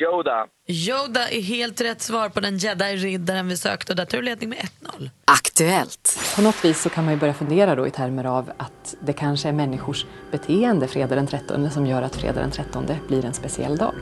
Yoda. 0.00 0.46
Yoda 0.66 1.28
är 1.28 1.40
helt 1.40 1.80
rätt 1.80 2.02
svar 2.02 2.28
på 2.28 2.40
den 2.40 2.58
jedi-riddaren 2.58 3.48
vi 3.48 3.56
sökte 3.56 3.92
och 3.92 3.96
där 3.96 4.04
tar 4.04 4.18
du 4.18 4.24
ledning 4.24 4.48
med 4.48 4.58
1-0. 4.58 5.10
Aktuellt. 5.24 6.18
På 6.36 6.42
något 6.42 6.64
vis 6.64 6.82
så 6.82 6.88
kan 6.88 7.04
man 7.04 7.14
ju 7.14 7.20
börja 7.20 7.34
fundera 7.34 7.74
då 7.74 7.86
i 7.86 7.90
termer 7.90 8.24
av 8.24 8.52
att 8.56 8.94
det 9.00 9.12
kanske 9.12 9.48
är 9.48 9.52
människors 9.52 10.06
beteende 10.30 10.88
fredag 10.88 11.14
den 11.14 11.26
13 11.26 11.70
som 11.70 11.86
gör 11.86 12.02
att 12.02 12.16
fredag 12.16 12.40
den 12.40 12.50
13 12.50 12.86
blir 13.08 13.24
en 13.24 13.34
speciell 13.34 13.76
dag. 13.76 13.94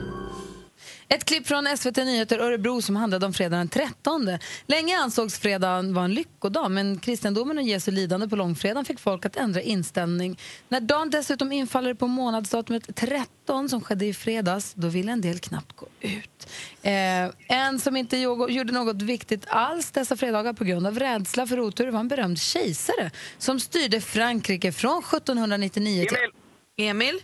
Ett 1.14 1.24
klipp 1.24 1.46
från 1.46 1.76
SVT 1.76 1.96
Nyheter 1.96 2.38
Örebro 2.38 2.82
som 2.82 2.96
handlade 2.96 3.26
om 3.26 3.32
fredagen 3.32 3.58
den 3.58 3.68
13. 3.68 4.38
Länge 4.66 4.98
ansågs 4.98 5.38
fredagen 5.38 5.94
vara 5.94 6.04
en 6.04 6.14
lyckodag 6.14 6.70
men 6.70 6.98
kristendomen 6.98 7.58
och 7.58 7.64
Jesu 7.64 7.90
lidande 7.90 8.28
på 8.28 8.36
långfredagen 8.36 8.84
fick 8.84 9.00
folk 9.00 9.26
att 9.26 9.36
ändra 9.36 9.60
inställning. 9.60 10.38
När 10.68 10.80
dagen 10.80 11.10
dessutom 11.10 11.52
infaller 11.52 11.94
på 11.94 12.06
månadsdatumet 12.06 12.96
13 12.96 13.68
som 13.68 13.80
skedde 13.80 14.06
i 14.06 14.14
fredags, 14.14 14.74
då 14.74 14.88
ville 14.88 15.12
en 15.12 15.20
del 15.20 15.38
knappt 15.38 15.76
gå 15.76 15.86
ut. 16.00 16.48
Eh, 16.82 17.56
en 17.58 17.80
som 17.80 17.96
inte 17.96 18.16
jo- 18.16 18.48
gjorde 18.48 18.72
något 18.72 19.02
viktigt 19.02 19.44
alls 19.48 19.90
dessa 19.90 20.16
fredagar 20.16 20.52
på 20.52 20.64
grund 20.64 20.86
av 20.86 20.98
rädsla 20.98 21.46
för 21.46 21.60
otur 21.60 21.90
var 21.90 22.00
en 22.00 22.08
berömd 22.08 22.38
kejsare 22.38 23.10
som 23.38 23.60
styrde 23.60 24.00
Frankrike 24.00 24.72
från 24.72 24.98
1799 24.98 26.06
till... 26.08 26.86
Emil? 26.86 27.20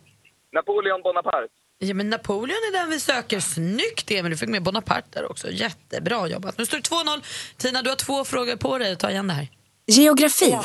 Napoleon 0.53 1.03
Bonaparte. 1.03 1.58
Ja, 1.81 1.95
men 1.95 2.11
Napoleon 2.11 2.57
är 2.57 2.73
den 2.73 2.91
vi 2.91 3.01
söker. 3.01 3.41
Snyggt, 3.41 4.11
Emil. 4.11 4.31
Du 4.31 4.37
fick 4.37 4.49
med 4.49 4.63
Bonaparte 4.63 5.09
där 5.11 5.31
också. 5.31 5.51
Jättebra 5.51 6.29
jobbat. 6.29 6.59
Nu 6.59 6.67
står 6.67 6.77
det 6.77 6.83
2-0. 6.83 7.23
Tina, 7.57 7.83
du 7.83 7.89
har 7.91 7.97
två 7.97 8.25
frågor 8.25 8.57
på 8.57 8.79
dig. 8.79 8.97
Ta 8.97 9.11
igen 9.11 9.27
det 9.27 9.35
här. 9.35 9.49
Geografi. 9.87 10.59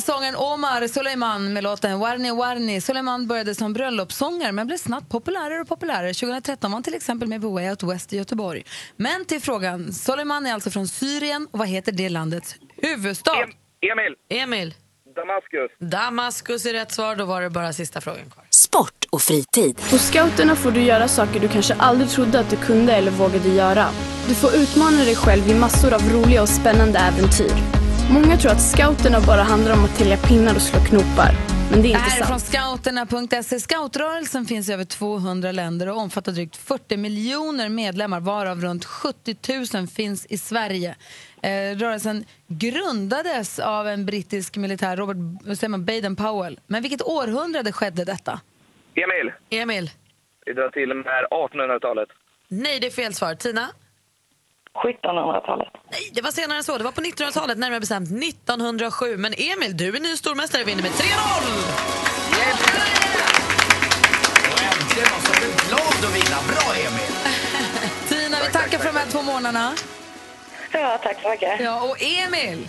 Sångaren 0.00 0.36
Omar 0.36 0.86
Soleiman 0.86 1.52
med 1.52 1.62
låten 1.62 1.98
Warni 1.98 2.30
Warni. 2.30 2.80
Soleiman 2.80 3.26
började 3.26 3.54
som 3.54 3.72
bröllopssångare 3.72 4.52
men 4.52 4.66
blev 4.66 4.76
snabbt 4.76 5.08
populärare 5.08 5.60
och 5.60 5.68
populärare. 5.68 6.14
2013 6.14 6.70
var 6.70 6.76
han 6.76 6.82
till 6.82 6.94
exempel 6.94 7.28
med 7.28 7.42
på 7.42 7.48
Way 7.48 7.70
Out 7.70 7.82
West 7.82 8.12
i 8.12 8.16
Göteborg. 8.16 8.64
Men 8.96 9.24
till 9.24 9.40
frågan. 9.40 9.92
Soleiman 9.92 10.46
är 10.46 10.54
alltså 10.54 10.70
från 10.70 10.88
Syrien 10.88 11.48
och 11.50 11.58
vad 11.58 11.68
heter 11.68 11.92
det 11.92 12.08
landets 12.08 12.56
huvudstad? 12.76 13.32
Emil. 13.92 14.42
Emil. 14.42 14.74
Damaskus. 15.16 15.90
Damaskus 15.90 16.66
är 16.66 16.72
rätt 16.72 16.92
svar. 16.92 17.16
Då 17.16 17.24
var 17.24 17.42
det 17.42 17.50
bara 17.50 17.72
sista 17.72 18.00
frågan 18.00 18.30
kvar. 18.30 18.44
Sport 18.50 19.04
och 19.10 19.22
fritid. 19.22 19.76
På 19.90 19.98
scouterna 19.98 20.56
får 20.56 20.70
du 20.70 20.82
göra 20.82 21.08
saker 21.08 21.40
du 21.40 21.48
kanske 21.48 21.74
aldrig 21.74 22.10
trodde 22.10 22.40
att 22.40 22.50
du 22.50 22.56
kunde 22.56 22.92
eller 22.92 23.10
vågade 23.10 23.48
göra. 23.48 23.88
Du 24.28 24.34
får 24.34 24.54
utmana 24.54 24.96
dig 24.96 25.16
själv 25.16 25.48
i 25.48 25.54
massor 25.54 25.94
av 25.94 26.00
roliga 26.12 26.42
och 26.42 26.48
spännande 26.48 26.98
äventyr. 26.98 27.79
Många 28.12 28.36
tror 28.36 28.52
att 28.52 28.60
scouterna 28.62 29.20
bara 29.26 29.42
handlar 29.42 29.72
om 29.72 29.84
att 29.84 29.98
tälja 29.98 30.16
pinnar 30.16 30.54
och 30.54 30.62
slå 30.62 30.80
knopar. 30.80 31.32
Men 31.70 31.72
det 31.72 31.78
är 31.78 31.82
Det 31.82 31.88
inte 31.88 31.98
här 32.00 32.20
är 32.20 32.24
från 32.26 32.40
sant. 32.40 32.52
scouterna.se. 32.82 33.60
Scoutrörelsen 33.60 34.44
finns 34.46 34.68
i 34.68 34.72
över 34.72 34.84
200 34.84 35.52
länder 35.52 35.88
och 35.88 35.96
omfattar 35.96 36.32
drygt 36.32 36.56
40 36.56 36.96
miljoner 36.96 37.68
medlemmar 37.68 38.20
varav 38.20 38.60
runt 38.60 38.84
70 38.84 39.36
000 39.76 39.86
finns 39.86 40.26
i 40.26 40.38
Sverige. 40.38 40.96
Eh, 41.42 41.50
rörelsen 41.76 42.24
grundades 42.48 43.58
av 43.58 43.88
en 43.88 44.06
brittisk 44.06 44.56
militär, 44.56 44.96
Robert 44.96 45.16
säger 45.58 45.68
man, 45.68 45.84
Baden 45.84 46.16
Powell. 46.16 46.60
Men 46.66 46.82
vilket 46.82 47.02
århundrade 47.02 47.72
skedde 47.72 48.04
detta? 48.04 48.40
Emil. 48.94 49.32
Emil. 49.50 49.90
Vi 50.46 50.52
drar 50.52 50.68
till 50.70 50.94
med 50.94 51.24
1800-talet. 51.30 52.08
Nej, 52.48 52.80
det 52.80 52.86
är 52.86 52.90
fel 52.90 53.14
svar. 53.14 53.34
Tina? 53.34 53.68
1700-talet. 54.74 55.68
Nej, 55.90 56.10
det 56.14 56.22
var 56.22 56.30
senare 56.30 56.58
än 56.58 56.64
så. 56.64 56.78
Det 56.78 56.84
var 56.84 56.92
på 56.92 57.00
1900-talet, 57.00 57.58
närmare 57.58 57.80
bestämt 57.80 58.10
1907. 58.24 59.16
Men 59.16 59.32
Emil, 59.32 59.76
du 59.76 59.96
är 59.96 60.00
ny 60.00 60.16
stormästare. 60.16 60.64
Vinner 60.64 60.82
med 60.82 60.90
3-0! 60.90 61.00
Äntligen 64.62 65.08
någon 65.12 65.20
som 65.22 65.34
är 65.34 65.68
glad 65.68 66.10
att 66.10 66.16
vinna. 66.16 66.36
Bra, 66.48 66.74
Emil! 66.74 67.12
Tina, 68.08 68.36
vi 68.46 68.52
tackar 68.52 68.78
för 68.78 68.86
de 68.92 68.98
här 68.98 69.06
två 69.06 69.22
månaderna. 69.22 69.72
Ja, 70.72 70.98
tack 71.02 71.22
så 71.22 71.28
mycket. 71.28 71.60
Ja, 71.60 71.82
och 71.82 72.02
Emil! 72.02 72.68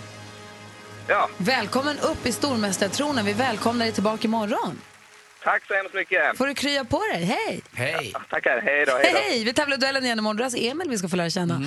Ja. 1.06 1.28
Välkommen 1.36 1.98
upp 1.98 2.26
i 2.26 2.32
stormästartronen. 2.32 3.24
Vi 3.24 3.32
välkomnar 3.32 3.84
dig 3.84 3.94
tillbaka 3.94 4.24
imorgon. 4.24 4.80
Tack 5.44 5.62
så 5.68 5.74
hemskt 5.74 5.94
mycket. 5.94 6.36
får 6.38 6.46
du 6.46 6.54
krya 6.54 6.84
på 6.84 6.98
dig. 7.12 7.24
Hej! 7.24 7.60
Hej! 7.74 8.12
Tackar. 8.30 8.60
Hej 8.60 8.84
då. 8.86 8.92
Hej, 8.92 9.00
Hej 9.04 9.12
då. 9.12 9.18
hej! 9.18 9.44
Vi 9.44 9.52
tävlar 9.52 9.76
i 9.76 9.80
duellen 9.80 10.04
igen 10.04 10.18
imorgon. 10.18 10.36
Det 10.36 10.42
är 10.42 10.44
alltså 10.44 10.58
Emil 10.58 10.90
vi 10.90 10.98
ska 10.98 11.08
få 11.08 11.16
lära 11.16 11.30
känna. 11.30 11.62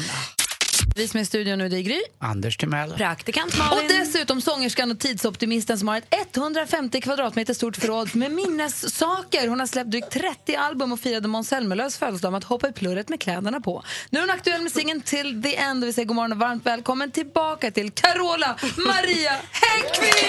Vi 0.98 1.08
som 1.08 1.18
är 1.18 1.22
i 1.22 1.26
studion 1.26 1.58
nu, 1.58 1.70
det 1.70 1.78
är 1.78 1.82
Gry. 1.82 2.02
Anders 2.20 2.58
Timell. 2.58 2.94
Praktikant 2.94 3.54
Och 3.72 3.82
dessutom 3.90 4.42
sångerskan 4.42 4.92
och 4.92 5.00
tidsoptimisten 5.00 5.80
som 5.80 5.88
har 5.88 5.98
ett 5.98 6.38
150 6.38 7.02
kvadratmeter 7.02 7.54
stort 7.54 7.78
förråd 7.78 8.16
med 8.16 8.32
minnessaker. 8.32 9.48
Hon 9.48 9.60
har 9.60 9.68
släppt 9.68 9.92
drygt 9.92 10.12
30 10.12 10.56
album 10.56 10.92
och 10.92 11.00
firade 11.00 11.28
Måns 11.28 11.48
Zelmerlöws 11.48 11.98
födelsedag 11.98 12.32
med 12.32 12.38
att 12.38 12.44
hoppa 12.44 12.70
i 12.70 12.72
plurret 12.72 13.10
med 13.10 13.22
kläderna 13.22 13.62
på. 13.62 13.84
Nu 14.10 14.20
är 14.20 14.24
hon 14.24 14.30
aktuell 14.30 14.62
med 14.62 14.72
singeln 14.72 15.02
Till 15.02 15.44
the 15.44 15.56
End 15.56 15.84
och 15.84 15.88
vi 15.88 15.94
säger 15.94 16.08
god 16.08 16.16
morgon 16.16 16.32
och 16.32 16.38
varmt 16.38 16.66
välkommen 16.66 17.12
tillbaka 17.12 17.72
till 17.72 17.92
Carola 17.92 18.58
Maria 18.78 19.32
Häggkvist! 19.52 20.26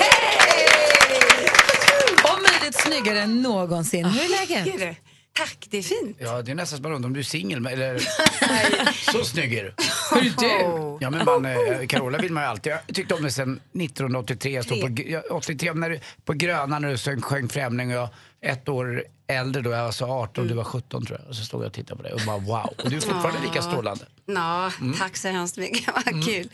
Hej! 0.00 1.48
Om 2.24 2.42
möjligt 2.42 2.80
snyggare 2.80 3.20
än 3.20 3.42
någonsin. 3.42 4.04
Hur 4.04 4.24
är 4.24 4.28
läget? 4.28 4.96
Tack, 5.36 5.66
det 5.70 5.78
är 5.78 5.82
fint. 5.82 6.16
Ja, 6.20 6.42
det 6.42 6.50
är 6.50 6.54
nästan 6.54 6.76
som 6.76 6.82
man 6.82 6.92
undrar 6.92 7.08
om 7.08 7.12
du 7.12 7.20
är 7.20 7.24
singel. 7.24 7.66
Eller... 7.66 7.98
Så 9.12 9.24
snygg 9.24 9.54
är 9.54 9.64
du. 9.64 9.74
Hur 10.12 10.26
är 10.26 10.34
du? 10.38 10.98
Ja, 11.00 11.10
men 11.10 11.24
man, 11.24 11.44
eh, 11.44 11.86
Carola 11.86 12.18
vill 12.18 12.32
man 12.32 12.42
ju 12.42 12.48
alltid. 12.48 12.72
Jag 12.72 12.94
tyckte 12.94 13.14
om 13.14 13.22
det 13.22 13.30
sen 13.30 13.60
1983. 13.72 14.52
Jag 14.52 14.64
stod 14.64 14.96
på, 14.96 15.02
ja, 15.06 15.22
83, 15.30 15.72
när 15.72 15.90
du, 15.90 16.00
på 16.24 16.32
Gröna 16.32 16.78
när 16.78 16.90
du 16.90 17.20
sjöng 17.22 17.48
Främling 17.48 17.88
och 17.88 17.94
jag 17.94 18.08
ett 18.40 18.68
år 18.68 19.04
äldre 19.26 19.62
då, 19.62 19.70
jag 19.70 19.84
var 19.84 19.92
så 19.92 20.06
18, 20.06 20.48
du 20.48 20.54
var 20.54 20.64
17 20.64 21.06
tror 21.06 21.18
jag. 21.20 21.28
Och 21.28 21.36
så 21.36 21.44
stod 21.44 21.60
jag 21.62 21.66
och 21.66 21.72
tittade 21.72 21.96
på 21.96 22.02
dig 22.02 22.12
och 22.12 22.20
bara 22.26 22.38
wow. 22.38 22.70
Och 22.84 22.90
du 22.90 22.96
är 22.96 23.00
fortfarande 23.00 23.40
lika 23.40 23.54
Ja. 23.56 23.62
strålande. 23.62 24.04
Ja, 24.26 24.70
Mm. 24.80 24.94
tack 24.98 25.16
så 25.16 25.28
hemskt 25.28 25.56
mycket. 25.56 25.94
Vad 26.06 26.24
kul. 26.26 26.48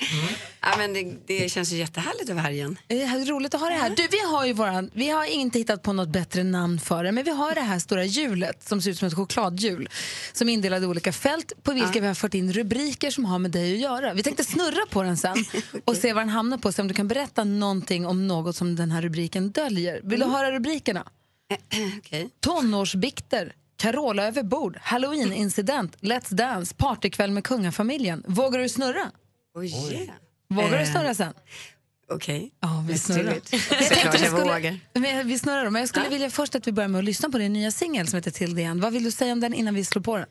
Ja, 0.61 0.68
men 0.78 0.92
det, 0.92 1.16
det 1.26 1.50
känns 1.52 1.72
ju 1.72 1.76
jättehärligt 1.76 2.22
att 2.30 2.37
vara 2.37 2.42
här 2.44 2.50
igen. 2.50 2.78
Det 2.87 3.02
är 3.02 3.24
roligt 3.26 3.54
att 3.54 3.61
ha 3.61 3.68
det 3.68 3.74
här. 3.74 3.90
Du, 3.90 4.06
vi 4.11 4.20
har 4.33 4.46
ju 4.46 4.52
våran, 4.52 4.90
vi 4.94 5.11
har 5.11 5.24
inte 5.24 5.59
hittat 5.59 5.83
på 5.83 5.92
något 5.92 6.09
bättre 6.09 6.42
namn 6.44 6.80
för 6.80 7.04
det, 7.04 7.12
men 7.12 7.24
vi 7.24 7.30
har 7.30 7.54
det 7.54 7.61
här 7.61 7.78
stora 7.78 8.04
hjulet 8.04 8.68
som 8.68 8.83
ser 8.83 8.90
ut 8.90 8.98
som 8.98 9.09
ett 9.09 9.14
chokladhjul 9.14 9.88
som 10.33 10.48
är 10.48 10.52
indelade 10.52 10.85
i 10.85 10.88
olika 10.88 11.12
fält 11.12 11.52
på 11.62 11.72
vilka 11.72 12.00
vi 12.00 12.06
har 12.06 12.14
fört 12.14 12.35
in 12.35 12.52
rubriker 12.52 13.11
som 13.11 13.24
har 13.24 13.38
med 13.38 13.50
dig 13.50 13.72
att 13.74 13.80
göra. 13.80 14.14
Vi 14.14 14.22
tänkte 14.22 14.44
snurra 14.44 14.87
på 14.90 15.02
den 15.02 15.16
sen 15.16 15.44
och 15.85 15.96
se 15.96 16.12
var 16.12 16.20
den 16.20 16.28
hamnar 16.28 16.59
på, 16.59 16.72
se 16.72 16.83
om 16.83 16.88
du 16.88 16.94
kan 16.94 17.09
berätta 17.09 17.44
någonting 17.44 18.06
om 18.06 18.28
något 18.28 18.56
som 18.56 18.76
den 18.76 18.90
här 18.90 19.02
rubriken 19.02 19.50
döljer. 19.50 20.00
Vill 20.04 20.20
du 20.20 20.26
höra 20.26 20.52
rubrikerna? 20.52 21.04
Tonårsbikter, 22.40 23.52
Carola 23.76 24.26
över 24.26 24.42
bord, 24.42 24.78
Halloween-incident, 24.82 25.96
Let's 26.00 26.34
Dance, 26.34 26.74
partykväll 26.74 27.30
med 27.30 27.44
kungafamiljen. 27.44 28.24
Vågar 28.26 28.58
du 28.58 28.68
snurra? 28.68 29.10
Oh, 29.54 29.66
yeah. 29.66 30.14
Vågar 30.48 30.70
du 30.70 30.76
Eh, 30.84 30.92
snurra 30.92 31.14
sen? 31.14 31.32
Okej. 32.12 32.50
Ja, 32.60 32.84
vi 32.88 32.98
snurrar. 32.98 33.34
Såklart 33.88 34.20
jag 34.20 34.30
vågar. 34.30 34.78
Men 34.94 35.28
vi 35.28 35.38
snurrar 35.38 35.64
då, 35.64 35.70
men 35.70 35.80
jag 35.80 35.88
skulle 35.88 36.04
Ja. 36.04 36.10
vilja 36.10 36.30
först 36.30 36.54
att 36.54 36.66
vi 36.66 36.72
börjar 36.72 36.88
med 36.88 36.98
att 36.98 37.04
lyssna 37.04 37.28
på 37.30 37.38
din 37.38 37.52
nya 37.52 37.70
singel 37.70 38.06
som 38.06 38.16
heter 38.16 38.30
Till 38.30 38.58
End. 38.58 38.82
Vad 38.82 38.92
vill 38.92 39.04
du 39.04 39.10
säga 39.10 39.32
om 39.32 39.40
den 39.40 39.54
innan 39.54 39.74
vi 39.74 39.84
slår 39.84 40.02
på 40.02 40.16
den? 40.16 40.26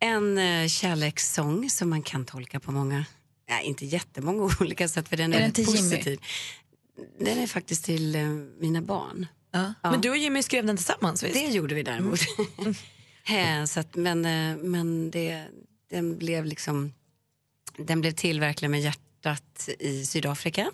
En 0.00 0.38
uh, 0.38 0.68
kärlekssång 0.68 1.70
som 1.70 1.90
man 1.90 2.02
kan 2.02 2.24
tolka 2.24 2.60
på 2.60 2.72
många, 2.72 3.04
nej, 3.50 3.64
inte 3.64 3.86
jättemånga 3.86 4.42
olika 4.60 4.88
sätt 4.88 5.08
för 5.08 5.16
den 5.16 5.32
är, 5.32 5.36
Är 5.36 5.40
den 5.42 5.52
till 5.52 5.64
Jimmy? 5.64 5.76
positiv. 5.90 6.20
Den 7.20 7.38
är 7.38 7.46
faktiskt 7.46 7.84
till 7.84 8.14
eh, 8.14 8.22
mina 8.60 8.82
barn. 8.82 9.26
Ja. 9.54 9.74
Men 9.82 10.00
du 10.00 10.10
och 10.10 10.16
Jimmy 10.16 10.42
skrev 10.42 10.66
den 10.66 10.76
tillsammans 10.76 11.22
visst? 11.22 11.34
Det 11.34 11.46
gjorde 11.46 11.74
vi 11.74 11.82
däremot. 11.82 12.20
Eh, 13.26 13.64
så 13.64 13.80
att, 13.80 13.96
men 13.96 14.24
eh, 14.24 14.56
men 14.56 15.10
det, 15.10 15.44
den 15.90 16.18
blev 16.18 16.44
liksom 16.44 16.92
den 17.76 18.00
blev 18.00 18.12
till 18.12 18.40
verkligen 18.40 18.70
med 18.70 18.80
hjärtat 18.80 19.68
i 19.78 20.06
Sydafrika. 20.06 20.70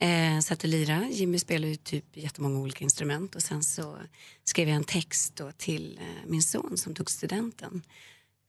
Eh, 0.00 0.40
satt 0.40 0.62
och 0.62 0.68
lirade. 0.68 1.06
Jimmy 1.10 1.38
spelar 1.38 1.68
ju 1.68 1.76
typ 1.76 2.04
jättemånga 2.16 2.58
olika 2.58 2.84
instrument 2.84 3.34
och 3.34 3.42
sen 3.42 3.62
så 3.62 3.98
skrev 4.44 4.68
jag 4.68 4.76
en 4.76 4.84
text 4.84 5.40
till 5.56 5.98
eh, 6.00 6.30
min 6.30 6.42
son 6.42 6.76
som 6.76 6.94
tog 6.94 7.10
studenten. 7.10 7.82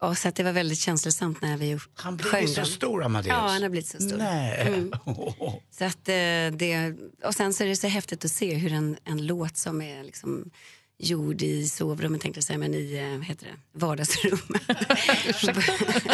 Och 0.01 0.17
så 0.17 0.27
att 0.27 0.35
det 0.35 0.43
var 0.43 0.51
väldigt 0.51 0.79
känslosamt 0.79 1.41
när 1.41 1.57
vi 1.57 1.79
Han 1.93 2.17
blev 2.17 2.47
så 2.47 2.55
den. 2.55 2.65
stor, 2.65 3.03
Amadeus. 3.03 3.27
Ja, 3.27 3.35
han 3.35 3.61
har 3.61 3.69
blivit 3.69 3.87
så 3.87 3.97
stor. 3.97 4.17
Nej. 4.17 4.61
Mm. 4.61 4.91
Så 5.71 5.85
att, 5.85 6.09
eh, 6.09 6.57
det, 6.57 6.95
och 7.23 7.35
sen 7.35 7.53
så 7.53 7.63
är 7.63 7.67
det 7.67 7.75
så 7.75 7.87
häftigt 7.87 8.25
att 8.25 8.31
se 8.31 8.53
hur 8.53 8.73
en, 8.73 8.97
en 9.05 9.25
låt 9.25 9.57
som 9.57 9.81
är 9.81 10.03
liksom 10.03 10.51
gjord 10.97 11.41
i 11.41 11.67
sovrummet, 11.67 12.21
tänkte 12.21 12.37
jag 12.37 12.43
säga, 12.43 12.59
men 12.59 12.73
i 12.73 12.93
eh, 12.97 13.17
vad 13.17 13.25
heter 13.25 13.45
det, 13.45 13.79
vardagsrummet. 13.79 14.61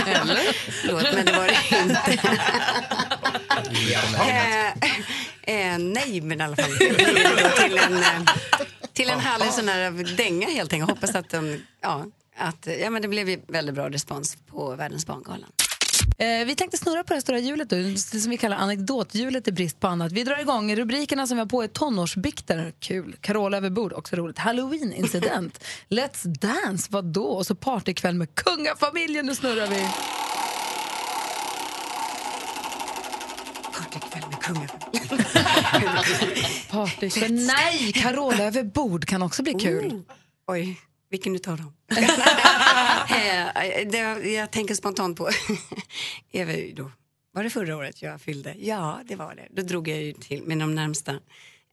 Eller? 0.08 0.72
Förlåt, 0.72 1.04
men 1.14 1.26
det 1.26 1.32
var 1.32 1.48
det 1.48 1.58
inte. 1.84 2.20
Eh, 4.28 4.68
eh, 5.74 5.78
nej, 5.78 6.22
men 6.22 6.42
i 6.42 6.44
alla 6.44 6.56
fall. 6.56 6.72
Till 7.58 7.78
en, 7.78 7.98
eh, 7.98 8.22
till 8.94 9.10
en 9.10 9.20
härlig 9.20 9.52
sån 9.54 9.68
här 9.68 10.16
dänga 10.18 10.48
helt 10.50 10.74
enkelt. 10.74 10.92
Hoppas 10.92 11.16
att, 11.16 11.30
de, 11.30 11.62
ja, 11.82 12.06
att 12.38 12.68
ja, 12.82 12.90
men 12.90 13.02
det 13.02 13.08
blev 13.08 13.30
ju 13.30 13.42
väldigt 13.48 13.76
bra 13.76 13.90
respons 13.90 14.38
på 14.48 14.76
Världens 14.76 15.06
barngala. 15.06 15.48
Eh, 16.18 16.46
vi 16.46 16.56
tänkte 16.56 16.78
snurra 16.78 17.04
på 17.04 17.08
det 17.08 17.14
här 17.14 17.22
stora 17.22 17.40
hjulet 17.40 17.70
då, 17.70 17.76
det 17.76 17.98
som 17.98 18.30
vi 18.30 18.38
kallar 18.38 18.58
anekdothjulet 18.58 19.48
i 19.48 19.52
brist 19.52 19.80
på 19.80 19.88
annat. 19.88 20.12
Vi 20.12 20.24
drar 20.24 20.40
igång. 20.40 20.76
Rubrikerna 20.76 21.28
som 21.28 21.38
vi 21.38 21.42
har 21.42 21.48
på 21.48 21.64
är 21.64 21.68
tonårsbikter, 21.68 22.74
kul. 22.80 23.16
Carola 23.22 23.58
över 23.58 23.70
bord, 23.70 23.94
också 23.94 24.16
roligt. 24.16 24.38
Halloween-incident. 24.38 25.64
Let's 25.90 26.28
dance, 26.28 26.88
vad 26.92 27.06
då? 27.06 27.26
Och 27.26 27.46
så 27.46 27.56
partykväll 27.56 28.16
med 28.16 28.36
kungafamiljen. 28.36 29.26
Nu 29.26 29.36
snurrar 29.36 29.68
vi. 29.68 29.88
Partykväll 33.74 34.30
med 34.30 34.42
kungafamiljen. 34.42 35.26
Partykväll. 36.72 37.34
Nej, 37.34 37.92
Carola 37.94 38.44
över 38.44 38.64
bord 38.64 39.06
kan 39.06 39.22
också 39.22 39.44
bli 39.44 39.54
kul. 39.54 39.86
Oh, 39.86 40.02
oj, 40.48 40.80
vilken 41.10 41.36
utav 41.36 41.58
dem? 41.58 41.74
Eh, 43.10 43.88
det, 43.88 43.98
jag 44.30 44.52
tänker 44.52 44.76
spontant 44.76 45.18
på... 45.18 45.30
är 46.32 46.76
då, 46.76 46.92
var 47.32 47.44
det 47.44 47.50
förra 47.50 47.78
året 47.78 48.02
jag 48.02 48.22
fyllde? 48.22 48.56
Ja, 48.60 49.00
det 49.06 49.16
var 49.16 49.36
det. 49.36 49.48
Då 49.52 49.62
drog 49.62 49.88
jag 49.88 50.02
ju 50.02 50.14
till, 50.14 50.44
med 50.44 50.60
de 50.60 50.76
närmsta 50.76 51.20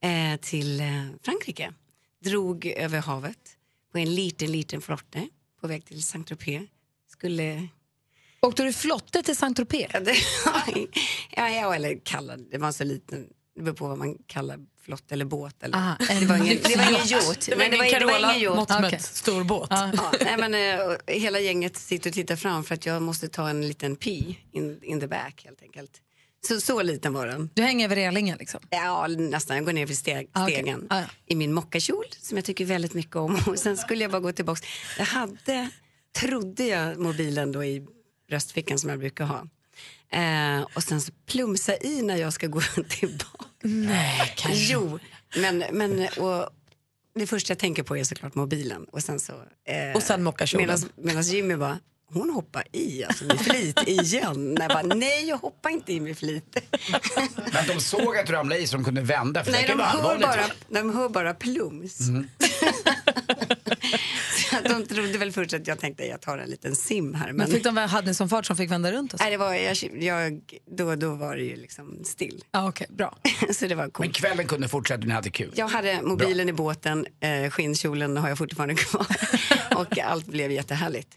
eh, 0.02 0.40
till 0.40 0.80
eh, 0.80 1.06
Frankrike. 1.22 1.72
Drog 2.24 2.66
över 2.66 3.00
havet 3.00 3.56
på 3.92 3.98
en 3.98 4.14
liten, 4.14 4.52
liten 4.52 4.80
flotte 4.80 5.28
på 5.60 5.66
väg 5.66 5.84
till 5.84 6.02
Saint-Tropez. 6.02 6.68
Skulle... 7.08 7.68
Åkte 8.40 8.64
du 8.64 8.72
flotte 8.72 9.22
till 9.22 9.36
Saint-Tropez? 9.36 9.90
Ja, 11.36 11.74
eller 11.74 12.00
kallad. 12.04 12.46
Det 12.50 12.58
var 12.58 12.72
så 12.72 12.84
liten. 12.84 13.28
Det 13.56 13.62
beror 13.62 13.74
på 13.74 13.88
vad 13.88 13.98
man 13.98 14.14
kallar 14.26 14.58
flott 14.84 15.12
eller 15.12 15.24
båt. 15.24 15.62
Eller. 15.62 15.76
Aha, 15.76 15.96
det, 16.20 16.26
var 16.26 16.36
ingen, 16.36 16.56
det 16.62 16.76
var 16.76 16.88
ingen 16.90 17.06
yacht. 17.06 17.46
Det 17.46 17.56
var 17.56 17.64
ingen 17.64 17.90
Carola 17.90 18.54
mått 18.54 18.68
mätt 18.68 18.84
Okej. 18.84 19.00
stor 19.00 19.44
båt. 19.44 19.68
Ja, 19.70 19.90
nej, 20.20 20.36
men, 20.38 20.80
och 20.90 20.96
hela 21.06 21.40
gänget 21.40 21.76
sitter 21.76 22.10
och 22.10 22.14
tittar 22.14 22.36
fram 22.36 22.64
för 22.64 22.74
att 22.74 22.86
jag 22.86 23.02
måste 23.02 23.28
ta 23.28 23.48
en 23.48 23.68
liten 23.68 23.96
pee 23.96 24.36
in, 24.52 24.78
in 24.82 25.00
the 25.00 25.06
back 25.06 25.42
helt 25.44 25.62
enkelt. 25.62 26.00
Så, 26.48 26.60
så 26.60 26.82
liten 26.82 27.12
var 27.12 27.26
den. 27.26 27.50
Du 27.54 27.62
hänger 27.62 27.84
över 27.84 27.96
relingen 27.96 28.38
liksom? 28.38 28.60
Ja, 28.70 29.06
nästan. 29.06 29.56
Jag 29.56 29.64
går 29.64 29.72
ner 29.72 29.86
för 29.86 29.94
steg, 29.94 30.30
Ah, 30.32 30.46
stegen 30.46 30.86
Ah, 30.90 31.00
ja. 31.00 31.06
i 31.26 31.34
min 31.36 31.52
mockakjol 31.52 32.04
som 32.20 32.38
jag 32.38 32.44
tycker 32.44 32.64
väldigt 32.64 32.94
mycket 32.94 33.16
om. 33.16 33.38
Och 33.46 33.58
sen 33.58 33.76
skulle 33.76 34.04
jag 34.04 34.10
bara 34.10 34.20
gå 34.20 34.32
tillbaks. 34.32 34.60
Jag 34.98 35.04
hade, 35.04 35.68
trodde 36.20 36.64
jag, 36.64 36.98
mobilen 36.98 37.52
då 37.52 37.64
i 37.64 37.86
bröstfickan 38.28 38.78
som 38.78 38.90
jag 38.90 38.98
brukar 38.98 39.24
ha. 39.24 39.46
Eh, 40.12 40.66
och 40.74 40.82
sen 40.82 41.00
så 41.00 41.12
plumsa 41.26 41.76
i 41.76 42.02
när 42.02 42.16
jag 42.16 42.32
ska 42.32 42.46
gå 42.46 42.60
tillbaka. 42.88 43.44
Nej, 43.62 44.34
Jo, 44.48 44.98
men, 45.36 45.64
men 45.72 46.08
och, 46.18 46.48
det 47.14 47.26
första 47.26 47.50
jag 47.50 47.58
tänker 47.58 47.82
på 47.82 47.96
är 47.96 48.04
såklart 48.04 48.34
mobilen. 48.34 48.84
Och 48.84 49.02
sen 49.02 49.20
så... 49.20 49.32
Eh, 49.32 49.96
Och 49.96 50.02
sen 50.02 50.22
mockakjolen. 50.22 50.78
Medan 50.96 51.22
Jimmy 51.22 51.56
bara, 51.56 51.78
hon 52.12 52.30
hoppar 52.30 52.64
i 52.72 53.04
alltså 53.04 53.24
med 53.24 53.40
flit 53.40 53.82
igen. 53.88 54.56
Jag 54.60 54.68
bara, 54.68 54.82
nej 54.82 55.28
jag 55.28 55.36
hoppar 55.38 55.70
inte 55.70 55.92
i 55.92 56.00
med 56.00 56.18
flit. 56.18 56.56
Men 57.52 57.66
de 57.66 57.80
såg 57.80 58.16
att 58.16 58.26
du 58.26 58.32
ramlade 58.32 58.60
i 58.60 58.66
så 58.66 58.76
de 58.76 58.84
kunde 58.84 59.00
vända. 59.00 59.44
För 59.44 59.52
nej, 59.52 59.64
det 59.66 59.72
de 59.74 59.80
hör, 59.82 60.18
bara, 60.18 60.44
de 60.68 60.94
hör 60.96 61.08
bara 61.08 61.34
plums. 61.34 62.00
Mm. 62.00 62.28
De 64.64 64.86
trodde 64.86 65.18
väl 65.18 65.32
först 65.32 65.54
att 65.54 65.66
jag 65.66 65.78
tänkte 65.78 66.04
jag 66.04 66.20
tar 66.20 66.38
en 66.38 66.50
liten 66.50 66.76
sim 66.76 67.14
här. 67.14 67.26
Men 67.26 67.36
Men, 67.36 67.46
fick 67.46 67.64
de, 67.64 67.76
hade 67.76 68.06
ni 68.06 68.14
sån 68.14 68.28
fart 68.28 68.46
som 68.46 68.56
fick 68.56 68.70
vända 68.70 68.92
runt? 68.92 69.12
Och 69.12 69.18
så? 69.18 69.24
nej, 69.24 69.30
det 69.30 69.36
var, 69.36 69.54
jag, 69.54 69.76
jag, 70.02 70.42
då, 70.76 70.94
då 70.96 71.14
var 71.14 71.36
det 71.36 71.42
ju 71.42 71.56
liksom 71.56 72.04
still. 72.04 72.44
Ja, 72.50 72.68
okej, 72.68 72.86
bra. 72.90 73.18
så 73.52 73.66
det 73.66 73.74
var 73.74 73.84
coolt. 73.84 73.98
Men 73.98 74.12
kvällen 74.12 74.46
kunde 74.46 74.68
fortsätta 74.68 75.06
ni 75.06 75.12
hade 75.12 75.30
kul. 75.30 75.52
Jag 75.54 75.68
hade 75.68 76.02
mobilen 76.02 76.48
i 76.48 76.52
båten, 76.52 77.06
eh, 77.20 77.50
skinnkjolen 77.50 78.16
har 78.16 78.28
jag 78.28 78.38
fortfarande 78.38 78.74
kvar 78.74 79.06
och 79.76 79.98
allt 79.98 80.26
blev 80.26 80.52
jättehärligt. 80.52 81.08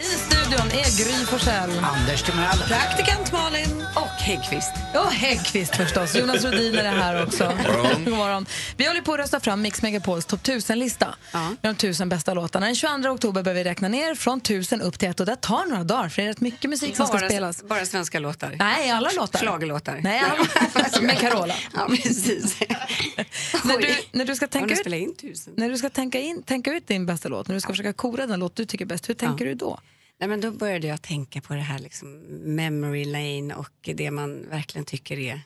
I 0.00 0.04
studion 0.04 0.66
är 0.70 1.04
Gry 1.04 1.26
Forssell. 1.26 1.70
Anders 1.84 2.22
Timell. 2.22 2.58
Praktikant 2.68 3.32
Malin. 3.32 3.84
Och 3.96 4.08
Häggkvist. 4.08 4.70
Ja, 4.94 5.04
Häggkvist 5.08 5.76
förstås. 5.76 6.14
Jonas 6.16 6.44
Rhodin 6.44 6.74
är 6.74 6.82
det 6.82 6.88
här 6.88 7.22
också. 7.26 7.44
God 8.04 8.14
morgon. 8.14 8.46
Vi 8.76 8.86
håller 8.86 9.00
på 9.00 9.12
att 9.12 9.18
rösta 9.18 9.40
fram 9.40 9.62
Mix 9.62 9.82
Megapols 9.82 10.26
topp 10.26 10.42
1000-lista 10.42 11.14
med 11.32 11.56
de 11.60 11.74
tusen 11.74 12.08
bästa 12.08 12.34
låtarna. 12.34 12.66
Den 12.66 12.74
22 12.74 13.08
oktober 13.08 13.42
börjar 13.42 13.54
vi 13.56 13.64
räkna 13.64 13.88
ner 13.88 14.14
från 14.14 14.38
1000 14.38 14.80
upp 14.80 14.98
till 14.98 15.08
ett 15.08 15.20
och 15.20 15.26
det 15.26 15.36
tar 15.36 15.66
några 15.66 15.84
dagar 15.84 16.08
för 16.08 16.22
det 16.22 16.26
är 16.26 16.28
rätt 16.32 16.40
mycket 16.40 16.70
musik 16.70 16.96
som 16.96 17.06
ska 17.06 17.18
Bara, 17.18 17.28
spelas. 17.28 17.62
bara 17.62 17.86
svenska 17.86 18.18
låtar? 18.18 18.56
Nej, 18.58 18.90
alla 18.90 19.10
låtar. 19.10 19.38
Schlagerlåtar? 19.38 20.00
Nej, 20.02 20.22
alla. 20.30 21.00
med 21.06 21.18
Carola. 21.18 21.54
Ja, 21.74 21.86
precis. 21.88 22.56
när, 23.64 23.78
du, 23.78 23.94
när 24.12 24.24
du 24.24 24.34
ska 24.36 24.46
tänka 24.46 24.74
ut, 24.74 24.86
in 24.86 25.14
tusen? 25.16 25.52
när 25.56 25.68
du 25.68 25.78
ska 25.78 25.90
tänka, 25.90 26.18
in, 26.20 26.42
tänka 26.42 26.72
ut 26.72 26.86
din 26.86 27.06
bästa 27.06 27.28
låt, 27.28 27.48
när 27.48 27.54
du 27.54 27.60
ska 27.60 27.72
försöka 27.72 27.92
kora 27.92 28.26
den 28.26 28.40
låt 28.40 28.56
du 28.56 28.64
tycker 28.64 28.84
bäst, 28.84 29.08
hur 29.08 29.14
tänker 29.14 29.44
Ja. 29.44 29.48
du 29.50 29.54
då? 29.54 29.78
Nej, 30.22 30.28
men 30.28 30.40
då 30.40 30.50
började 30.50 30.86
jag 30.86 31.02
tänka 31.02 31.40
på 31.40 31.54
det 31.54 31.60
här 31.60 31.78
liksom, 31.78 32.12
memory 32.56 33.04
lane 33.04 33.54
och 33.54 33.72
det 33.82 34.10
man 34.10 34.48
verkligen 34.50 34.84
tycker 34.84 35.18
är 35.18 35.40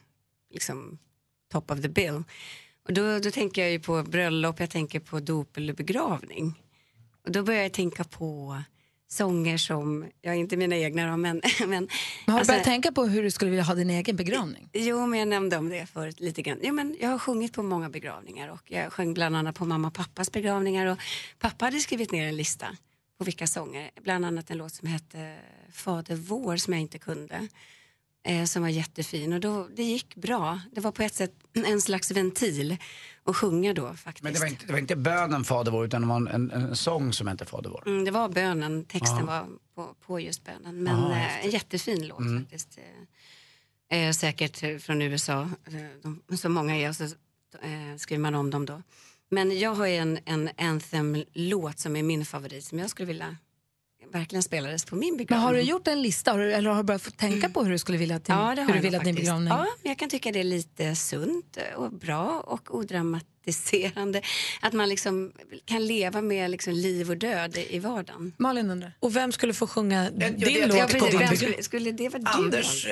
liksom, 0.53 0.99
top 1.53 1.70
of 1.70 1.83
the 1.83 1.89
bill. 1.89 2.22
Och 2.89 2.93
då, 2.93 3.18
då 3.18 3.31
tänker 3.31 3.62
jag 3.62 3.70
ju 3.70 3.81
på 3.81 4.03
bröllop, 4.03 4.61
jag 4.61 4.70
tänker 4.70 5.01
på 5.01 5.20
dop 5.20 5.57
eller 5.57 5.72
begravning. 5.72 6.55
Och 7.24 7.33
då 7.33 7.43
börjar 7.43 7.62
jag 7.62 7.72
tänka 7.72 8.05
på 8.05 8.62
sånger 9.09 9.59
som, 9.59 10.07
ja 10.22 10.35
inte 10.35 10.57
mina 10.57 10.77
egna 10.77 11.11
då, 11.11 11.16
men... 11.16 11.43
men 11.66 11.72
har 11.72 11.89
du 12.27 12.33
alltså- 12.33 12.53
börjat 12.53 12.64
tänka 12.64 12.93
på 12.93 13.05
hur 13.05 13.22
du 13.22 13.31
skulle 13.31 13.51
vilja 13.51 13.64
ha 13.64 13.74
din 13.74 13.91
egen 13.91 14.16
begravning? 14.16 14.68
Jo, 14.72 15.07
men 15.07 15.18
jag 15.18 15.29
nämnde 15.29 15.57
om 15.57 15.68
det 15.68 15.87
förut 15.87 16.20
lite 16.20 16.43
grann. 16.43 16.59
Jo, 16.62 16.74
men 16.74 16.97
jag 17.01 17.09
har 17.09 17.18
sjungit 17.18 17.53
på 17.53 17.62
många 17.62 17.91
begravningar 17.91 18.49
och 18.49 18.62
jag 18.70 18.93
sjöng 18.93 19.14
bland 19.14 19.37
annat 19.37 19.55
på 19.55 19.64
mamma 19.64 19.89
och 19.89 19.95
pappas 19.95 20.33
begravningar 20.33 20.87
och 20.87 20.99
pappa 21.39 21.64
hade 21.64 21.81
skrivit 21.81 22.12
ner 22.12 22.29
en 22.29 22.37
lista 22.37 22.66
på 23.19 23.25
vilka 23.25 23.47
sånger, 23.47 23.91
bland 24.03 24.25
annat 24.25 24.51
en 24.51 24.59
låt 24.59 24.73
som 24.75 24.89
hette 24.89 25.37
Fader 25.73 26.14
vår 26.17 26.57
som 26.57 26.73
jag 26.73 26.83
inte 26.83 26.99
kunde. 26.99 27.49
Eh, 28.25 28.45
som 28.45 28.62
var 28.62 28.69
jättefin 28.69 29.33
och 29.33 29.41
då, 29.41 29.69
det 29.77 29.83
gick 29.83 30.14
bra. 30.17 30.61
Det 30.73 30.81
var 30.81 30.93
på 30.93 31.03
ett 31.03 31.14
sätt 31.14 31.33
en 31.67 31.81
slags 31.81 32.11
ventil 32.11 32.77
att 33.25 33.37
sjunga 33.37 33.75
då 33.75 33.95
faktiskt. 33.95 34.23
Men 34.25 34.33
det 34.33 34.39
var, 34.39 34.47
inte, 34.47 34.67
det 34.67 34.73
var 34.73 34.79
inte 34.79 34.97
bönen 34.97 35.45
Fader 35.45 35.73
vår 35.73 35.85
utan 35.85 36.01
det 36.03 36.07
var 36.09 36.17
en, 36.17 36.29
en, 36.29 36.51
en 36.51 36.77
sång 36.77 37.12
som 37.12 37.27
hette 37.27 37.45
Fader 37.45 37.71
vår. 37.71 37.83
Mm, 37.89 38.05
det 38.05 38.11
var 38.11 38.29
bönen, 38.29 38.85
texten 38.85 39.19
Ja. 39.19 39.25
var 39.27 39.49
på, 39.75 39.95
på 40.07 40.21
just 40.21 40.45
bönen. 40.45 40.83
Men 40.83 41.01
Ja, 41.11 41.12
eh, 41.17 41.45
en 41.45 41.51
jättefin 41.51 42.07
låt 42.09 42.19
Mm. 42.21 42.43
faktiskt. 42.43 42.79
Eh, 43.89 43.99
eh, 43.99 44.12
säkert 44.12 44.83
från 44.83 45.03
USA, 45.03 45.51
de, 46.03 46.37
så 46.37 46.49
många 46.49 46.77
är 46.77 46.89
och 46.89 46.97
så 46.97 47.05
eh, 47.05 47.97
skriver 47.99 48.21
man 48.23 48.35
om 48.35 48.51
dem 48.51 48.67
då. 48.67 48.83
Men 49.31 49.59
jag 49.59 49.74
har 49.74 49.87
en, 49.87 50.18
en 50.24 50.51
anthem-låt 50.59 51.79
som 51.79 51.97
är 51.97 52.03
min 52.03 52.24
favorit 52.24 52.64
som 52.64 52.79
jag 52.79 52.91
skulle 52.91 53.07
vilja 53.07 53.37
verkligen 54.12 54.43
spelades 54.43 54.85
på 54.85 54.97
min 54.97 55.09
Men 55.11 55.16
begravning. 55.16 55.47
har 55.47 55.55
du 55.55 55.61
gjort 55.61 55.89
en 55.89 56.03
lista 56.03 56.33
har 56.33 56.39
du, 56.39 56.53
eller 56.53 56.70
har 56.70 56.77
du 56.77 56.83
börjat 56.83 57.16
tänka 57.16 57.49
på 57.49 57.62
hur 57.64 57.70
du 57.70 57.79
skulle 57.79 57.99
vilja 57.99 58.16
att 58.16 58.24
din, 58.24 58.37
Ja, 58.37 58.55
hur 58.68 58.74
du 58.74 58.81
vill 58.81 58.95
att 58.95 59.05
din 59.05 59.14
begravning... 59.14 59.49
Ja, 59.49 59.66
men 59.83 59.91
jag 59.91 59.99
kan 59.99 60.09
tycka 60.09 60.33
det 60.33 60.41
är 60.41 60.45
lite 60.45 60.95
sunt 60.97 61.59
och 61.77 61.93
bra 61.93 62.41
och 62.41 62.74
odramatiserande. 63.47 64.23
Att 64.61 64.73
man 64.73 64.89
liksom 64.89 65.33
kan 65.65 65.87
leva 65.87 66.23
med 66.23 66.51
liksom 66.51 66.73
liv 66.73 67.11
och 67.11 67.17
död 67.17 67.57
i 67.69 67.79
vardagen. 67.79 68.33
Malin 68.39 68.71
undrar. 68.71 68.93
Och 69.01 69.17
vem 69.17 69.33
skulle 69.33 69.55
få 69.55 69.67
sjunga 69.67 70.11
din 70.11 70.35
Ja, 70.39 70.67
låt 70.67 70.81
på 70.81 70.87
precis. 70.87 70.93
din 70.93 71.11
begravning? 71.11 71.37
skulle, 71.37 71.63
skulle 71.63 71.93
det 71.93 72.09
vara 72.09 72.23
du? 72.23 72.29
Anders, 72.29 72.87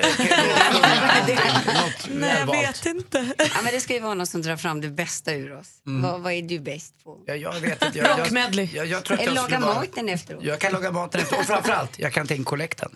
Nej, 2.09 2.35
jag 2.39 2.51
vet 2.51 2.85
inte. 2.85 3.33
Ja, 3.37 3.61
men 3.63 3.73
det 3.73 3.81
ska 3.81 3.93
ju 3.93 3.99
vara 3.99 4.13
någon 4.13 4.27
som 4.27 4.41
drar 4.41 4.57
fram 4.57 4.81
det 4.81 4.89
bästa 4.89 5.33
ur 5.33 5.57
oss. 5.57 5.67
Mm. 5.87 6.01
Vad, 6.01 6.21
vad 6.21 6.33
är 6.33 6.41
du 6.41 6.59
bäst 6.59 7.03
på? 7.03 7.23
Ja, 7.25 7.35
jag 7.35 7.59
vet 7.59 7.85
inte. 7.85 7.97
Jag, 7.97 8.19
Rock 8.19 8.31
medley. 8.31 8.69
Jag, 8.73 8.87
jag, 8.87 9.03
tror 9.03 9.17
att 9.17 9.23
Eller 9.23 9.35
jag 9.35 9.51
laga 9.51 9.59
maten 9.59 10.09
efteråt. 10.09 10.43
Jag 10.43 10.59
kan 10.59 10.71
laga 10.73 10.91
maten 10.91 11.21
efter 11.21 11.39
och 11.39 11.45
framförallt, 11.45 11.99
jag 11.99 12.13
kan 12.13 12.27
ta 12.27 12.33
in 12.33 12.43
kollekten. 12.43 12.95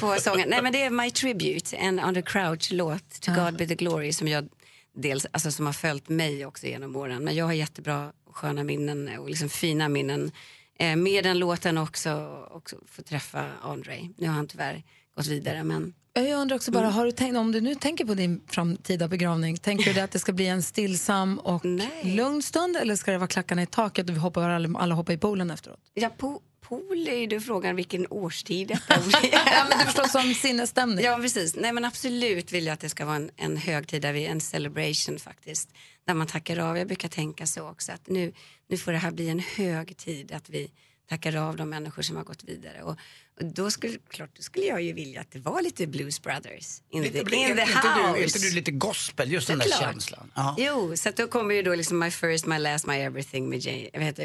På 0.00 0.16
sången. 0.20 0.48
Nej, 0.48 0.62
men 0.62 0.72
det 0.72 0.82
är 0.82 0.90
My 0.90 1.10
Tribute, 1.10 1.76
en 1.76 2.00
Under 2.00 2.22
Crouch-låt, 2.22 3.20
To 3.20 3.32
God 3.32 3.56
Be 3.56 3.66
The 3.66 3.74
Glory, 3.74 4.12
som 4.12 4.28
jag 4.28 4.48
dels, 4.92 5.26
alltså 5.30 5.50
som 5.50 5.66
har 5.66 5.72
följt 5.72 6.08
mig 6.08 6.46
också 6.46 6.66
genom 6.66 6.96
åren. 6.96 7.24
Men 7.24 7.34
jag 7.34 7.44
har 7.44 7.52
jättebra 7.52 8.12
sköna 8.30 8.64
minnen 8.64 9.18
och 9.18 9.28
liksom 9.28 9.48
fina 9.48 9.88
minnen 9.88 10.32
eh, 10.78 10.96
med 10.96 11.24
den 11.24 11.38
låten 11.38 11.78
också, 11.78 12.44
också 12.50 12.76
få 12.86 13.02
träffa 13.02 13.50
Andrei. 13.62 14.10
Nu 14.16 14.26
har 14.26 14.34
han 14.34 14.46
tyvärr 14.46 14.82
gått 15.16 15.26
vidare, 15.26 15.64
men 15.64 15.94
jag 16.14 16.40
undrar 16.40 16.56
också 16.56 16.70
bara, 16.70 16.82
Mm. 16.84 16.94
har 16.94 17.04
du 17.06 17.12
tänkt, 17.12 17.36
om 17.36 17.52
du 17.52 17.60
nu 17.60 17.74
tänker 17.74 18.04
på 18.04 18.14
din 18.14 18.40
framtida 18.48 19.08
begravning, 19.08 19.56
tänker 19.56 19.94
du 19.94 20.00
att 20.00 20.10
det 20.10 20.18
ska 20.18 20.32
bli 20.32 20.46
en 20.46 20.62
stillsam 20.62 21.38
och 21.38 21.64
lugn 22.04 22.42
stund 22.42 22.76
eller 22.76 22.96
ska 22.96 23.12
det 23.12 23.18
vara 23.18 23.28
klackarna 23.28 23.62
i 23.62 23.66
taket 23.66 24.08
och 24.10 24.14
vi 24.16 24.18
hoppar, 24.20 24.48
alla, 24.48 24.78
alla 24.78 24.94
hoppar 24.94 25.12
i 25.12 25.18
poolen 25.18 25.50
efteråt? 25.50 25.78
ja, 25.94 26.10
po 26.18 26.40
pool 26.60 27.08
är 27.08 27.16
ju 27.16 27.26
då 27.26 27.40
frågan 27.40 27.76
vilken 27.76 28.06
årstid 28.10 28.68
detta 28.68 29.00
blir. 29.06 29.32
ja, 29.32 29.66
men 29.68 29.78
du 29.78 29.84
förstår 29.84 30.04
som 30.04 30.34
sinnesstämning. 30.34 31.04
Ja, 31.04 31.16
precis. 31.16 31.56
Nej, 31.56 31.72
men 31.72 31.84
absolut 31.84 32.52
vill 32.52 32.66
jag 32.66 32.74
att 32.74 32.80
det 32.80 32.88
ska 32.88 33.04
vara 33.04 33.16
en, 33.16 33.30
en 33.36 33.56
högtid, 33.56 34.02
där 34.02 34.12
vi, 34.12 34.26
en 34.26 34.40
celebration 34.40 35.18
faktiskt. 35.18 35.68
Där 36.06 36.14
man 36.14 36.26
tackar 36.26 36.58
av. 36.58 36.78
Jag 36.78 36.86
brukar 36.86 37.08
tänka 37.08 37.46
så 37.46 37.68
också 37.68 37.92
att 37.92 38.08
nu, 38.08 38.32
nu 38.68 38.76
får 38.78 38.92
det 38.92 38.98
här 38.98 39.10
bli 39.10 39.28
en 39.28 39.38
hög 39.56 39.96
tid 39.96 40.32
att 40.32 40.50
vi 40.50 40.70
tackar 41.08 41.36
av 41.36 41.56
de 41.56 41.68
människor 41.70 42.02
som 42.02 42.16
har 42.16 42.24
gått 42.24 42.44
vidare. 42.44 42.82
Och, 42.82 42.96
och 43.40 43.44
då 43.46 43.70
skulle, 43.70 43.98
klart, 44.08 44.30
då 44.36 44.42
skulle 44.42 44.66
jag 44.66 44.82
ju 44.82 44.92
vilja 44.92 45.20
att 45.20 45.30
det 45.30 45.38
var 45.38 45.62
lite 45.62 45.86
Blues 45.86 46.22
Brothers 46.22 46.82
in 46.90 47.02
Lite, 47.02 47.12
the, 47.24 47.36
in 47.36 47.50
inte, 47.50 47.64
the 47.64 47.72
inte, 47.72 47.88
house. 47.88 48.18
du, 48.18 48.24
inte 48.24 48.38
du 48.38 48.50
lite 48.50 48.70
gospel, 48.70 49.32
just 49.32 49.48
den 49.48 49.58
där 49.58 49.64
Såklart. 49.66 49.92
känslan? 49.92 50.30
Ja. 50.34 50.54
Jo, 50.58 50.96
så 50.96 51.10
då 51.16 51.26
kommer 51.28 51.54
ju 51.54 51.62
då 51.62 51.74
liksom 51.74 51.98
My 51.98 52.10
First, 52.10 52.46
My 52.46 52.58
Last, 52.58 52.86
My 52.86 52.94
Everything 52.94 53.48
med 53.48 53.58
Jay, 53.58 53.90
vad 53.94 54.02
heter? 54.02 54.24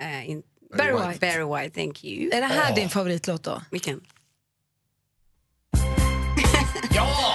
Eh, 0.00 0.30
in, 0.30 0.42
Barry 0.78 0.92
White. 1.08 1.18
Barry 1.26 1.62
White, 1.64 1.80
thank 1.80 2.04
you. 2.04 2.30
Är 2.32 2.40
det 2.40 2.46
här 2.46 2.74
din 2.74 2.88
favoritlåt 2.90 3.42
då? 3.42 3.62
Vilken? 3.70 4.00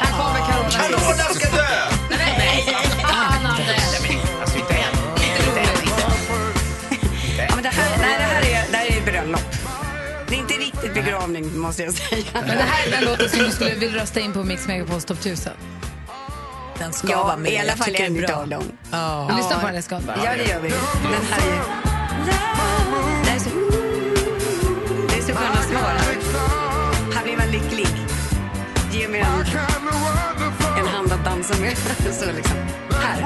Här 0.02 0.12
kommer 0.12 0.40
Carola. 0.52 0.70
Carola 0.70 1.34
ska 1.34 1.56
dö! 1.56 2.01
Begravning, 11.34 11.60
måste 11.62 11.84
jag 11.84 11.94
säga. 11.94 12.24
Men 12.34 12.48
det 12.48 12.64
här 12.64 12.88
är 12.88 12.92
den 12.92 13.06
låten 13.06 13.30
som 13.30 13.40
du 13.40 13.52
skulle 13.52 13.76
vilja 13.76 14.02
rösta 14.02 14.20
in 14.20 14.34
på 14.34 14.44
Mix 14.44 14.68
Megapols 14.68 15.06
topp 15.06 15.18
1000. 15.20 15.54
Den 16.80 16.94
ska 16.94 17.08
Ja, 17.12 17.24
vara 17.24 17.38
med. 17.38 17.52
i 17.52 17.58
alla 17.58 17.72
fall 17.74 17.96
en 17.96 18.16
utav 18.18 18.48
dem. 18.48 18.64
Ja. 18.92 19.32
Lyssna 19.38 19.60
på 19.60 19.66
den, 19.66 19.76
det 19.76 19.82
ska 19.82 20.00
vara. 20.00 20.18
Ja, 20.26 20.32
det 20.38 20.50
gör 20.50 20.60
vi. 20.62 20.70
Den 20.70 21.26
här 21.32 21.52
är... 21.52 21.62
Det 23.26 23.32
är 23.32 23.40
så, 23.40 23.50
det 25.10 25.18
är 25.18 25.22
så 25.22 25.34
sköna 25.36 25.62
svar. 25.62 25.96
Här 27.16 27.24
blir 27.24 27.38
man 27.38 27.48
lycklig. 27.52 27.88
Ge 28.92 29.08
mig 29.08 29.20
en, 29.20 29.28
en 30.80 30.88
hand 30.88 31.12
att 31.12 31.26
dansa 31.26 31.54
med. 31.62 31.78
Så 32.12 32.26
liksom. 32.36 32.58
Här. 33.02 33.22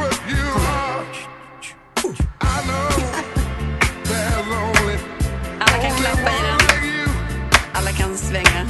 Kan 8.15 8.27
svänga 8.27 8.65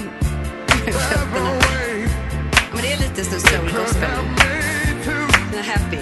fötterna. 0.86 1.52
Men 2.74 2.82
det 2.82 2.92
är 2.92 2.98
lite 2.98 3.26
så 3.26 3.40
soul 3.40 3.72
gospel. 3.78 4.10
Den 5.52 5.60
är 5.60 5.64
happy. 5.64 5.98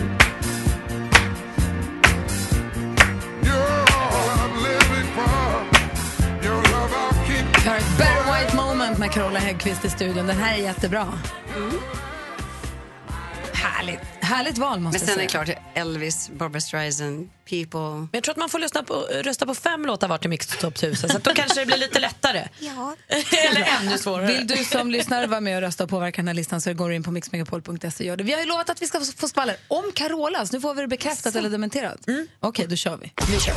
Vi 7.62 7.68
har 7.70 7.78
ett 7.78 7.98
Barry 7.98 8.44
White 8.44 8.56
moment 8.56 8.98
med 8.98 9.12
Carola 9.12 9.40
Häggkvist 9.40 9.86
i 9.86 9.90
studion. 9.90 10.28
Den 10.28 10.38
här 10.38 10.54
är 10.54 10.62
jättebra. 10.64 11.08
Härligt. 13.54 14.00
Härligt 14.22 14.58
val 14.58 14.80
måste 14.80 15.00
Men 15.00 15.08
sen 15.08 15.20
är 15.20 15.22
jag 15.22 15.28
det 15.28 15.32
säga. 15.32 15.46
klart 15.46 15.63
Elvis, 15.76 16.30
Barbra 16.30 16.62
Streisand, 16.62 17.30
People. 17.50 17.80
Men 17.80 18.10
jag 18.12 18.24
tror 18.24 18.34
att 18.34 18.38
man 18.38 18.50
får 18.50 18.60
lyssna 18.60 18.84
på, 18.84 18.94
rösta 19.24 19.46
på 19.46 19.56
fem 19.56 19.86
låtar 19.86 20.08
var 20.08 20.18
till 20.18 20.30
Mix 20.30 20.48
Top 20.48 20.76
1000 20.76 21.10
så 21.10 21.18
att 21.18 21.24
då 21.24 21.34
kanske 21.34 21.60
det 21.60 21.66
blir 21.66 21.78
lite 21.78 22.00
lättare. 22.00 22.48
Ja. 22.60 22.96
Eller 23.50 23.68
ännu 23.82 23.98
svårare. 23.98 24.26
Vill 24.28 24.48
du 24.48 24.66
som 24.66 24.92
lyssnar 24.92 25.28
vara 25.28 25.42
med 25.42 25.56
och 25.56 25.62
rösta 25.62 25.84
och 25.84 25.90
påverka 25.90 26.22
den 26.22 26.28
här 26.28 26.36
listan 26.36 26.62
så 26.62 26.74
går 26.74 26.90
du 26.90 26.96
in 26.96 27.04
på 27.04 27.12
mixmegapol.se. 27.12 28.06
Gör 28.06 28.18
det. 28.18 28.24
Vi 28.24 28.34
har 28.34 28.40
ju 28.40 28.46
lovat 28.46 28.70
att 28.70 28.82
vi 28.82 28.88
ska 28.88 29.02
få 29.18 29.28
skvaller 29.28 29.56
om 29.68 29.92
Carola, 29.94 30.46
så 30.46 30.56
nu 30.56 30.62
får 30.62 30.74
vi 30.74 30.82
det 30.82 30.88
bekräftat 30.88 31.36
eller 31.36 31.50
dementerat. 31.50 32.00
Okej, 32.40 32.66
då 32.70 32.76
kör 32.76 32.98
vi. 32.98 33.12
vi 33.32 33.40
kör. 33.40 33.56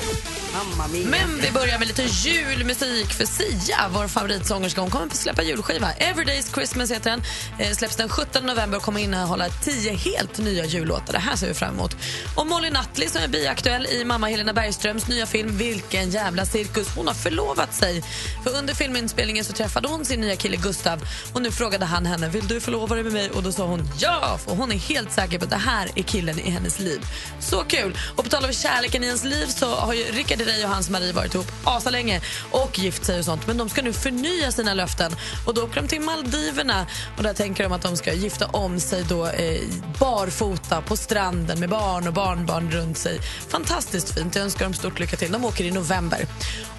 Mamma 0.52 0.88
mia. 0.88 1.08
Men 1.08 1.40
vi 1.40 1.50
börjar 1.50 1.78
med 1.78 1.88
lite 1.88 2.02
julmusik 2.02 3.12
för 3.12 3.26
Sia, 3.26 3.88
vår 3.94 4.08
favoritsångerska. 4.08 4.80
Hon 4.80 4.90
kommer 4.90 5.06
att 5.06 5.14
släppa 5.14 5.42
julskiva. 5.42 5.92
Everyday's 5.92 6.54
Christmas 6.54 6.90
heter 6.90 7.10
den. 7.10 7.22
Eh, 7.58 7.72
släpps 7.72 7.96
den 7.96 8.08
17 8.08 8.46
november 8.46 8.76
och 8.78 8.82
kommer 8.82 9.00
innehålla 9.00 9.48
tio 9.48 9.92
helt 9.92 10.38
nya 10.38 10.64
jullåtar. 10.64 11.12
Det 11.12 11.18
här 11.18 11.36
ser 11.36 11.48
vi 11.48 11.54
fram 11.54 11.74
emot. 11.74 11.96
Och 12.34 12.46
Molly 12.46 12.70
Nutley 12.70 13.08
som 13.08 13.22
är 13.22 13.28
biaktuell 13.28 13.86
i 13.86 14.04
mamma 14.04 14.28
Helena 14.28 14.52
Bergströms 14.52 15.08
nya 15.08 15.26
film 15.26 15.58
Vilken 15.58 16.10
jävla 16.10 16.46
cirkus. 16.46 16.88
Hon 16.96 17.06
har 17.06 17.14
förlovat 17.14 17.74
sig. 17.74 18.02
För 18.44 18.58
under 18.58 18.74
filminspelningen 18.74 19.44
så 19.44 19.52
träffade 19.52 19.88
hon 19.88 20.04
sin 20.04 20.20
nya 20.20 20.36
kille 20.36 20.56
Gustav 20.56 21.00
och 21.32 21.42
nu 21.42 21.50
frågade 21.50 21.84
han 21.84 22.06
henne 22.06 22.28
vill 22.28 22.48
du 22.48 22.60
förlova 22.60 22.94
dig 22.94 23.04
med 23.04 23.12
mig 23.12 23.30
och 23.30 23.42
då 23.42 23.52
sa 23.52 23.66
hon 23.66 23.90
ja 23.98 24.38
för 24.44 24.54
hon 24.54 24.72
är 24.72 24.76
helt 24.76 25.12
säker 25.12 25.38
på 25.38 25.44
att 25.44 25.50
det 25.50 25.56
här 25.56 25.88
är 25.94 26.02
killen 26.02 26.38
i 26.38 26.50
hennes 26.50 26.78
liv. 26.78 27.00
Så 27.40 27.64
kul! 27.64 27.98
Och 28.16 28.24
på 28.24 28.30
tal 28.30 28.44
om 28.44 28.52
kärleken 28.52 29.04
i 29.04 29.06
ens 29.06 29.24
liv 29.24 29.46
så 29.46 29.74
har 29.74 29.94
ju 29.94 30.04
Rickard 30.04 30.38
Herrey 30.38 30.64
och 30.64 30.70
hans 30.70 30.90
Marie 30.90 31.12
varit 31.12 31.34
ihop 31.34 31.52
asalänge 31.64 32.20
och 32.50 32.78
gift 32.78 33.04
sig 33.04 33.18
och 33.18 33.24
sånt 33.24 33.46
men 33.46 33.56
de 33.56 33.68
ska 33.68 33.82
nu 33.82 33.92
förnya 33.92 34.52
sina 34.52 34.74
löften 34.74 35.16
och 35.46 35.54
då 35.54 35.62
åker 35.62 35.82
de 35.82 35.88
till 35.88 36.00
Maldiverna 36.00 36.86
och 37.16 37.22
där 37.22 37.34
tänker 37.34 37.64
de 37.64 37.72
att 37.72 37.82
de 37.82 37.96
ska 37.96 38.12
gifta 38.12 38.46
om 38.46 38.80
sig 38.80 39.04
då 39.08 39.26
eh, 39.26 39.60
barfota 39.98 40.82
på 40.82 40.96
stranden 40.96 41.60
med 41.60 41.68
barn 41.68 41.95
och 42.06 42.12
barnbarn 42.12 42.70
runt 42.70 42.98
sig. 42.98 43.20
Fantastiskt 43.48 44.14
fint, 44.14 44.34
jag 44.34 44.44
önskar 44.44 44.64
dem 44.64 44.74
stort 44.74 45.00
lycka 45.00 45.16
till. 45.16 45.32
De 45.32 45.44
åker 45.44 45.64
i 45.64 45.70
november. 45.70 46.26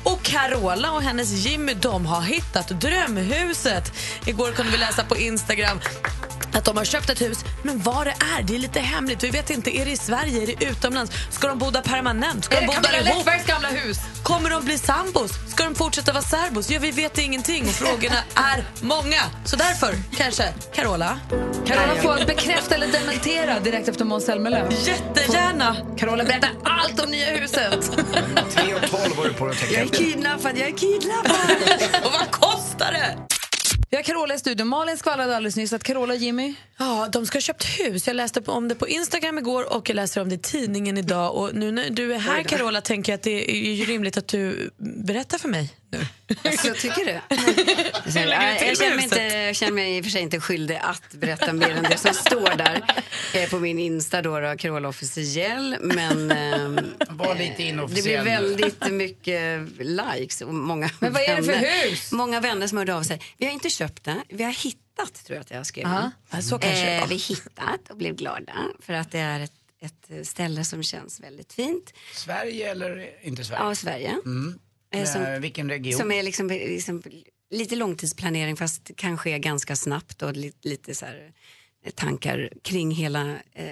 Och 0.04 0.24
Carola 0.24 0.92
och 0.92 1.02
hennes 1.02 1.32
Jimmy 1.46 1.74
de 1.74 2.06
har 2.06 2.22
hittat 2.22 2.68
drömhuset. 2.68 3.92
Igår 4.26 4.52
kunde 4.52 4.72
vi 4.72 4.78
läsa 4.78 5.04
på 5.04 5.18
Instagram 5.18 5.80
att 6.58 6.66
de 6.66 6.78
har 6.78 6.86
köpt 6.86 7.10
ett 7.10 7.22
hus, 7.22 7.46
men 7.64 7.80
vad 7.80 8.08
det 8.08 8.16
är, 8.38 8.44
det 8.44 8.56
är 8.56 8.60
lite 8.60 8.80
hemligt. 8.80 9.24
Vi 9.24 9.30
vet 9.30 9.50
inte, 9.50 9.78
är 9.78 9.86
det 9.86 9.92
i 9.92 9.98
Sverige, 9.98 10.44
är 10.44 10.48
det 10.48 10.66
utomlands? 10.66 11.12
Ska 11.32 11.48
de 11.48 11.60
bo 11.60 11.72
där 11.72 11.82
permanent? 11.82 12.46
Ska 12.46 12.56
Är 12.58 12.62
de 12.62 12.68
det 12.68 12.68
bo 12.68 12.74
Camilla 12.74 13.04
där 13.04 13.12
ihop? 13.12 13.26
Läckbergs 13.26 13.46
gamla 13.46 13.68
hus? 13.68 13.98
Kommer 14.24 14.50
de 14.50 14.66
bli 14.66 14.78
sambos? 14.78 15.32
Ska 15.52 15.64
de 15.64 15.76
fortsätta 15.76 16.14
vara 16.14 16.24
särbos? 16.24 16.70
Ja, 16.70 16.80
vi 16.80 16.92
vet 16.92 17.18
ingenting 17.18 17.64
och 17.64 17.70
frågorna 17.74 18.16
är 18.36 18.64
många. 18.82 19.22
Så 19.46 19.56
därför, 19.56 19.96
kanske, 20.18 20.54
Carola? 20.76 21.20
Carola 21.66 21.96
får 21.96 22.26
bekräfta 22.26 22.76
eller 22.76 22.88
dementera 22.88 23.60
direkt 23.60 23.88
efter 23.88 24.06
Måns 24.06 24.26
Zelmerlöw. 24.26 24.70
Jättegärna! 24.86 25.78
Carola 25.98 26.24
berättar 26.24 26.50
allt 26.64 27.04
om 27.04 27.12
nya 27.12 27.26
huset. 27.26 27.92
3 28.56 28.74
och 28.74 28.82
12 28.82 29.18
var 29.18 29.24
du 29.26 29.34
på 29.34 29.46
att 29.46 29.72
Jag 29.72 29.82
är 29.82 29.88
kidnappad, 29.88 30.58
jag 30.58 30.68
är 30.68 30.78
kidnappad. 30.78 31.52
och 32.06 32.12
vad 32.12 32.32
kostar 32.32 32.92
det? 32.92 33.37
Vi 33.90 33.98
har 33.98 34.04
Carola 34.04 34.36
i 34.36 34.40
studion. 34.40 34.68
Malin 34.68 34.98
skvallrade 34.98 35.36
alldeles 35.36 35.56
nyss 35.56 35.74
att 35.74 35.84
Carola 35.84 36.14
och 36.14 36.20
Jimmy... 36.20 36.56
Ja, 36.78 37.08
de 37.12 37.26
ska 37.26 37.36
ha 37.36 37.42
köpt 37.42 37.80
hus. 37.80 38.08
Jag 38.08 38.16
läste 38.16 38.42
om 38.46 38.68
det 38.68 38.76
på 38.76 38.88
Instagram 38.88 39.38
igår 39.38 39.74
och 39.74 39.90
jag 39.90 39.96
läser 39.96 40.22
om 40.22 40.30
det 40.30 40.36
i 40.36 40.38
tidningen 40.38 40.98
idag. 40.98 41.36
Och 41.36 41.56
nu 41.56 41.72
när 41.72 41.90
du 41.90 42.14
är 42.14 42.20
här 42.20 42.44
Carola 42.44 42.82
tänker 42.82 43.12
jag 43.12 43.18
att 43.18 43.24
det 43.24 43.52
är 43.52 43.74
ju 43.74 43.86
rimligt 43.86 44.18
att 44.18 44.28
du 44.28 44.72
berättar 44.78 45.38
för 45.38 45.50
mig 45.50 45.74
nu. 45.92 46.06
Så 46.58 46.74
tycker 46.74 47.06
du? 47.06 47.36
Du 48.14 48.20
jag, 48.20 48.62
jag, 48.68 48.78
känner 48.78 48.96
mig 48.96 49.04
inte, 49.04 49.22
jag 49.22 49.56
känner 49.56 49.72
mig 49.72 49.98
i 49.98 50.02
och 50.02 50.06
för 50.06 50.12
sig 50.12 50.22
inte 50.22 50.40
skyldig 50.40 50.80
att 50.84 51.14
berätta 51.14 51.54
mer 51.54 51.70
än 51.70 51.84
det 51.84 51.98
som 51.98 52.14
står 52.14 52.58
där 52.58 52.84
eh, 53.34 53.50
på 53.50 53.60
min 53.60 53.80
Insta, 53.80 54.22
då, 54.22 54.40
då, 54.40 54.58
Carola 54.58 54.90
officiell. 54.90 55.78
Men 55.82 56.32
ehm, 56.32 56.80
Var 57.10 57.36
lite 57.36 57.50
det 57.50 57.56
blir 57.56 57.66
inofficiell. 57.66 58.26
väldigt 58.26 58.92
mycket 58.92 59.62
likes 59.80 60.42
och 60.42 60.54
många 60.54 60.90
Men 61.00 61.14
vad 61.14 61.22
är 61.22 61.36
det 61.36 61.44
för 61.44 61.52
vänner. 61.52 61.90
hus? 61.90 62.12
Många 62.12 62.40
vänner 62.40 62.68
som 62.68 62.78
hörde 62.78 62.96
av 62.96 63.04
sig. 63.04 63.22
Vi 63.38 63.46
har 63.46 63.54
inte 63.54 63.70
köpt 63.70 64.04
det, 64.04 64.24
vi 64.30 64.44
har 64.44 64.52
hittat 64.52 65.26
tror 65.26 65.36
jag 65.36 65.42
att 65.42 65.52
jag 65.52 65.66
skrev. 65.66 65.88
Ja, 66.32 66.42
så 66.42 66.60
kanske 66.60 66.86
det 66.86 66.96
eh, 66.98 67.08
vi 67.08 67.16
hittat 67.16 67.90
och 67.90 67.98
blev 67.98 68.16
glada 68.16 68.54
för 68.82 68.94
att 68.94 69.12
det 69.12 69.20
är 69.20 69.40
ett, 69.40 69.52
ett 69.82 70.28
ställe 70.28 70.66
som 70.66 70.84
känns 70.84 71.20
väldigt 71.20 71.54
fint. 71.54 71.94
Sverige 72.14 72.72
eller 72.72 73.10
inte 73.22 73.44
Sverige? 73.44 73.64
Ja, 73.64 73.76
Sverige. 73.76 74.10
Mm. 74.26 74.60
Eh, 74.94 75.06
som- 75.06 75.22
Eh, 75.22 75.40
vilken 75.40 75.70
region? 75.70 76.00
Som 76.00 76.12
är 76.12 76.24
liksom, 76.24 76.48
liksom 76.48 77.04
lite 77.52 77.76
långtidsplanering 77.76 78.58
fast 78.58 78.96
kan 78.96 79.18
ske 79.18 79.40
ganska 79.40 79.76
snabbt 79.76 80.22
och 80.22 80.34
lite, 80.36 80.68
lite 80.68 80.96
så 80.96 81.06
här, 81.06 81.32
eh, 81.86 81.92
tankar 81.92 82.50
kring 82.64 82.92
hela 82.92 83.30
eh, 83.54 83.72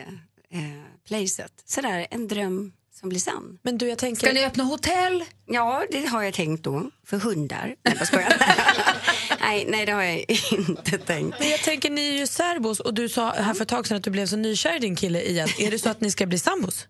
eh, 0.50 0.84
placet. 1.08 1.52
Sådär 1.66 2.08
en 2.12 2.28
dröm 2.28 2.74
som 3.00 3.10
blir 3.10 3.20
sann. 3.20 3.60
Men 3.62 3.78
du, 3.78 3.88
jag 3.88 3.98
tänker... 3.98 4.20
Ska 4.28 4.34
ni 4.34 4.46
öppna 4.46 4.64
hotell? 4.64 5.24
Ja, 5.46 5.86
det 5.92 6.06
har 6.06 6.24
jag 6.24 6.34
tänkt 6.34 6.64
då. 6.64 6.92
För 7.06 7.18
hundar. 7.18 7.76
Nej, 7.84 7.96
jag 7.98 8.08
skojar. 8.08 8.34
nej, 9.40 9.66
nej, 9.70 9.86
det 9.86 9.92
har 9.92 10.04
jag 10.04 10.26
inte 10.52 10.98
tänkt. 10.98 11.40
Men 11.40 11.50
jag 11.50 11.60
tänker, 11.64 11.90
ni 11.90 12.08
är 12.10 12.20
ju 12.20 12.28
särbos 12.28 12.80
och 12.80 12.94
du 12.94 13.10
sa 13.10 13.32
här 13.32 13.54
för 13.54 13.62
ett 13.62 13.68
tag 13.70 13.88
sedan 13.88 13.98
att 13.98 14.04
du 14.04 14.10
blev 14.12 14.26
så 14.26 14.36
nykär 14.38 14.76
i 14.76 14.80
din 14.80 14.96
kille 14.96 15.22
igen. 15.22 15.48
Är 15.60 15.72
det 15.72 15.80
så 15.80 15.90
att 15.90 16.02
ni 16.02 16.12
ska 16.12 16.26
bli 16.26 16.40
sambos? 16.40 16.88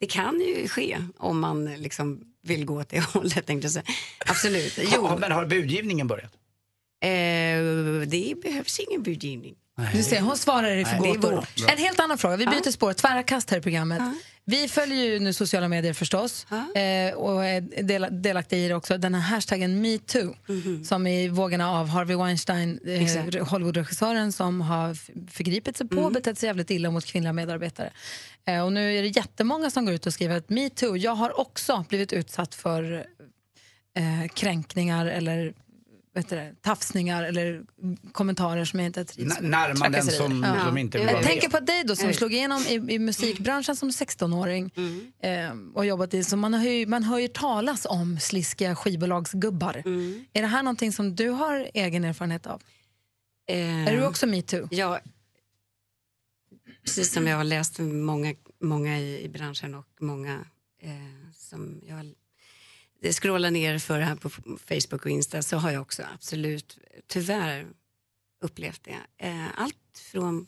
Det 0.00 0.06
kan 0.06 0.40
ju 0.40 0.68
ske 0.68 0.98
om 1.16 1.40
man 1.40 1.64
liksom 1.74 2.20
vill 2.48 2.64
gå 2.64 2.80
åt 2.80 2.88
det 2.88 3.00
hållet. 3.14 3.46
Tänkte 3.46 3.64
jag 3.64 3.72
säga. 3.72 3.84
Absolut. 4.26 4.78
Jo, 4.78 4.84
Ja, 4.92 5.16
men 5.20 5.32
har 5.32 5.46
budgivningen 5.46 6.06
börjat? 6.06 6.32
eh, 7.00 8.06
det 8.06 8.34
behövs 8.42 8.78
ingen 8.80 9.02
budgivning. 9.02 9.54
Du 9.92 10.02
ser, 10.02 10.20
hon 10.20 10.36
svarar 10.36 10.70
i 10.70 10.74
Nej, 10.74 10.84
för 10.84 11.02
det 11.02 11.08
är 11.08 11.14
gåtor. 11.14 11.30
bra. 11.30 11.30
Bra. 11.56 11.68
En 11.72 11.78
helt 11.78 12.00
annan 12.00 12.18
fråga. 12.18 12.36
Vi 12.36 12.46
byter 12.46 12.70
spår. 12.70 12.92
Tvära 12.92 13.22
kast 13.22 13.50
här 13.50 13.58
i 13.58 13.60
programmet. 13.60 14.02
Vi 14.44 14.68
följer 14.68 15.04
ju 15.04 15.18
nu 15.18 15.32
sociala 15.32 15.68
medier 15.68 15.92
förstås 15.92 16.46
eh, 16.50 17.14
och 17.14 17.44
är 17.44 17.82
del, 17.82 18.06
delaktiga 18.10 18.58
i 18.58 18.68
det 18.68 18.74
också. 18.74 18.98
Den 18.98 19.14
här 19.14 19.34
hashtaggen 19.34 19.80
metoo 19.80 20.34
som 20.84 21.06
i 21.06 21.28
vågorna 21.28 21.70
av 21.70 21.88
Harvey 21.88 22.16
Weinstein, 22.16 22.80
eh. 22.86 23.46
Hollywoodregissören 23.46 24.32
som 24.32 24.60
har 24.60 24.94
förgripit 25.30 25.76
sig 25.76 25.88
på 25.88 25.96
och 25.96 26.12
betett 26.12 26.38
sig 26.38 26.46
jävligt 26.46 26.70
illa 26.70 26.90
mot 26.90 27.04
kvinnliga 27.04 27.32
medarbetare. 27.32 27.90
Eh, 28.46 28.64
och 28.64 28.72
nu 28.72 28.98
är 28.98 29.02
det 29.02 29.08
jättemånga 29.08 29.70
som 29.70 29.84
går 29.84 29.94
ut 29.94 30.06
och 30.06 30.12
skriver 30.14 30.36
att 30.36 30.48
metoo, 30.48 30.96
jag 30.96 31.14
har 31.14 31.40
också 31.40 31.84
blivit 31.88 32.12
utsatt 32.12 32.54
för 32.54 33.06
eh, 33.96 34.28
kränkningar 34.34 35.06
eller 35.06 35.54
vet 36.18 36.28
du 36.28 36.54
tafsningar 36.62 37.22
eller 37.24 37.62
kommentarer 38.12 38.64
som 38.64 38.80
jag 38.80 38.86
inte 38.86 39.04
trivs 39.04 39.40
med. 39.40 39.50
närmanden 39.50 39.92
Trakasserier. 39.92 40.28
som, 40.28 40.42
Ja. 40.42 40.64
som 40.66 40.78
inte 40.78 40.98
vill 40.98 41.06
Jag 41.06 41.22
tänker 41.22 41.48
på 41.48 41.60
dig 41.60 41.84
då 41.84 41.96
som 41.96 42.12
slog 42.12 42.32
igenom 42.32 42.62
i, 42.68 42.74
i 42.94 42.98
musikbranschen 42.98 43.76
som 43.76 43.90
16-åring 43.90 44.70
eh, 45.22 45.50
och 45.74 45.86
jobbat 45.86 46.14
i, 46.14 46.24
så 46.24 46.36
man, 46.36 46.54
har 46.54 46.64
ju, 46.64 46.86
man 46.86 47.02
hör 47.04 47.18
ju 47.18 47.28
talas 47.28 47.86
om 47.90 48.18
sliskiga 48.20 48.74
skivbolagsgubbar. 48.76 49.76
Är 50.32 50.40
det 50.42 50.46
här 50.48 50.62
någonting 50.62 50.92
som 50.92 51.14
du 51.16 51.28
har 51.28 51.70
egen 51.74 52.04
erfarenhet 52.04 52.46
av? 52.46 52.62
Är 53.46 53.96
du 53.96 54.06
också 54.06 54.26
metoo? 54.26 54.68
Ja, 54.70 55.00
precis 56.84 57.12
som 57.12 57.26
jag 57.26 57.36
har 57.36 57.44
läst 57.44 57.78
många, 57.78 58.34
många 58.60 58.98
i, 58.98 59.24
i 59.24 59.28
branschen 59.28 59.74
och 59.74 59.86
många 60.00 60.34
eh, 60.82 60.90
som 61.36 61.80
jag 61.88 61.96
scrollar 63.02 63.50
ner 63.50 63.78
för 63.78 64.00
här 64.00 64.16
på 64.16 64.30
Facebook 64.68 65.04
och 65.04 65.10
Insta 65.10 65.42
så 65.42 65.56
har 65.56 65.70
jag 65.70 65.82
också 65.82 66.02
absolut 66.14 66.78
tyvärr 67.06 67.66
upplevt 68.40 68.84
det. 68.84 69.26
Eh, 69.26 69.60
allt 69.60 70.02
från 70.12 70.46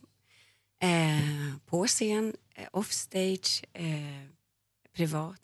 eh, 0.82 1.56
på 1.66 1.86
scen, 1.86 2.36
eh, 2.54 2.68
offstage, 2.72 3.64
eh, 3.72 4.26
privat. 4.96 5.40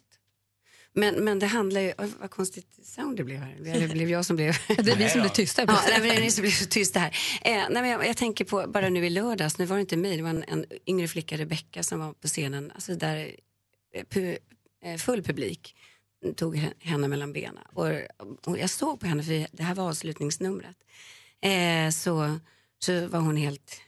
Men, 0.92 1.24
men 1.24 1.38
det 1.38 1.46
handlar 1.46 1.80
ju... 1.80 1.92
Oj, 1.98 2.12
vad 2.20 2.30
konstigt 2.30 2.78
sound 2.82 3.16
det 3.16 3.24
blev 3.24 3.38
här. 3.38 3.56
Det 3.80 3.88
blev 3.88 4.10
jag 4.10 4.26
som 4.26 4.36
blev... 4.36 4.56
Det 4.68 4.92
är 4.92 4.96
vi 4.96 5.08
som 5.08 5.20
blir 5.20 5.30
tysta 5.30 5.64
Ja, 5.68 5.80
nej, 5.88 6.00
men 6.00 6.08
det 6.08 6.16
är 6.16 6.20
ni 6.20 6.30
som 6.30 6.42
blir 6.42 6.50
så 6.50 6.66
tysta 6.66 7.00
här. 7.00 7.16
Eh, 7.44 7.52
nej, 7.52 7.82
men 7.82 7.88
jag, 7.88 8.06
jag 8.06 8.16
tänker 8.16 8.44
på, 8.44 8.64
bara 8.68 8.88
nu 8.88 9.06
i 9.06 9.10
lördags, 9.10 9.58
nu 9.58 9.64
var 9.64 9.76
det 9.76 9.80
inte 9.80 9.96
mig, 9.96 10.16
det 10.16 10.22
var 10.22 10.30
en, 10.30 10.44
en 10.48 10.64
yngre 10.86 11.08
flicka, 11.08 11.36
Rebecca, 11.36 11.82
som 11.82 12.00
var 12.00 12.12
på 12.12 12.28
scenen. 12.28 12.70
Alltså 12.74 12.94
där 12.94 13.36
eh, 13.94 14.04
pu, 14.04 14.36
eh, 14.84 14.96
full 14.96 15.22
publik 15.22 15.76
tog 16.34 16.56
henne 16.78 17.08
mellan 17.08 17.32
benen. 17.32 17.64
Och, 17.72 17.86
och 18.46 18.58
jag 18.58 18.70
såg 18.70 19.00
på 19.00 19.06
henne, 19.06 19.22
för 19.22 19.46
det 19.52 19.62
här 19.62 19.74
var 19.74 19.88
avslutningsnumret. 19.88 20.76
Eh, 21.40 21.90
så, 21.90 22.38
så 22.78 23.06
var 23.06 23.20
hon 23.20 23.36
helt, 23.36 23.80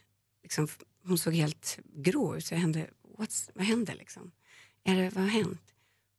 liksom, 0.43 0.67
hon 1.03 1.17
såg 1.17 1.33
helt 1.33 1.79
grå 1.83 2.37
ut. 2.37 2.45
Så 2.45 2.53
jag 2.53 2.59
hände, 2.59 2.87
What's, 3.17 3.49
vad 3.53 3.65
hände 3.65 3.95
liksom? 3.95 4.31
Är 4.83 4.95
det, 4.95 5.09
vad 5.09 5.23
har 5.23 5.31
hänt? 5.31 5.61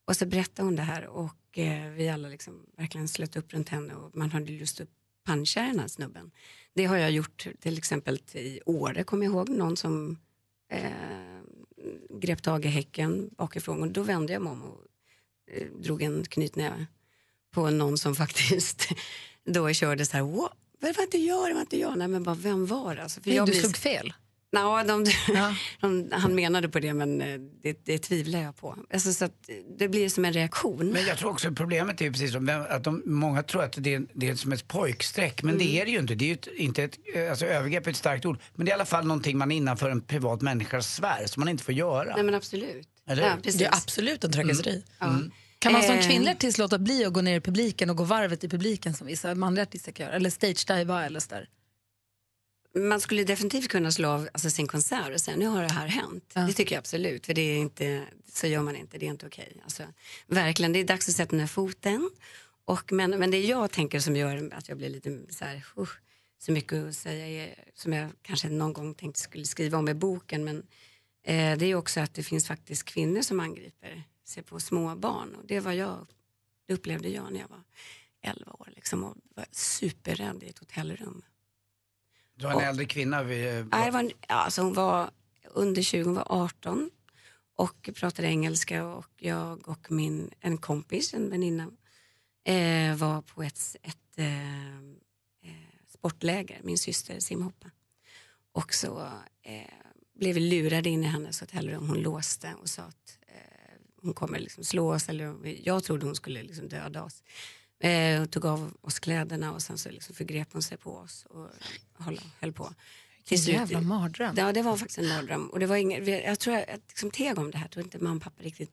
Och 0.04 0.16
så 0.16 0.26
berättade 0.26 0.66
hon 0.66 0.76
det 0.76 0.82
här 0.82 1.06
och 1.06 1.58
eh, 1.58 1.90
vi 1.90 2.08
alla 2.08 2.28
liksom 2.28 2.66
verkligen 2.76 3.08
slöt 3.08 3.36
upp 3.36 3.52
runt 3.52 3.68
henne 3.68 3.94
och 3.94 4.16
man 4.16 4.30
hade 4.30 4.52
lust 4.52 4.80
att 4.80 4.88
puncha 5.26 5.60
den 5.60 5.78
här 5.78 5.88
snubben. 5.88 6.30
Det 6.74 6.84
har 6.84 6.96
jag 6.96 7.10
gjort 7.10 7.46
till 7.60 7.78
exempel 7.78 8.20
i 8.32 8.60
Åre, 8.66 9.04
kommer 9.04 9.24
jag 9.24 9.32
ihåg, 9.32 9.48
någon 9.48 9.76
som 9.76 10.18
eh, 10.68 10.90
grep 12.10 12.42
tag 12.42 12.64
i 12.64 12.68
häcken 12.68 13.30
bakifrån 13.38 13.82
och 13.82 13.88
då 13.88 14.02
vände 14.02 14.32
jag 14.32 14.42
mig 14.42 14.52
om 14.52 14.62
och 14.62 14.84
drog 15.82 16.02
en 16.02 16.24
knytnäve 16.24 16.86
på 17.54 17.70
någon 17.70 17.98
som 17.98 18.14
faktiskt 18.22 18.88
då 19.46 19.72
körde 19.72 20.06
så 20.06 20.16
här, 20.16 20.24
"What? 20.24 20.52
det 20.80 20.96
var 20.96 21.02
inte 21.04 21.18
jag, 21.18 21.50
det 21.50 21.54
var 21.54 21.60
inte 21.60 21.78
jag. 21.78 21.98
Nej 21.98 22.08
men 22.08 22.22
bara, 22.22 22.34
vem 22.34 22.66
var 22.66 22.94
det? 22.94 23.02
Alltså, 23.02 23.20
för 23.20 23.28
Nej, 23.28 23.36
jag 23.36 23.46
du 23.46 23.50
blir- 23.50 23.60
slog 23.60 23.76
fel. 23.76 24.12
Nå, 24.52 24.82
de, 24.86 25.04
de, 25.80 26.08
han 26.12 26.34
menade 26.34 26.68
på 26.68 26.80
det 26.80 26.94
men 26.94 27.20
eh, 27.20 27.40
det, 27.62 27.84
det 27.86 27.98
tvivlar 27.98 28.40
jag 28.42 28.56
på. 28.56 28.76
Alltså, 28.92 29.12
så 29.12 29.24
att 29.24 29.50
det 29.78 29.88
blir 29.88 30.08
som 30.08 30.24
en 30.24 30.32
reaktion. 30.32 30.86
Men 30.90 31.06
jag 31.06 31.18
tror 31.18 31.30
också 31.30 31.50
problemet 31.52 32.00
är 32.00 32.04
ju 32.04 32.12
precis 32.12 32.32
som 32.32 32.64
att 32.70 32.84
de, 32.84 33.02
många 33.06 33.42
tror 33.42 33.62
att 33.62 33.74
det 33.78 33.94
är, 33.94 34.06
det 34.14 34.28
är 34.28 34.34
som 34.34 34.52
ett 34.52 34.68
pojkstreck 34.68 35.42
men 35.42 35.54
Mm. 35.54 35.66
det 35.66 35.80
är 35.80 35.84
det 35.84 35.90
ju 35.90 35.98
inte. 35.98 36.14
Det 36.14 36.24
är 36.24 36.26
ju 36.26 36.32
ett, 36.34 36.46
inte 36.46 36.82
ett, 36.84 36.98
eh, 37.14 37.30
alltså 37.30 37.46
övergrepp 37.46 37.86
är 37.86 37.90
ett 37.90 37.96
starkt 37.96 38.26
ord 38.26 38.38
men 38.54 38.66
det 38.66 38.70
är 38.70 38.72
i 38.72 38.74
alla 38.74 38.84
fall 38.86 39.06
någonting 39.06 39.38
man 39.38 39.52
är 39.52 39.56
innanför 39.56 39.90
en 39.90 40.00
privat 40.00 40.42
människas 40.42 40.94
sfär 40.94 41.26
som 41.26 41.40
man 41.40 41.48
inte 41.48 41.64
får 41.64 41.74
göra. 41.74 42.14
Nej 42.14 42.24
men 42.24 42.34
absolut. 42.34 42.88
Eller 43.10 43.22
Ja, 43.22 43.36
precis. 43.42 43.58
Det 43.58 43.64
är 43.64 43.74
absolut 43.74 44.24
en 44.24 44.32
trakasseri. 44.32 44.82
Mm. 45.00 45.30
Kan 45.58 45.72
man 45.72 45.82
som 45.82 45.94
Eh. 45.94 46.06
kvinnlig 46.06 46.30
artist 46.30 46.58
låta 46.58 46.78
bli 46.78 47.04
att 47.04 47.12
gå 47.12 47.20
ner 47.20 47.36
i 47.36 47.40
publiken 47.40 47.90
och 47.90 47.96
gå 47.96 48.04
varvet 48.04 48.44
i 48.44 48.48
publiken 48.48 48.94
som 48.94 49.06
vissa 49.06 49.34
manliga 49.34 49.62
artister 49.62 49.92
kan 49.92 50.06
göra? 50.06 50.16
Eller 50.16 50.30
stage-diva 50.30 51.04
eller 51.06 51.20
sådär? 51.20 51.48
Man 52.74 53.00
skulle 53.00 53.24
definitivt 53.24 53.68
kunna 53.68 53.92
slå 53.92 54.08
av 54.08 54.28
alltså, 54.32 54.50
sin 54.50 54.66
konsert 54.66 55.14
och 55.14 55.20
säga 55.20 55.36
nu 55.36 55.46
har 55.46 55.62
det 55.62 55.72
här 55.72 55.86
hänt. 55.86 56.32
Det 56.34 56.52
tycker 56.52 56.74
jag 56.74 56.78
absolut, 56.78 57.26
för 57.26 57.34
det 57.34 57.40
är 57.40 57.56
inte, 57.56 58.04
så 58.32 58.46
gör 58.46 58.62
man 58.62 58.76
inte, 58.76 58.98
det 58.98 59.06
är 59.06 59.10
inte 59.10 59.26
okej. 59.26 59.56
Alltså, 59.64 59.82
verkligen, 60.26 60.72
det 60.72 60.78
är 60.78 60.84
dags 60.84 61.08
att 61.08 61.14
sätta 61.14 61.36
ner 61.36 61.46
foten. 61.46 62.10
Och, 62.64 62.92
men, 62.92 63.10
men 63.10 63.30
det 63.30 63.40
jag 63.40 63.70
tänker 63.70 64.00
som 64.00 64.16
gör 64.16 64.50
att 64.52 64.68
jag 64.68 64.78
blir 64.78 64.88
lite 64.88 65.20
så 65.30 65.44
här, 65.44 65.64
uh, 65.78 65.88
så 66.38 66.52
mycket 66.52 66.88
att 66.88 66.94
säga, 66.94 67.44
är, 67.44 67.54
som 67.74 67.92
jag 67.92 68.10
kanske 68.22 68.48
någon 68.48 68.72
gång 68.72 68.94
tänkte 68.94 69.20
skulle 69.20 69.44
skriva 69.44 69.78
om 69.78 69.88
i 69.88 69.94
boken, 69.94 70.44
men 70.44 70.62
eh, 71.22 71.58
det 71.58 71.66
är 71.66 71.74
också 71.74 72.00
att 72.00 72.14
det 72.14 72.22
finns 72.22 72.46
faktiskt 72.46 72.84
kvinnor 72.84 73.22
som 73.22 73.40
angriper 73.40 74.02
sig 74.24 74.42
på 74.42 74.60
små 74.60 74.96
barn. 74.96 75.34
Och 75.34 75.46
det 75.46 75.60
var 75.60 75.72
jag, 75.72 76.06
det 76.66 76.74
upplevde 76.74 77.08
jag 77.08 77.32
när 77.32 77.40
jag 77.40 77.48
var 77.48 77.62
11 78.22 78.52
år 78.52 78.68
liksom, 78.76 79.04
och 79.04 79.16
var 79.34 79.46
superrädd 79.52 80.42
i 80.42 80.48
ett 80.48 80.58
hotellrum. 80.58 81.22
Du 82.34 82.46
har 82.46 82.52
en 82.60 82.68
äldre 82.68 82.84
kvinna 82.84 83.22
vid... 83.22 83.66
Nej, 83.70 83.84
det 83.84 83.90
var, 83.90 84.00
en- 84.00 84.10
alltså 84.28 84.62
hon 84.62 84.72
var 84.74 85.10
under 85.54 85.82
20, 85.82 86.02
hon 86.04 86.14
var 86.14 86.26
18 86.28 86.90
och 87.54 87.90
pratade 87.94 88.28
engelska 88.28 88.86
och 88.86 89.10
jag 89.18 89.68
och 89.68 89.90
min, 89.92 90.30
en 90.40 90.58
kompis, 90.58 91.14
en 91.14 91.30
väninna, 91.30 91.70
eh, 92.44 92.96
var 92.96 93.22
på 93.22 93.42
ett, 93.42 93.76
ett 93.82 93.96
eh, 94.18 94.76
eh, 94.76 95.54
sportläger, 95.88 96.60
min 96.64 96.78
syster 96.78 97.20
simhoppa. 97.20 97.70
Och 98.52 98.74
så 98.74 99.00
eh, 99.42 99.62
blev 100.20 100.34
vi 100.34 100.40
lurade 100.40 100.88
in 100.88 101.04
i 101.04 101.06
hennes 101.06 101.40
hotellrum, 101.40 101.88
hon 101.88 101.98
låste 102.02 102.54
och 102.62 102.68
sa 102.68 102.82
att 102.82 103.18
eh, 103.28 103.76
hon 104.02 104.14
kommer 104.14 104.38
liksom 104.38 104.64
slå 104.64 104.94
oss, 104.94 105.08
eller 105.08 105.36
jag 105.64 105.84
trodde 105.84 106.06
hon 106.06 106.14
skulle 106.14 106.42
liksom 106.42 106.68
döda 106.68 107.02
oss. 107.02 107.22
Eh, 107.82 108.22
och 108.22 108.30
tog 108.30 108.46
av 108.46 108.74
oss 108.80 108.98
kläderna 108.98 109.52
och 109.52 109.62
sen 109.62 109.78
så 109.78 109.90
liksom 109.90 110.14
förgrep 110.14 110.48
hon 110.52 110.62
sig 110.62 110.78
på 110.78 110.90
oss 110.96 111.26
och 111.30 111.48
höll, 111.98 112.20
höll 112.40 112.52
på. 112.52 112.74
Till 113.24 113.42
slut- 113.42 113.54
jävla 113.56 113.80
mardröm. 113.80 114.34
Ja, 114.38 114.52
det 114.52 114.62
var 114.62 114.76
faktiskt 114.76 114.98
en 114.98 115.08
mardröm. 115.08 115.50
Och 115.50 115.60
det 115.60 115.66
var 115.66 115.76
ingen, 115.76 116.04
vi- 116.04 116.24
jag 116.24 116.38
tror 116.38 116.56
jag, 116.56 116.68
jag 116.68 116.80
liksom 116.88 117.10
teg 117.10 117.38
om 117.38 117.50
det 117.50 117.58
här, 117.58 117.64
jag 117.64 117.70
tror 117.70 117.84
inte 117.84 117.98
mamma 117.98 118.16
och 118.16 118.22
pappa 118.22 118.42
riktigt, 118.42 118.70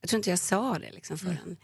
jag 0.00 0.08
tror 0.10 0.18
inte 0.18 0.30
jag 0.30 0.38
sa 0.38 0.78
det 0.78 0.90
liksom 0.92 1.18
förrän 1.18 1.56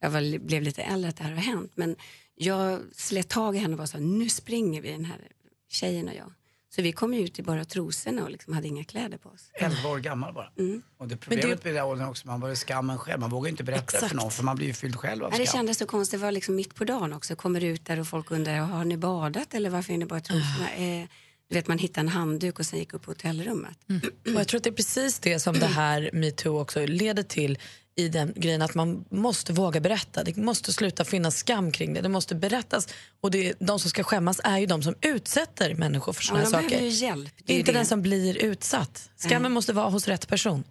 jag 0.00 0.10
var, 0.10 0.38
blev 0.38 0.62
lite 0.62 0.82
äldre 0.82 1.08
att 1.10 1.16
det 1.16 1.24
här 1.24 1.32
har 1.32 1.40
hänt. 1.40 1.72
Men 1.74 1.96
jag 2.34 2.80
slet 2.92 3.28
tag 3.28 3.56
i 3.56 3.58
henne 3.58 3.76
och 3.76 3.88
här, 3.92 4.00
nu 4.00 4.28
springer 4.28 4.82
vi 4.82 4.90
den 4.90 5.04
här 5.04 5.20
tjejen 5.68 6.08
och 6.08 6.14
jag. 6.14 6.32
Så 6.74 6.82
vi 6.82 6.92
kom 6.92 7.14
ju 7.14 7.20
ut 7.20 7.38
i 7.38 7.42
bara 7.42 7.64
trosorna 7.64 8.24
och 8.24 8.30
liksom 8.30 8.52
hade 8.52 8.68
inga 8.68 8.84
kläder 8.84 9.18
på 9.18 9.28
oss. 9.28 9.50
11 9.54 9.88
år 9.88 9.98
gammal 9.98 10.32
bara. 10.34 10.50
Mm. 10.58 10.82
Och 10.98 11.08
det 11.08 11.16
problemet 11.16 11.64
med 11.64 11.74
den 11.74 11.84
åldern 11.84 12.08
också, 12.08 12.26
man 12.26 12.40
var 12.40 12.50
i 12.50 12.56
skammen 12.56 12.98
själv. 12.98 13.20
Man 13.20 13.30
vågar 13.30 13.50
inte 13.50 13.64
berätta 13.64 13.82
Exakt. 13.82 14.08
för 14.08 14.16
någon 14.16 14.30
för 14.30 14.44
man 14.44 14.56
blir 14.56 14.66
ju 14.66 14.72
fylld 14.72 14.96
själv 14.96 15.24
av 15.24 15.32
Ja, 15.32 15.38
det 15.38 15.46
skam. 15.46 15.58
kändes 15.58 15.78
så 15.78 15.86
konstigt, 15.86 16.20
det 16.20 16.24
var 16.24 16.32
liksom 16.32 16.56
mitt 16.56 16.74
på 16.74 16.84
dagen 16.84 17.12
också. 17.12 17.36
Kommer 17.36 17.64
ut 17.64 17.84
där 17.84 18.00
och 18.00 18.06
folk 18.08 18.30
undrar, 18.30 18.58
har 18.58 18.84
ni 18.84 18.96
badat 18.96 19.54
eller 19.54 19.70
varför 19.70 19.92
är 19.92 19.98
ni 19.98 20.06
bara 20.06 20.18
i 20.18 20.22
trosorna? 20.22 20.70
Eh, 20.76 21.08
du 21.48 21.54
vet, 21.54 21.68
man 21.68 21.78
hittade 21.78 22.00
en 22.00 22.08
handduk 22.08 22.58
och 22.58 22.66
sen 22.66 22.78
gick 22.78 22.94
upp 22.94 23.02
på 23.02 23.10
hotellrummet. 23.10 23.78
Och 24.24 24.32
jag 24.40 24.48
tror 24.48 24.58
att 24.58 24.64
det 24.64 24.70
är 24.70 24.74
precis 24.74 25.18
det 25.18 25.38
som 25.40 25.54
det 25.58 25.66
här 25.66 26.10
metoo 26.12 26.60
också 26.60 26.86
leder 26.86 27.22
till 27.22 27.58
i 27.98 28.08
den 28.08 28.32
grejen 28.36 28.62
att 28.62 28.74
man 28.74 29.04
måste 29.10 29.52
våga 29.52 29.80
berätta. 29.80 30.24
Det 30.24 30.36
måste 30.36 30.72
sluta 30.72 31.04
finnas 31.04 31.36
skam 31.36 31.72
kring 31.72 31.94
det. 31.94 32.00
Det 32.00 32.08
måste 32.08 32.34
berättas. 32.34 32.88
Och 33.20 33.30
det, 33.30 33.54
de 33.58 33.78
som 33.78 33.90
ska 33.90 34.02
skämmas 34.04 34.40
är 34.44 34.58
ju 34.58 34.66
de 34.66 34.82
som 34.82 34.94
utsätter 35.00 35.74
människor 35.74 36.12
för 36.12 36.22
Ja, 36.22 36.26
såna 36.26 36.38
här 36.38 36.44
de 36.46 36.50
saker. 36.70 36.80
ju 36.84 36.88
hjälp. 36.88 37.30
Det 37.44 37.52
Inte 37.52 37.72
det. 37.72 37.78
den 37.78 37.86
som 37.86 38.02
blir 38.02 38.36
utsatt. 38.36 39.10
Skammen 39.16 39.52
måste 39.52 39.72
vara 39.72 39.90
hos 39.90 40.08
rätt 40.08 40.28
person. 40.28 40.64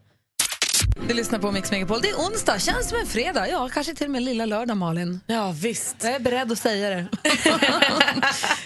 Du 1.07 1.13
lyssnar 1.13 1.39
på 1.39 1.51
Mix 1.51 1.71
Megapol. 1.71 2.01
Det 2.01 2.09
är 2.09 2.15
onsdag, 2.15 2.59
känns 2.59 2.89
som 2.89 2.99
en 2.99 3.05
fredag. 3.07 3.49
Ja, 3.49 3.69
kanske 3.73 3.95
till 3.95 4.05
och 4.05 4.11
med 4.11 4.21
lilla 4.23 4.45
lördag, 4.45 4.77
Malin. 4.77 5.19
Ja, 5.27 5.51
visst. 5.61 5.95
Jag 6.03 6.13
är 6.13 6.19
beredd 6.19 6.51
att 6.51 6.59
säga 6.59 6.89
det. 6.89 7.07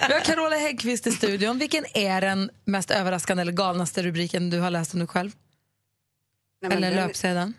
Vi 0.08 0.14
har 0.14 0.20
Carola 0.26 0.56
Häggkvist 0.56 1.08
i 1.08 1.12
studion. 1.12 1.58
Vilken 1.60 1.86
är 1.98 2.22
den 2.22 2.50
mest 2.66 2.92
överraskande 2.92 3.42
eller 3.42 3.52
galnaste 3.52 4.04
rubriken 4.04 4.50
du 4.50 4.60
har 4.60 4.70
läst 4.72 4.94
om 4.94 5.00
dig 5.00 5.08
själv? 5.08 5.32
Nej, 6.62 6.72
eller 6.78 6.92
den- 6.92 7.08
löpsedeln? 7.08 7.54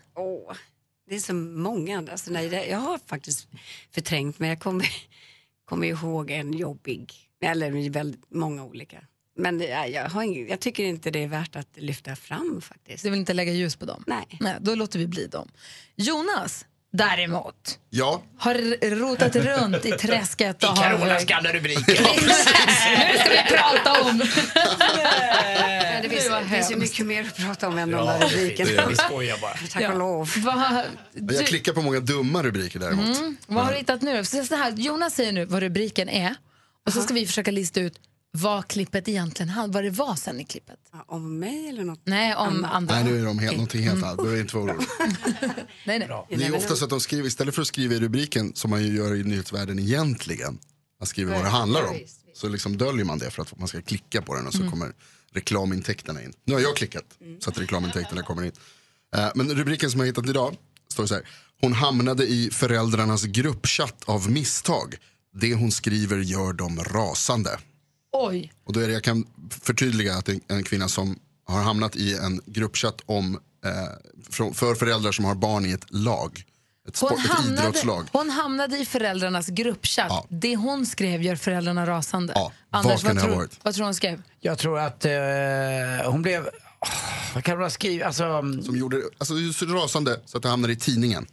Det 1.11 1.15
är 1.15 1.19
så 1.19 1.33
många. 1.33 2.05
Alltså, 2.11 2.31
nej, 2.31 2.67
jag 2.69 2.77
har 2.77 2.99
faktiskt 3.05 3.47
förträngt, 3.91 4.39
men 4.39 4.49
jag 4.49 4.59
kommer, 4.59 4.87
kommer 5.65 5.87
ihåg 5.87 6.31
en 6.31 6.53
jobbig. 6.53 7.13
Eller 7.41 7.89
väldigt 7.89 8.31
många 8.31 8.63
olika. 8.63 8.97
Men 9.35 9.59
jag, 9.59 10.09
har 10.09 10.23
ing, 10.23 10.49
jag 10.49 10.59
tycker 10.59 10.83
inte 10.83 11.11
det 11.11 11.23
är 11.23 11.27
värt 11.27 11.55
att 11.55 11.67
lyfta 11.75 12.15
fram 12.15 12.61
faktiskt. 12.61 13.03
Du 13.03 13.09
vill 13.09 13.19
inte 13.19 13.33
lägga 13.33 13.53
ljus 13.53 13.75
på 13.75 13.85
dem? 13.85 14.03
Nej. 14.07 14.37
Nej 14.39 14.55
då 14.61 14.75
låter 14.75 14.99
vi 14.99 15.07
bli 15.07 15.27
dem. 15.27 15.49
Jonas, 15.95 16.65
däremot, 16.93 17.79
Ja. 17.89 18.21
har 18.37 18.53
rotat 18.95 19.35
runt 19.35 19.85
i 19.85 19.91
träsket. 19.91 20.63
I 20.63 20.65
och 20.65 20.69
har- 20.69 20.83
Carolas 20.83 21.25
gamla 21.25 21.53
rubriker. 21.53 21.93
nu 23.11 23.17
ska 23.17 23.29
vi 23.29 23.55
prata 23.57 24.01
om... 24.01 24.21
Ja, 24.55 26.01
det 26.01 26.09
finns, 26.09 26.29
Det 26.29 26.55
finns 26.55 26.71
ju 26.71 26.75
mycket 26.75 27.05
mer 27.05 27.23
att 27.23 27.35
prata 27.35 27.67
om 27.67 27.77
än 27.77 27.91
de 27.91 27.97
Ja, 27.97 28.05
där 28.05 28.27
rubrikerna. 28.29 28.69
det 28.69 28.77
är 28.77 28.81
det. 28.81 28.89
Vi 28.89 28.95
skojar 28.95 29.37
bara. 29.41 29.53
Tack 29.71 29.89
och 29.93 29.97
lov. 29.99 30.29
Vad, 30.37 30.83
Jag 31.37 31.47
klickar 31.47 31.73
på 31.73 31.81
många 31.81 31.99
dumma 31.99 32.43
rubriker 32.43 32.79
däremot. 32.79 33.17
Mm. 33.17 33.37
Vad 33.47 33.65
har 33.65 33.71
du 33.71 33.77
hittat 33.77 34.01
nu? 34.01 34.23
Så 34.25 34.43
så 34.45 34.55
här, 34.55 34.71
Jonas 34.71 35.15
säger 35.15 35.31
nu 35.31 35.45
vad 35.45 35.63
rubriken 35.63 36.09
är 36.09 36.35
och 36.87 36.93
så 36.93 37.01
ska 37.01 37.13
vi 37.13 37.25
försöka 37.25 37.51
lista 37.51 37.79
ut 37.79 37.93
vad 38.31 38.67
klippet 38.67 39.07
egentligen 39.07 39.49
handlar 39.49 39.73
vad 39.73 39.83
det 39.83 39.97
var 39.97 40.15
sen 40.15 40.39
i 40.39 40.43
klippet. 40.43 40.79
Om 41.07 41.39
mig 41.39 41.69
eller 41.69 41.83
något? 41.83 42.01
Nej, 42.03 42.35
om 42.35 42.65
andra. 42.65 42.95
Nej, 42.95 43.03
nu 43.03 43.19
är 43.19 43.25
de 43.25 43.39
helt, 43.39 43.53
någonting 43.53 43.83
helt 43.83 44.03
annat. 44.03 44.17
Behöver 44.17 44.39
inte 44.41 44.55
vara 44.55 44.65
orolig. 44.73 44.87
Nej, 45.85 45.99
nej. 45.99 46.09
Det 46.29 46.45
är 46.45 46.55
ofta 46.55 46.75
så 46.75 46.83
att 46.83 46.89
de 46.89 46.99
skriver, 46.99 47.27
istället 47.27 47.55
för 47.55 47.61
att 47.61 47.67
skriva 47.67 47.93
i 47.93 47.99
rubriken 47.99 48.51
som 48.55 48.69
man 48.69 48.83
ju 48.83 48.95
gör 48.95 49.15
i 49.15 49.23
nyhetsvärlden 49.23 49.79
egentligen, 49.79 50.59
man 50.99 51.07
skriver 51.07 51.33
vad 51.35 51.43
det 51.43 51.49
handlar 51.49 51.83
om. 51.83 51.95
Så 52.33 52.47
liksom 52.49 52.77
döljer 52.77 53.05
man 53.05 53.17
det 53.19 53.29
för 53.31 53.41
att 53.41 53.59
man 53.59 53.67
ska 53.67 53.81
klicka 53.81 54.21
på 54.21 54.35
den 54.35 54.47
och 54.47 54.53
så 54.53 54.59
Mm. 54.59 54.71
kommer 54.71 54.93
reklamintäkterna 55.33 56.23
in. 56.23 56.33
Nu 56.45 56.53
har 56.53 56.59
jag 56.61 56.75
klickat 56.75 57.05
så 57.39 57.49
att 57.49 57.57
reklamintäkterna 57.59 58.23
kommer 58.23 58.43
in. 58.43 58.51
Eh, 59.15 59.29
Men 59.35 59.49
rubriken 59.55 59.91
som 59.91 59.99
jag 59.99 60.07
hittat 60.07 60.29
idag 60.29 60.55
står 60.91 61.05
så 61.05 61.13
här. 61.13 61.23
Hon 61.61 61.73
hamnade 61.73 62.27
i 62.27 62.49
föräldrarnas 62.51 63.23
gruppchatt 63.23 64.03
av 64.05 64.29
misstag. 64.31 64.95
Det 65.33 65.53
hon 65.55 65.71
skriver 65.71 66.17
gör 66.17 66.53
dem 66.53 66.83
rasande. 66.83 67.59
Oj. 68.11 68.53
Och 68.63 68.73
då 68.73 68.79
är 68.79 68.87
det, 68.87 68.93
jag 68.93 69.03
kan 69.03 69.27
förtydliga 69.63 70.15
att 70.15 70.25
det 70.25 70.31
är 70.31 70.39
en 70.47 70.63
kvinna 70.63 70.87
som 70.87 71.19
har 71.45 71.61
hamnat 71.61 71.95
i 71.95 72.13
en 72.15 72.41
gruppchatt 72.45 73.01
om, 73.05 73.39
eh, 73.65 74.53
för 74.53 74.75
föräldrar 74.75 75.11
som 75.11 75.25
har 75.25 75.35
barn 75.35 75.65
i 75.65 75.71
ett 75.71 75.85
lag. 75.89 76.43
Ett, 76.87 76.95
sport, 76.95 77.11
Hon 77.11 77.19
ett 77.19 77.25
hamnade, 77.27 77.61
idrottslag. 77.61 78.07
hon 78.11 78.29
hamnade 78.29 78.77
i 78.77 78.85
föräldrarnas 78.85 79.47
gruppchatt. 79.47 80.25
Det 80.29 80.55
hon 80.55 80.85
skrev 80.85 81.21
gör 81.21 81.35
föräldrarna 81.35 81.85
rasande. 81.85 82.33
Ja, 82.35 82.51
Anders, 82.69 83.03
vad 83.03 83.13
ha 83.17 83.21
tror, 83.23 83.49
vad 83.63 83.73
tror 83.73 83.83
du 83.83 83.87
hon 83.87 83.95
skrev? 83.95 84.21
Jag 84.39 84.57
tror 84.57 84.79
att 84.79 85.05
eh, 85.05 85.11
hon 86.05 86.21
blev... 86.21 86.49
åh, 86.79 86.89
vad 87.33 87.43
kan 87.43 87.55
hon 87.55 87.63
ha 87.63 87.69
skrivit? 87.69 88.03
Alltså, 88.05 88.41
Som 88.63 88.77
gjorde 88.77 89.01
alltså, 89.17 89.33
det 89.33 89.49
är 89.49 89.51
så 89.53 89.65
rasande 89.65 90.19
så 90.25 90.37
att 90.37 90.43
det 90.43 90.49
hamnade 90.49 90.73
i 90.73 90.75
tidningen. 90.75 91.27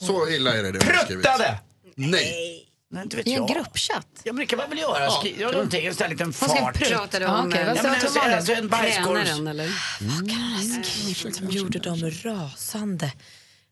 Så 0.00 0.28
illa 0.28 0.56
är 0.56 0.62
det. 0.62 0.72
det 0.72 0.78
hon 0.84 0.94
har 0.96 1.04
skrivit. 1.04 1.24
Pruttade! 1.24 1.58
Nej. 1.94 2.66
Nej, 2.92 3.02
inte 3.02 3.16
vet 3.16 3.26
I 3.26 3.32
en 3.32 3.36
jag. 3.46 3.48
gruppchatt? 3.48 4.06
Ja, 4.22 4.32
men 4.32 4.36
det 4.40 4.46
kan 4.46 4.56
man 4.58 4.68
väl 4.68 4.78
göra. 4.78 5.04
Ja, 5.04 5.22
kan 5.38 5.52
någonting, 5.52 5.86
en 5.86 5.94
sån 5.94 6.02
här 6.04 6.10
liten 6.10 6.26
Hon 6.26 6.32
fart. 6.48 6.74
prutt. 6.78 6.88
Pratade 6.90 7.24
Ja, 7.24 7.38
om 7.38 7.46
okej, 7.48 7.60
eh, 7.60 7.66
vad 7.66 7.76
Ja, 7.76 7.82
säger 7.82 7.94
men 7.94 8.00
alltså, 8.04 8.20
alltså 8.20 8.52
en 8.52 8.68
bajskorv. 8.68 9.24
tränaren 9.24 9.46
eller? 9.48 11.32
Som 11.32 11.50
gjorde 11.50 11.78
dem 11.78 12.10
rasande. 12.22 13.12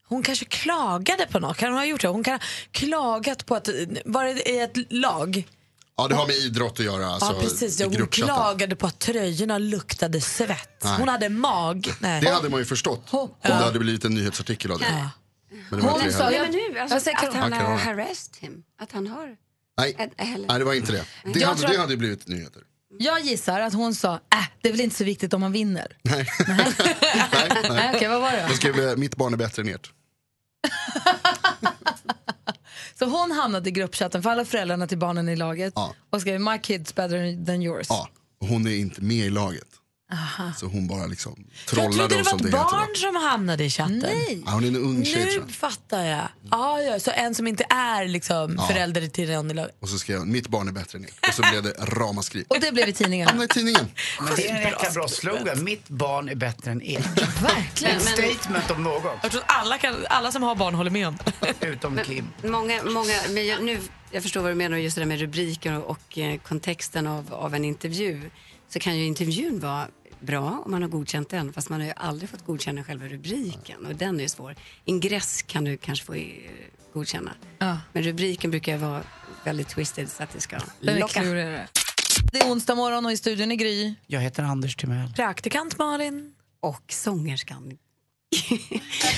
Hon 0.09 0.23
kanske 0.23 0.45
klagade 0.45 1.27
på 1.31 1.39
något. 1.41 1.57
Kan 1.57 1.69
hon 1.69 1.79
ha 1.79 1.85
gjort 1.87 2.01
det? 2.01 2.09
Hon 2.09 2.25
kan 2.25 2.33
ha 2.35 2.41
klagat 2.71 3.47
på 3.47 3.55
att... 3.55 3.69
Var 4.05 4.25
det 4.25 4.49
i 4.51 4.59
ett 4.61 4.77
lag? 4.93 5.49
Ja, 5.97 6.09
det 6.09 6.15
har 6.15 6.27
med 6.27 6.37
idrott 6.37 6.73
att 6.81 6.85
göra. 6.87 7.07
Alltså, 7.07 7.33
ja, 7.33 7.41
precis. 7.41 7.81
i 7.81 7.85
Hon 7.85 7.93
gruppchatten. 7.93 8.35
klagade 8.35 8.77
på 8.77 8.87
att 8.87 8.99
tröjorna 8.99 9.59
luktade 9.59 10.21
svett. 10.21 10.85
Nej. 10.85 10.97
Hon 10.99 11.09
hade 11.09 11.29
mag. 11.29 11.93
Nej. 12.01 12.21
Det 12.21 12.31
hade 12.31 12.49
man 12.49 12.61
ju 12.61 12.67
förstått 12.67 13.09
om 13.11 13.29
det 13.43 13.53
hade 13.53 13.79
blivit 13.79 14.05
en 14.05 14.15
nyhetsartikel 14.15 14.71
av 14.73 14.79
det. 14.79 15.09
Men 15.51 15.79
det 15.81 15.85
var 15.87 15.93
Hon 15.93 16.01
inte 16.01 16.07
det 16.07 16.13
sa- 16.13 16.25
heller. 16.25 16.39
Nej, 16.39 16.51
men 16.73 16.73
nu, 16.75 16.79
alltså, 16.95 17.11
att 17.11 17.35
han 17.35 17.53
har 17.53 17.77
harassed 17.77 18.37
him. 18.41 18.63
Att 18.79 18.93
han 18.93 19.07
har... 19.07 19.37
Nej. 19.79 20.13
Nej, 20.49 20.59
det 20.59 20.65
var 20.65 20.75
inte 20.75 20.93
det. 20.93 21.05
Det 21.33 21.41
Jag 21.41 21.49
hade, 21.49 21.61
tror- 21.61 21.71
det 21.73 21.79
hade 21.79 21.93
ju 21.93 21.97
blivit 21.99 22.27
nyheter. 22.29 22.63
Jag 22.99 23.21
gissar 23.21 23.61
att 23.61 23.75
hon 23.75 23.95
sa, 23.95 24.15
äh, 24.15 24.21
det 24.63 24.69
är 24.69 24.73
väl 24.73 24.81
inte 24.81 24.97
så 24.97 25.05
viktigt 25.05 25.35
om 25.35 25.41
man 25.41 25.53
vinner. 25.53 25.87
Nej. 26.03 26.27
Nej, 27.71 27.93
okej, 27.95 28.09
vad 28.09 28.21
var 28.21 28.31
det 28.33 28.37
då? 28.37 28.43
Jag 28.43 28.57
skrev 28.57 28.81
eh, 28.89 28.97
mitt 28.97 29.17
barn 29.17 29.33
är 29.33 29.37
bättre 29.37 29.63
än 29.63 29.69
ert. 29.69 29.93
Så 32.99 33.05
hon 33.05 33.31
hamnade 33.31 33.69
i 33.69 33.73
gruppchatten 33.73 34.23
för 34.23 34.31
alla 34.31 34.45
föräldrarna 34.45 34.87
till 34.87 34.99
barnen 34.99 35.29
i 35.29 35.37
laget 35.37 35.73
Ja. 35.77 35.95
och 36.11 36.21
skrev 36.21 36.41
My 36.41 36.59
kids 36.59 36.95
better 36.95 37.47
than 37.47 37.63
yours. 37.63 37.87
Ja, 37.91 38.09
och 38.41 38.47
hon 38.47 38.67
är 38.67 38.77
inte 38.77 39.03
med 39.03 39.27
i 39.27 39.31
laget. 39.31 39.69
Aha. 40.13 40.53
Så 40.57 40.67
hon 40.67 40.87
bara 40.89 41.07
liksom 41.07 41.45
Jag 41.49 41.67
trollar 41.67 41.91
trodde 41.91 42.17
det 42.17 42.23
var 42.23 42.37
ett 42.37 42.43
det 42.43 42.51
barn 42.51 42.97
som 42.97 43.17
hamnade 43.17 43.65
i 43.65 43.71
chatten. 43.71 43.99
Nej. 43.99 44.43
Ja, 44.47 44.53
hon 44.53 44.65
är 44.65 44.69
en 44.69 44.77
ung 44.77 45.05
tjej 45.05 45.15
tror 45.15 45.25
Nu 45.25 45.33
jag. 45.47 45.51
fattar 45.51 46.05
jag. 46.05 46.29
Ah, 46.51 46.79
ja, 46.81 47.01
så 47.01 47.11
en 47.11 47.35
som 47.35 47.47
inte 47.47 47.65
är 47.71 48.05
liksom 48.09 48.55
Ja. 48.59 48.67
förälder 48.67 49.07
till 49.09 49.31
någon 49.31 49.51
i 49.51 49.55
laget. 49.55 49.77
Och 49.81 49.89
så 49.89 49.99
skrev 49.99 50.19
hon 50.19 50.33
mitt 50.33 50.49
barn 50.49 50.69
är 50.69 50.73
bättre 50.73 50.99
än 50.99 51.05
ert. 51.05 51.29
Och 51.29 51.35
så 51.35 51.43
blev 51.51 51.63
det 51.63 51.73
ramaskri. 51.73 52.45
Och 52.49 52.61
det 52.61 52.73
blev 52.73 52.89
i 52.89 52.93
tidningen. 52.93 53.29
Hamnade 53.29 53.45
i 53.45 53.49
tidningen. 53.49 53.89
Men 54.21 54.37
det 54.37 54.49
är 54.51 54.55
en 54.57 54.63
jäkla 54.63 54.91
bra 54.91 55.09
slogan. 55.09 55.65
Mitt 55.65 55.89
barn 55.89 56.29
är 56.29 56.35
bättre 56.35 56.71
än 56.71 56.83
ert. 56.85 57.43
Verkligen. 57.43 57.97
Ett 57.97 58.03
statement 58.03 58.71
om 58.71 58.83
något. 58.83 59.13
Jag 59.23 59.31
tror 59.31 59.43
att 59.43 59.51
alla, 59.61 59.79
kan, 59.79 59.95
alla 60.11 60.33
som 60.33 60.43
har 60.43 60.55
barn 60.55 60.75
håller 60.75 60.91
med 60.91 61.09
om 61.09 61.19
Utom 61.61 61.99
Kim. 62.05 62.29
Många, 62.45 62.83
många, 62.83 63.15
men 63.31 63.47
jag, 63.47 63.63
nu, 63.65 63.81
jag 64.11 64.23
förstår 64.23 64.41
vad 64.41 64.51
du 64.51 64.55
menar 64.55 64.77
just 64.77 64.95
det 64.97 65.01
där 65.01 65.07
med 65.07 65.21
rubriken 65.21 65.77
och, 65.77 65.91
och 65.91 66.19
eh, 66.19 66.39
kontexten 66.39 67.07
av, 67.07 67.35
av 67.35 67.55
en 67.55 67.65
intervju. 67.65 68.31
Så 68.71 68.79
kan 68.81 68.97
ju 68.99 69.05
intervjun 69.05 69.61
vara 69.61 69.89
bra 70.21 70.63
om 70.65 70.71
man 70.71 70.83
har 70.83 70.89
godkänt 70.89 71.29
den 71.29 71.53
fast 71.53 71.69
man 71.69 71.81
har 71.81 71.87
ju 71.87 71.93
aldrig 71.97 72.31
fått 72.31 72.47
godkänna 72.47 72.85
själva 72.85 73.09
rubriken 73.09 73.87
och 73.87 73.95
den 73.95 74.17
är 74.17 74.23
ju 74.23 74.29
svår. 74.29 74.55
Ingress 74.85 75.43
kan 75.43 75.65
du 75.65 75.77
kanske 75.77 76.07
få 76.07 76.15
eh, 76.15 76.35
godkänna. 76.93 77.33
Ja. 77.59 77.79
Men 77.93 78.03
rubriken 78.03 78.51
brukar 78.51 78.73
ju 78.73 78.79
vara 78.79 79.03
väldigt 79.45 79.69
twisted 79.69 80.11
så 80.11 80.23
att 80.23 80.33
det 80.33 80.41
ska 80.41 80.59
locka. 80.81 81.21
klurigare. 81.21 81.69
Det 82.33 82.39
är 82.39 82.53
onsdag 82.53 82.75
morgon 82.75 83.07
och 83.07 83.13
i 83.13 83.17
studion 83.17 83.53
är 83.53 83.57
Gry. 83.57 83.95
Jag 84.07 84.21
heter 84.21 84.43
Anders 84.43 84.77
Timell. 84.77 85.13
Praktikant 85.17 85.79
Malin. 85.79 86.35
Och 86.61 86.83
sångerskan 86.89 87.79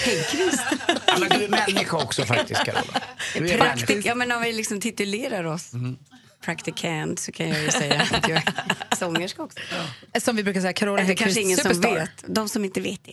Häggkvist. 0.05 0.63
Du 1.07 1.45
är 1.45 1.49
människa 1.49 1.97
också 1.97 2.25
faktiskt, 2.25 2.65
Carola. 2.65 3.57
Praktik, 3.57 4.07
ja, 4.07 4.15
men 4.15 4.33
om 4.33 4.43
vi 4.43 4.53
liksom 4.53 4.81
titulerar 4.81 5.45
oss 5.45 5.73
praktikant 6.45 7.21
så 7.21 7.33
kan 7.33 7.49
jag 7.49 7.63
ju 7.63 7.71
säga 7.71 8.03
att 8.13 8.29
jag 8.29 8.37
är 8.91 8.97
sångerska 8.97 9.43
också. 9.43 9.59
Som 10.21 10.37
vi 10.37 10.45
brukar 10.45 10.61
säga, 10.61 10.73
Carola 10.73 11.03
Häggkvist, 11.03 11.23
kanske 11.25 11.41
ingen 11.41 11.57
som 11.59 11.75
superstar. 11.75 11.95
vet. 11.95 12.25
De 12.27 12.49
som 12.49 12.65
inte 12.65 12.81
vet 12.81 13.05
det. 13.05 13.13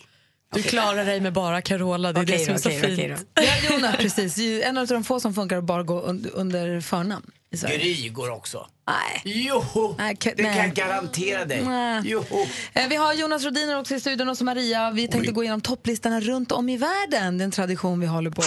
Du 0.53 0.63
klarar 0.63 1.05
dig 1.05 1.19
med 1.21 1.33
bara 1.33 1.61
Carola, 1.61 2.13
det 2.13 2.19
är 2.19 2.23
Okej 2.23 2.37
det 2.37 2.43
som 2.45 2.53
är 2.53 2.57
då, 2.57 2.61
så 2.89 2.95
fint. 2.95 3.25
Ja, 3.33 3.71
Jonas, 3.75 3.95
precis. 3.97 4.37
En 4.63 4.77
av 4.77 4.87
de 4.87 5.03
få 5.03 5.19
som 5.19 5.33
funkar 5.33 5.57
att 5.57 5.63
bara 5.63 5.83
gå 5.83 6.01
under, 6.01 6.81
förnamn. 6.81 7.31
Gry 7.51 8.09
går 8.09 8.29
också. 8.29 8.67
Nej. 8.87 9.35
Joho! 9.43 9.95
Nej, 9.97 10.17
Det 10.21 10.31
kan 10.35 10.45
nej. 10.45 10.57
jag 10.57 10.73
garantera 10.73 11.45
dig. 11.45 11.61
Nej. 11.65 12.01
Joho! 12.09 12.45
Eh, 12.73 12.87
Vi 12.89 12.95
har 12.95 13.13
Jonas 13.13 13.43
Rodiner 13.43 13.79
också 13.79 13.95
i 13.95 13.99
studion 13.99 14.29
och 14.29 14.37
så 14.37 14.43
Maria. 14.43 14.91
Vi 14.91 15.07
tänkte 15.07 15.31
gå 15.31 15.43
igenom 15.43 15.61
topplistorna 15.61 16.19
runt 16.21 16.51
om 16.51 16.69
i 16.69 16.77
världen. 16.77 17.37
Det 17.37 17.41
är 17.41 17.45
en 17.45 17.51
tradition 17.51 17.99
vi 17.99 18.05
håller 18.07 18.29
på. 18.31 18.41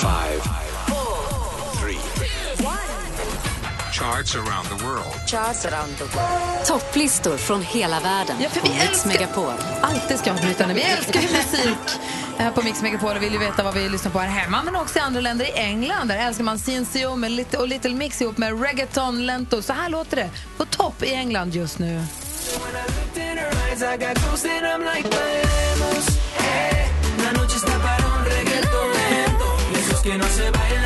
Charts 4.01 4.35
around 4.37 4.69
the 4.69 4.85
world. 4.85 5.15
Charts 5.27 5.65
around 5.67 5.97
the 5.99 6.05
world. 6.05 6.65
Topplistor 6.67 7.37
från 7.37 7.63
hela 7.63 8.01
världen. 8.01 8.37
Ja, 8.41 8.49
för 8.49 8.61
vi 8.61 8.69
på 8.69 8.75
Mix 8.75 8.89
älskar- 8.91 9.09
Megapol. 9.09 9.53
Alltid 9.83 10.19
ska 10.19 10.33
avbrytande. 10.33 10.75
Vi 10.75 10.83
älskar 10.83 11.21
ju 11.21 11.29
musik 11.29 12.01
här 12.39 12.51
på 12.51 12.63
Mix 12.63 12.83
Megapol 12.83 13.17
och 13.17 13.23
vill 13.23 13.33
ju 13.33 13.39
veta 13.39 13.63
vad 13.63 13.75
vi 13.75 13.89
lyssnar 13.89 14.11
på 14.13 14.19
här 14.19 14.29
hemma 14.29 14.63
men 14.65 14.77
också 14.77 14.99
i 14.99 15.03
andra 15.03 15.21
länder. 15.21 15.45
I 15.45 15.53
England 15.53 16.09
där 16.09 16.17
älskar 16.27 16.45
man 16.45 16.59
med 17.17 17.31
lite, 17.31 17.59
och 17.59 17.69
Little 17.69 17.95
Mix 17.95 18.21
ihop 18.23 18.39
med 18.39 18.63
reggaeton 18.63 19.27
lento. 19.27 19.63
Så 19.63 19.73
här 19.73 19.89
låter 19.89 20.17
det 20.17 20.31
på 20.57 20.65
topp 20.65 21.03
i 21.03 21.15
England 21.15 21.55
just 21.55 21.79
nu. 21.79 22.05
Brudbrännan 30.03 30.80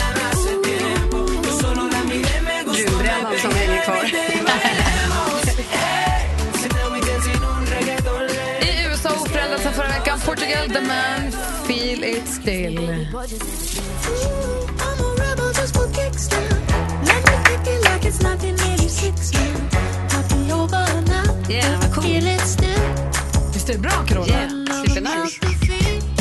Portugal, 10.54 10.68
The 10.68 10.80
Man, 10.80 11.30
Feel 11.66 12.04
It 12.04 12.28
Still. 12.28 12.78
Yeah, 21.48 21.80
vad 21.80 21.94
cool. 21.94 22.04
Visst 23.52 23.68
är 23.68 23.72
det 23.72 23.78
bra, 23.78 23.90
Carola? 24.08 24.26
Yeah, 24.26 24.48
supernice. 24.48 25.40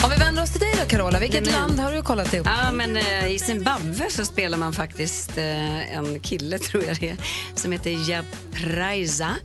Om 0.03 0.09
vi 0.09 0.15
vänder 0.19 0.43
oss 0.43 0.51
till 0.51 0.59
dig 0.59 0.73
då, 0.79 0.85
Carola. 0.87 1.19
Vilket 1.19 1.51
land 1.51 1.79
har 1.79 1.91
du 1.91 2.01
kollat 2.01 2.33
ihop? 2.33 2.47
Ja, 2.47 2.71
men 2.71 2.97
eh, 2.97 3.27
I 3.27 3.39
Zimbabwe 3.39 4.09
så 4.09 4.25
spelar 4.25 4.57
man 4.57 4.73
faktiskt 4.73 5.37
eh, 5.37 5.97
en 5.97 6.19
kille, 6.19 6.59
tror 6.59 6.83
jag 6.83 6.97
det 6.99 7.09
är, 7.09 7.17
som 7.55 7.71
heter 7.71 8.09
Japraiza 8.09 9.35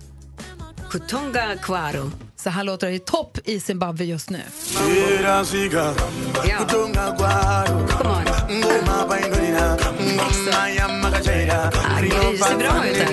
Kutonga 0.91 1.57
Kwaro. 1.62 2.11
Så 2.43 2.51
här 2.51 2.64
låter 2.64 2.86
det 2.86 2.93
i 2.93 2.99
topp 2.99 3.39
i 3.45 3.61
Zimbabwe 3.61 4.05
just 4.05 4.30
nu. 4.30 4.41
Ja. 6.49 6.59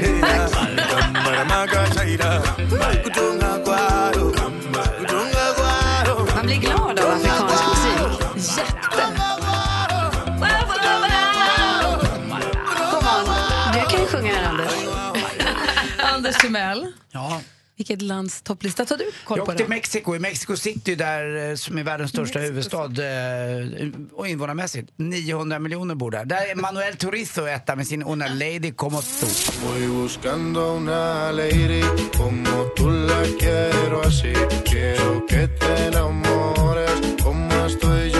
Ut 0.04 0.22
där. 0.22 0.50
Man 6.36 6.46
blir 6.46 6.56
glad 6.58 7.00
av 7.00 7.12
afrikansk 7.12 7.64
musik. 7.70 8.58
Jätte. 8.58 9.04
On. 12.94 13.74
Du 13.74 13.80
kan 13.90 14.00
ju 14.00 14.06
sjunga 14.08 14.34
här, 14.34 14.50
Anders. 14.50 14.74
Anders 16.14 16.36
Timell, 16.38 16.92
Ja. 17.12 17.42
Vilket 17.78 18.02
lands 18.02 18.42
topplista 18.42 18.86
tar 18.86 18.98
du 18.98 19.12
koll 19.26 19.38
Jag 19.38 19.46
på? 19.46 19.52
åkte 19.52 19.54
Då? 19.54 19.58
till 19.58 19.70
Mexiko, 19.70 20.16
i 20.16 20.20
Mexico 20.20 20.56
City 20.56 20.96
där, 20.96 21.50
eh, 21.50 21.56
som 21.56 21.78
är 21.78 21.84
världens 21.84 22.12
största 22.12 22.40
huvudstad 22.40 22.86
eh, 22.86 23.88
och 24.14 24.28
invånarmässigt. 24.28 24.90
900 24.96 25.60
miljoner 25.60 25.96
bor 25.96 26.12
där. 26.12 26.26
Där 26.26 26.52
är 26.52 26.56
Manuel 26.56 26.96
Turizo 26.96 27.46
etta 27.48 27.76
med 27.76 27.88
sin 27.88 28.04
Una 28.04 28.28
Lady 28.28 28.72
Como 28.72 29.02
Tu. 29.02 29.26
Voy 29.68 29.88
buscando 29.88 30.74
una 30.76 31.32
lady 31.32 31.82
como 32.18 32.64
tú 32.76 32.90
la 32.90 33.24
quiero 33.40 34.02
así. 34.02 34.34
Quiero 34.66 35.26
que 35.28 35.48
te 35.48 35.86
enamores 35.88 36.92
como 37.24 37.66
estoy 37.66 38.10
yo 38.10 38.10
de 38.10 38.12
ti. 38.12 38.15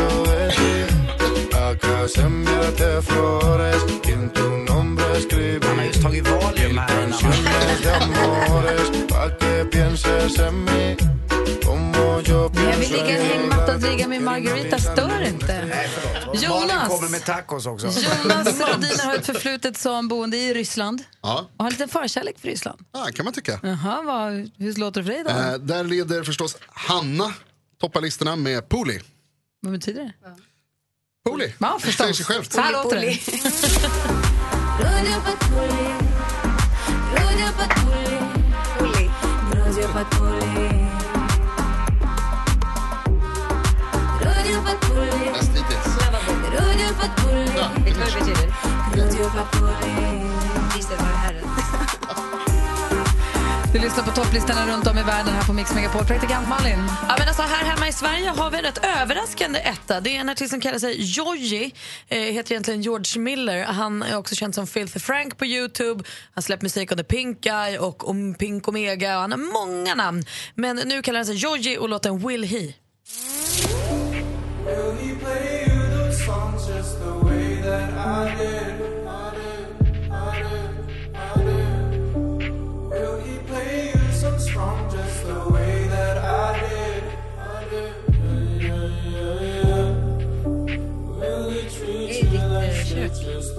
Acá 1.72 2.08
se 2.08 2.22
enviarte 2.22 3.02
flores 3.02 3.82
y 4.08 4.12
en 4.12 4.30
tu 4.34 4.48
nombre 4.72 5.18
escribí 5.18 5.66
canciones 6.88 7.82
de 7.84 7.92
amores 7.92 9.08
pa' 9.08 9.38
que 9.38 9.66
pienses 9.66 10.40
en 10.40 10.64
mí 10.66 10.98
como 11.66 12.22
yo 12.22 12.52
Jag 12.54 12.78
vill 12.78 12.88
pienso 12.88 12.94
ligga 12.94 13.10
i 13.10 13.16
en 13.16 13.22
hängmatta 13.26 13.74
och 13.74 13.80
driga 13.80 14.08
min 14.08 14.24
margarita. 14.24 14.80
Stör 14.80 15.28
inte. 15.28 15.88
Förlåt. 15.94 16.44
Jonas. 16.44 16.68
Malin 16.68 16.88
kommer 16.90 17.10
med 17.10 17.26
tacos 17.26 17.66
också. 17.66 17.88
Jonas 17.88 18.48
Rodiner 18.60 19.06
har 19.06 19.16
ett 19.16 19.26
förflutet 19.26 19.78
som 19.78 20.08
boende 20.08 20.38
i 20.38 20.54
Ryssland 20.54 21.04
Ja, 21.22 21.50
och 21.58 21.64
har 21.64 21.66
en 21.66 21.72
liten 21.72 21.90
förkärlek 21.90 22.40
för 22.40 22.48
Ryssland. 22.48 22.80
ja 22.94 23.08
kan 23.16 23.24
man 23.26 23.34
tycka. 23.34 23.60
Jaha, 23.64 24.02
vad, 24.04 24.52
hur 24.58 24.80
låter 24.80 25.02
det 25.02 25.06
för 25.06 25.14
dig 25.14 25.24
då? 25.24 25.30
Eh, 25.30 25.54
där 25.54 25.84
leder 25.84 26.24
förstås 26.24 26.58
Hanna 26.70 27.34
toppalistorna 27.82 28.36
med 28.36 28.70
Poli. 28.70 29.00
Vad 29.62 29.72
betyder 29.72 30.02
det? 30.04 30.14
Poli. 31.30 31.54
Ja, 31.58 31.80
Det 31.84 31.92
säger 31.92 32.14
sig 32.14 32.26
självt. 32.26 32.54
Så 32.54 32.62
här 32.62 32.72
låter 32.72 33.00
det. 33.02 33.20
Du 34.80 35.06
lyssnar 53.80 54.04
på 54.04 54.12
topplistorna 54.12 54.68
runt 54.74 54.88
om 54.88 54.98
i 54.98 55.04
världen 55.04 55.34
här 55.34 55.44
på 55.44 55.54
Mix 55.54 55.76
Megapol. 55.76 56.06
Praktikant 56.06 56.50
Malin. 56.50 56.80
Ja, 57.10 57.16
men 57.20 57.28
alltså, 57.28 57.44
här 57.44 57.66
hemma 57.66 57.88
i 57.88 57.94
Sverige 57.94 58.30
har 58.30 58.52
vi 58.52 58.58
en 58.58 58.64
rätt 58.64 58.86
överraskande 59.02 59.60
etta. 59.60 60.02
Det 60.02 60.16
är 60.16 60.20
en 60.20 60.30
artist 60.30 60.50
som 60.50 60.62
kallar 60.62 60.80
sig 60.80 60.96
Joji, 61.00 61.74
eh, 62.08 62.20
heter 62.20 62.52
egentligen 62.52 62.82
George 62.82 63.22
Miller. 63.22 63.64
Han 63.64 64.04
är 64.04 64.18
också 64.18 64.36
känd 64.36 64.56
som 64.56 64.68
Filthy 64.68 65.00
Frank 65.00 65.38
på 65.38 65.46
Youtube. 65.46 66.04
Han 66.34 66.42
släppt 66.42 66.64
musik 66.64 66.92
under 66.92 67.04
Pink 67.04 67.46
Eye 67.46 67.80
och 67.80 68.10
om 68.10 68.34
Pink 68.34 68.68
Omega. 68.68 69.16
Och 69.16 69.22
han 69.22 69.32
har 69.32 69.68
många 69.68 69.96
namn. 69.96 70.24
Men 70.56 70.76
nu 70.76 71.02
kallar 71.02 71.20
han 71.20 71.26
sig 71.26 71.36
Joji 71.36 71.78
och 71.78 71.90
låten 71.90 72.28
Will 72.28 72.44
He. 72.44 72.74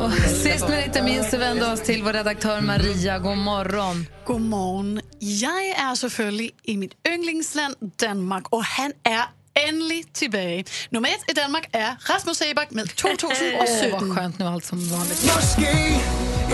Och 0.06 0.12
sist 0.12 0.68
men 0.68 0.84
inte 0.84 1.02
minst 1.02 1.30
så 1.30 1.38
vänder 1.38 1.72
oss 1.72 1.80
till 1.80 2.02
vår 2.02 2.12
redaktör 2.12 2.60
Maria. 2.60 3.18
God 3.18 3.38
morgon. 3.38 4.06
God 4.24 4.40
morgen. 4.40 5.00
Jeg 5.20 5.74
er 5.76 5.94
selvfølgelig 5.94 6.50
i 6.64 6.76
mit 6.76 6.94
yndlingsland 7.08 7.74
Danmark, 8.00 8.42
og 8.52 8.64
han 8.64 8.92
er 9.04 9.32
endelig 9.68 10.04
tilbage. 10.14 10.64
Nummer 10.90 11.08
ett 11.08 11.30
i 11.30 11.34
Danmark 11.34 11.68
er 11.72 11.96
Rasmus 12.10 12.36
Sebak 12.36 12.70
med 12.70 12.86
2017. 12.86 13.92
Åh, 13.94 14.00
vad 14.00 14.16
skönt 14.16 14.38
nu 14.38 14.44
allt 14.46 14.66
som 14.66 14.78
vanligt. 14.78 15.24
Måske 15.34 16.00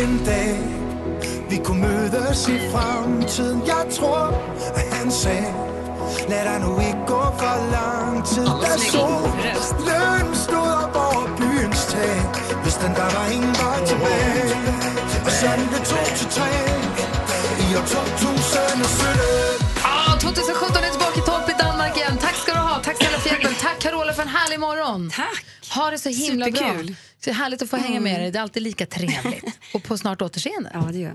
en 0.03 0.25
dag 0.27 0.59
vi 1.51 1.57
kunne 1.65 1.81
mødes 1.81 2.49
i 2.49 2.59
fremtiden 2.73 3.63
Jeg 3.67 3.87
tror, 3.91 4.27
at 4.75 4.97
han 4.97 5.11
sagde 5.11 5.55
Lad 6.29 6.45
dig 6.45 6.61
nu 6.61 6.79
ikke 6.81 7.07
gå 7.07 7.23
for 7.39 7.71
lang 7.73 8.27
tid 8.27 8.47
Da 8.47 8.79
solen 8.79 9.57
stod 9.57 9.73
byens 9.85 11.12
tag 11.95 12.17
Hvis 12.65 12.77
den 12.83 12.93
der 12.99 13.09
var 13.17 13.27
ingen 13.37 13.55
vej 13.63 13.79
tilbage 13.91 14.45
Og 15.27 15.33
sådan 15.41 15.67
det 15.75 15.83
tog 15.91 16.07
til 16.19 16.29
tre 16.37 16.51
I 17.65 17.67
år 17.79 17.87
2017 17.87 19.69
Ah, 19.85 20.19
2017 20.21 20.85
är 20.85 20.91
tillbaka 20.91 21.19
i 21.23 21.25
topp 21.31 21.47
i 21.55 21.55
Danmark 21.65 21.97
igen. 21.97 22.17
Tack 22.19 22.35
ska 22.43 22.53
du 22.53 22.59
ha. 22.59 22.75
Tack 22.87 22.97
snälla 22.97 23.19
för. 23.19 23.55
Tack 23.61 23.79
Carola 23.85 24.13
för 24.13 24.23
en 24.23 24.29
härlig 24.29 24.61
morgon. 24.61 25.11
Tack. 25.11 25.45
Ha 25.75 25.91
det 25.91 25.99
så 25.99 26.09
himla 26.09 26.47
Superkul. 26.47 26.87
bra. 26.87 26.95
Så 27.25 27.33
härligt 27.33 27.63
att 27.63 27.71
få 27.71 27.77
hänga 27.77 28.01
med 28.01 28.21
dig. 28.21 28.31
Det 28.31 28.39
är 28.39 28.43
alltid 28.43 28.63
lika 28.63 28.87
trevligt. 28.87 29.45
Och 29.75 29.83
på 29.83 29.99
snart 29.99 30.23
återseende. 30.23 30.71
Ja, 30.75 30.81
det 30.93 30.99
gör 30.99 31.15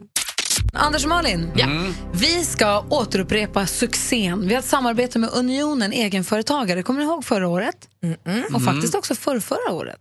Anders 0.77 1.03
och 1.03 1.09
Malin, 1.09 1.51
ja. 1.55 1.67
vi 2.13 2.45
ska 2.45 2.85
återupprepa 2.89 3.67
succén. 3.67 4.47
Vi 4.47 4.53
har 4.53 4.59
ett 4.59 4.67
samarbete 4.67 5.19
med 5.19 5.29
Unionen 5.33 5.93
egenföretagare. 5.93 6.83
Kommer 6.83 6.99
ni 6.99 7.05
ihåg 7.05 7.25
förra 7.25 7.47
året? 7.47 7.89
Och 8.53 8.63
faktiskt 8.63 8.95
också 8.95 9.15
förra, 9.15 9.41
förra 9.41 9.71
året. 9.71 9.99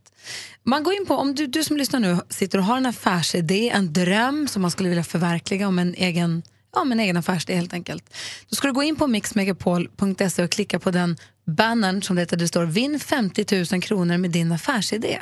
Man 0.64 0.82
går 0.82 0.94
in 0.94 1.06
på, 1.06 1.14
om 1.14 1.34
du, 1.34 1.46
du 1.46 1.64
som 1.64 1.76
lyssnar 1.76 2.00
nu 2.00 2.18
sitter 2.28 2.58
och 2.58 2.64
har 2.64 2.76
en 2.76 2.86
affärsidé, 2.86 3.70
en 3.70 3.92
dröm 3.92 4.48
som 4.48 4.62
man 4.62 4.70
skulle 4.70 4.88
vilja 4.88 5.04
förverkliga 5.04 5.68
om 5.68 5.78
en 5.78 5.94
egen, 5.94 6.42
ja, 6.74 6.80
om 6.80 6.92
en 6.92 7.00
egen 7.00 7.16
affärsidé 7.16 7.54
helt 7.54 7.72
enkelt. 7.72 8.16
Då 8.48 8.56
ska 8.56 8.66
du 8.66 8.74
gå 8.74 8.82
in 8.82 8.96
på 8.96 9.06
mixmegapol.se 9.06 10.44
och 10.44 10.50
klicka 10.50 10.78
på 10.78 10.90
den 10.90 11.16
bannern 11.46 12.02
som 12.02 12.16
det 12.16 12.22
heter, 12.22 12.36
det 12.36 12.48
står 12.48 12.64
Vinn 12.64 13.00
50 13.00 13.64
000 13.72 13.82
kronor 13.82 14.16
med 14.16 14.30
din 14.30 14.52
affärsidé. 14.52 15.18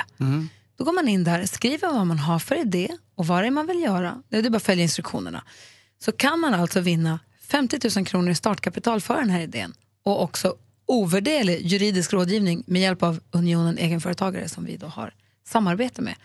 Då 0.77 0.83
går 0.83 0.93
man 0.93 1.07
in 1.07 1.23
där, 1.23 1.45
skriver 1.45 1.93
vad 1.93 2.07
man 2.07 2.19
har 2.19 2.39
för 2.39 2.55
idé 2.55 2.87
och 3.15 3.27
vad 3.27 3.43
det 3.43 3.47
är 3.47 3.51
man 3.51 3.67
vill 3.67 3.81
göra. 3.81 4.23
Det 4.29 4.37
är 4.37 4.49
bara 4.49 4.57
att 4.57 4.63
följa 4.63 4.83
instruktionerna. 4.83 5.43
Så 6.03 6.11
kan 6.11 6.39
man 6.39 6.53
alltså 6.53 6.79
vinna 6.79 7.19
50 7.47 7.79
000 7.97 8.05
kronor 8.05 8.31
i 8.31 8.35
startkapital 8.35 9.01
för 9.01 9.15
den 9.15 9.29
här 9.29 9.41
idén 9.41 9.73
och 10.03 10.23
också 10.23 10.55
ovärderlig 10.85 11.65
juridisk 11.65 12.13
rådgivning 12.13 12.63
med 12.67 12.81
hjälp 12.81 13.03
av 13.03 13.19
Unionen 13.31 13.77
egenföretagare 13.77 14.49
som 14.49 14.65
vi 14.65 14.77
då 14.77 14.87
har 14.87 15.13
samarbete 15.47 16.01
med. 16.01 16.15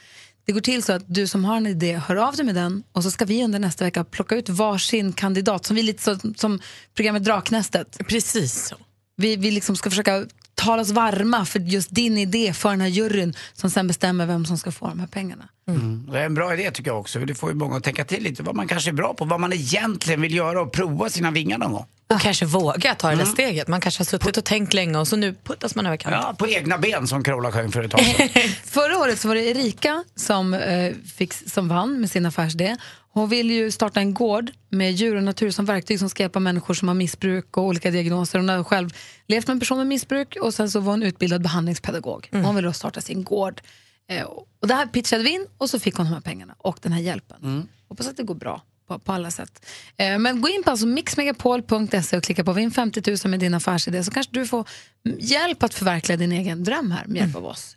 Det 0.44 0.52
går 0.52 0.60
till 0.60 0.82
så 0.82 0.92
att 0.92 1.02
du 1.06 1.26
som 1.26 1.44
har 1.44 1.56
en 1.56 1.66
idé 1.66 1.96
hör 1.96 2.16
av 2.16 2.36
dig 2.36 2.44
med 2.44 2.54
den 2.54 2.82
och 2.92 3.02
så 3.02 3.10
ska 3.10 3.24
vi 3.24 3.44
under 3.44 3.58
nästa 3.58 3.84
vecka 3.84 4.04
plocka 4.04 4.36
ut 4.36 4.48
varsin 4.48 5.12
kandidat 5.12 5.64
som 5.64 5.76
vi 5.76 5.82
lite 5.82 6.02
så, 6.02 6.18
som 6.36 6.60
programmet 6.94 7.24
Draknästet. 7.24 7.98
Precis 8.08 8.66
så. 8.68 8.76
Vi, 9.16 9.36
vi 9.36 9.50
liksom 9.50 9.76
ska 9.76 9.90
försöka 9.90 10.26
tala 10.64 10.82
oss 10.82 10.90
varma 10.90 11.44
för 11.44 11.58
just 11.60 11.90
din 11.90 12.18
idé 12.18 12.52
för 12.52 12.70
den 12.70 12.80
här 12.80 12.88
juryn 12.88 13.34
som 13.54 13.70
sen 13.70 13.86
bestämmer 13.86 14.26
vem 14.26 14.46
som 14.46 14.58
ska 14.58 14.72
få 14.72 14.88
de 14.88 15.00
här 15.00 15.06
pengarna. 15.06 15.48
Mm. 15.68 16.08
Det 16.12 16.18
är 16.18 16.26
en 16.26 16.34
bra 16.34 16.54
idé 16.54 16.70
tycker 16.70 16.90
jag 16.90 17.00
också. 17.00 17.18
Det 17.18 17.34
får 17.34 17.50
ju 17.50 17.54
många 17.56 17.76
att 17.76 17.84
tänka 17.84 18.04
till 18.04 18.22
lite 18.22 18.42
vad 18.42 18.54
man 18.56 18.68
kanske 18.68 18.90
är 18.90 18.94
bra 18.94 19.14
på, 19.14 19.24
vad 19.24 19.40
man 19.40 19.52
egentligen 19.52 20.20
vill 20.20 20.34
göra 20.34 20.60
och 20.62 20.72
prova 20.72 21.08
sina 21.10 21.30
vingar 21.30 21.58
någon 21.58 21.72
gång. 21.72 21.86
Och 22.14 22.20
kanske 22.20 22.44
våga 22.46 22.94
ta 22.94 23.08
det 23.08 23.14
där 23.14 23.22
Mm. 23.22 23.32
steget. 23.32 23.68
Man 23.68 23.80
kanske 23.80 24.00
har 24.00 24.04
suttit 24.06 24.36
och 24.36 24.44
tänkt 24.44 24.74
länge 24.74 24.98
och 24.98 25.08
så 25.08 25.16
nu 25.16 25.34
puttas 25.44 25.74
man 25.74 25.86
över 25.86 25.96
kanten. 25.96 26.20
Ja, 26.22 26.34
på 26.38 26.48
egna 26.48 26.78
ben 26.78 27.06
som 27.06 27.22
Carola 27.24 27.52
sjöng 27.52 27.72
för 27.72 27.82
ett 27.82 27.90
tag. 27.90 28.00
Förra 28.64 28.98
året 28.98 29.20
så 29.20 29.28
var 29.28 29.34
det 29.34 29.44
Erika 29.44 30.04
som, 30.16 30.54
eh, 30.54 30.92
fick, 31.16 31.32
som 31.32 31.68
vann 31.68 32.00
med 32.00 32.10
sin 32.10 32.26
affärsidé. 32.26 32.76
Hon 33.12 33.28
vill 33.28 33.50
ju 33.50 33.70
starta 33.70 34.00
en 34.00 34.14
gård 34.14 34.50
med 34.68 34.92
djur 34.92 35.16
och 35.16 35.22
natur 35.22 35.50
som 35.50 35.64
verktyg 35.64 35.98
som 35.98 36.10
ska 36.10 36.22
hjälpa 36.22 36.40
människor 36.40 36.74
som 36.74 36.88
har 36.88 36.94
missbruk 36.94 37.56
och 37.56 37.64
olika 37.64 37.90
diagnoser. 37.90 38.38
Hon 38.38 38.48
har 38.48 38.64
själv 38.64 38.90
levt 39.26 39.46
med 39.46 39.54
en 39.54 39.60
person 39.60 39.78
med 39.78 39.86
missbruk 39.86 40.36
och 40.40 40.54
sen 40.54 40.70
så 40.70 40.80
var 40.80 40.92
hon 40.92 41.02
utbildad 41.02 41.42
behandlingspedagog. 41.42 42.28
Hon 42.32 42.54
vill 42.54 42.64
då 42.64 42.72
starta 42.72 43.00
sin 43.00 43.24
gård. 43.24 43.60
Eh, 44.08 44.24
och 44.60 44.68
det 44.68 44.74
här 44.74 44.86
pitchade 44.86 45.22
vi 45.22 45.30
in 45.30 45.46
och 45.58 45.70
så 45.70 45.78
fick 45.78 45.94
hon 45.94 46.06
de 46.06 46.12
här 46.12 46.20
pengarna 46.20 46.54
och 46.58 46.78
den 46.82 46.92
här 46.92 47.00
hjälpen. 47.00 47.68
Hoppas 47.88 48.08
att 48.08 48.16
det 48.16 48.22
går 48.22 48.34
bra 48.34 48.62
på, 48.88 48.98
på 48.98 49.12
alla 49.12 49.30
sätt. 49.30 49.66
Eh, 49.96 50.18
men 50.18 50.40
gå 50.40 50.48
in 50.48 50.62
på 50.62 50.70
alltså 50.70 50.86
mixmegapol.se 50.86 52.16
och 52.16 52.22
klicka 52.22 52.44
på 52.44 52.52
Vinn 52.52 52.70
50 52.70 53.02
000 53.10 53.18
med 53.24 53.40
din 53.40 53.54
affärsidé 53.54 54.04
så 54.04 54.10
kanske 54.10 54.32
du 54.32 54.46
får 54.46 54.68
mm, 55.06 55.18
hjälp 55.20 55.62
att 55.62 55.74
förverkliga 55.74 56.16
din 56.16 56.32
egen 56.32 56.64
dröm 56.64 56.90
här 56.90 57.06
med 57.06 57.16
hjälp 57.16 57.36
av 57.36 57.46
oss. 57.46 57.76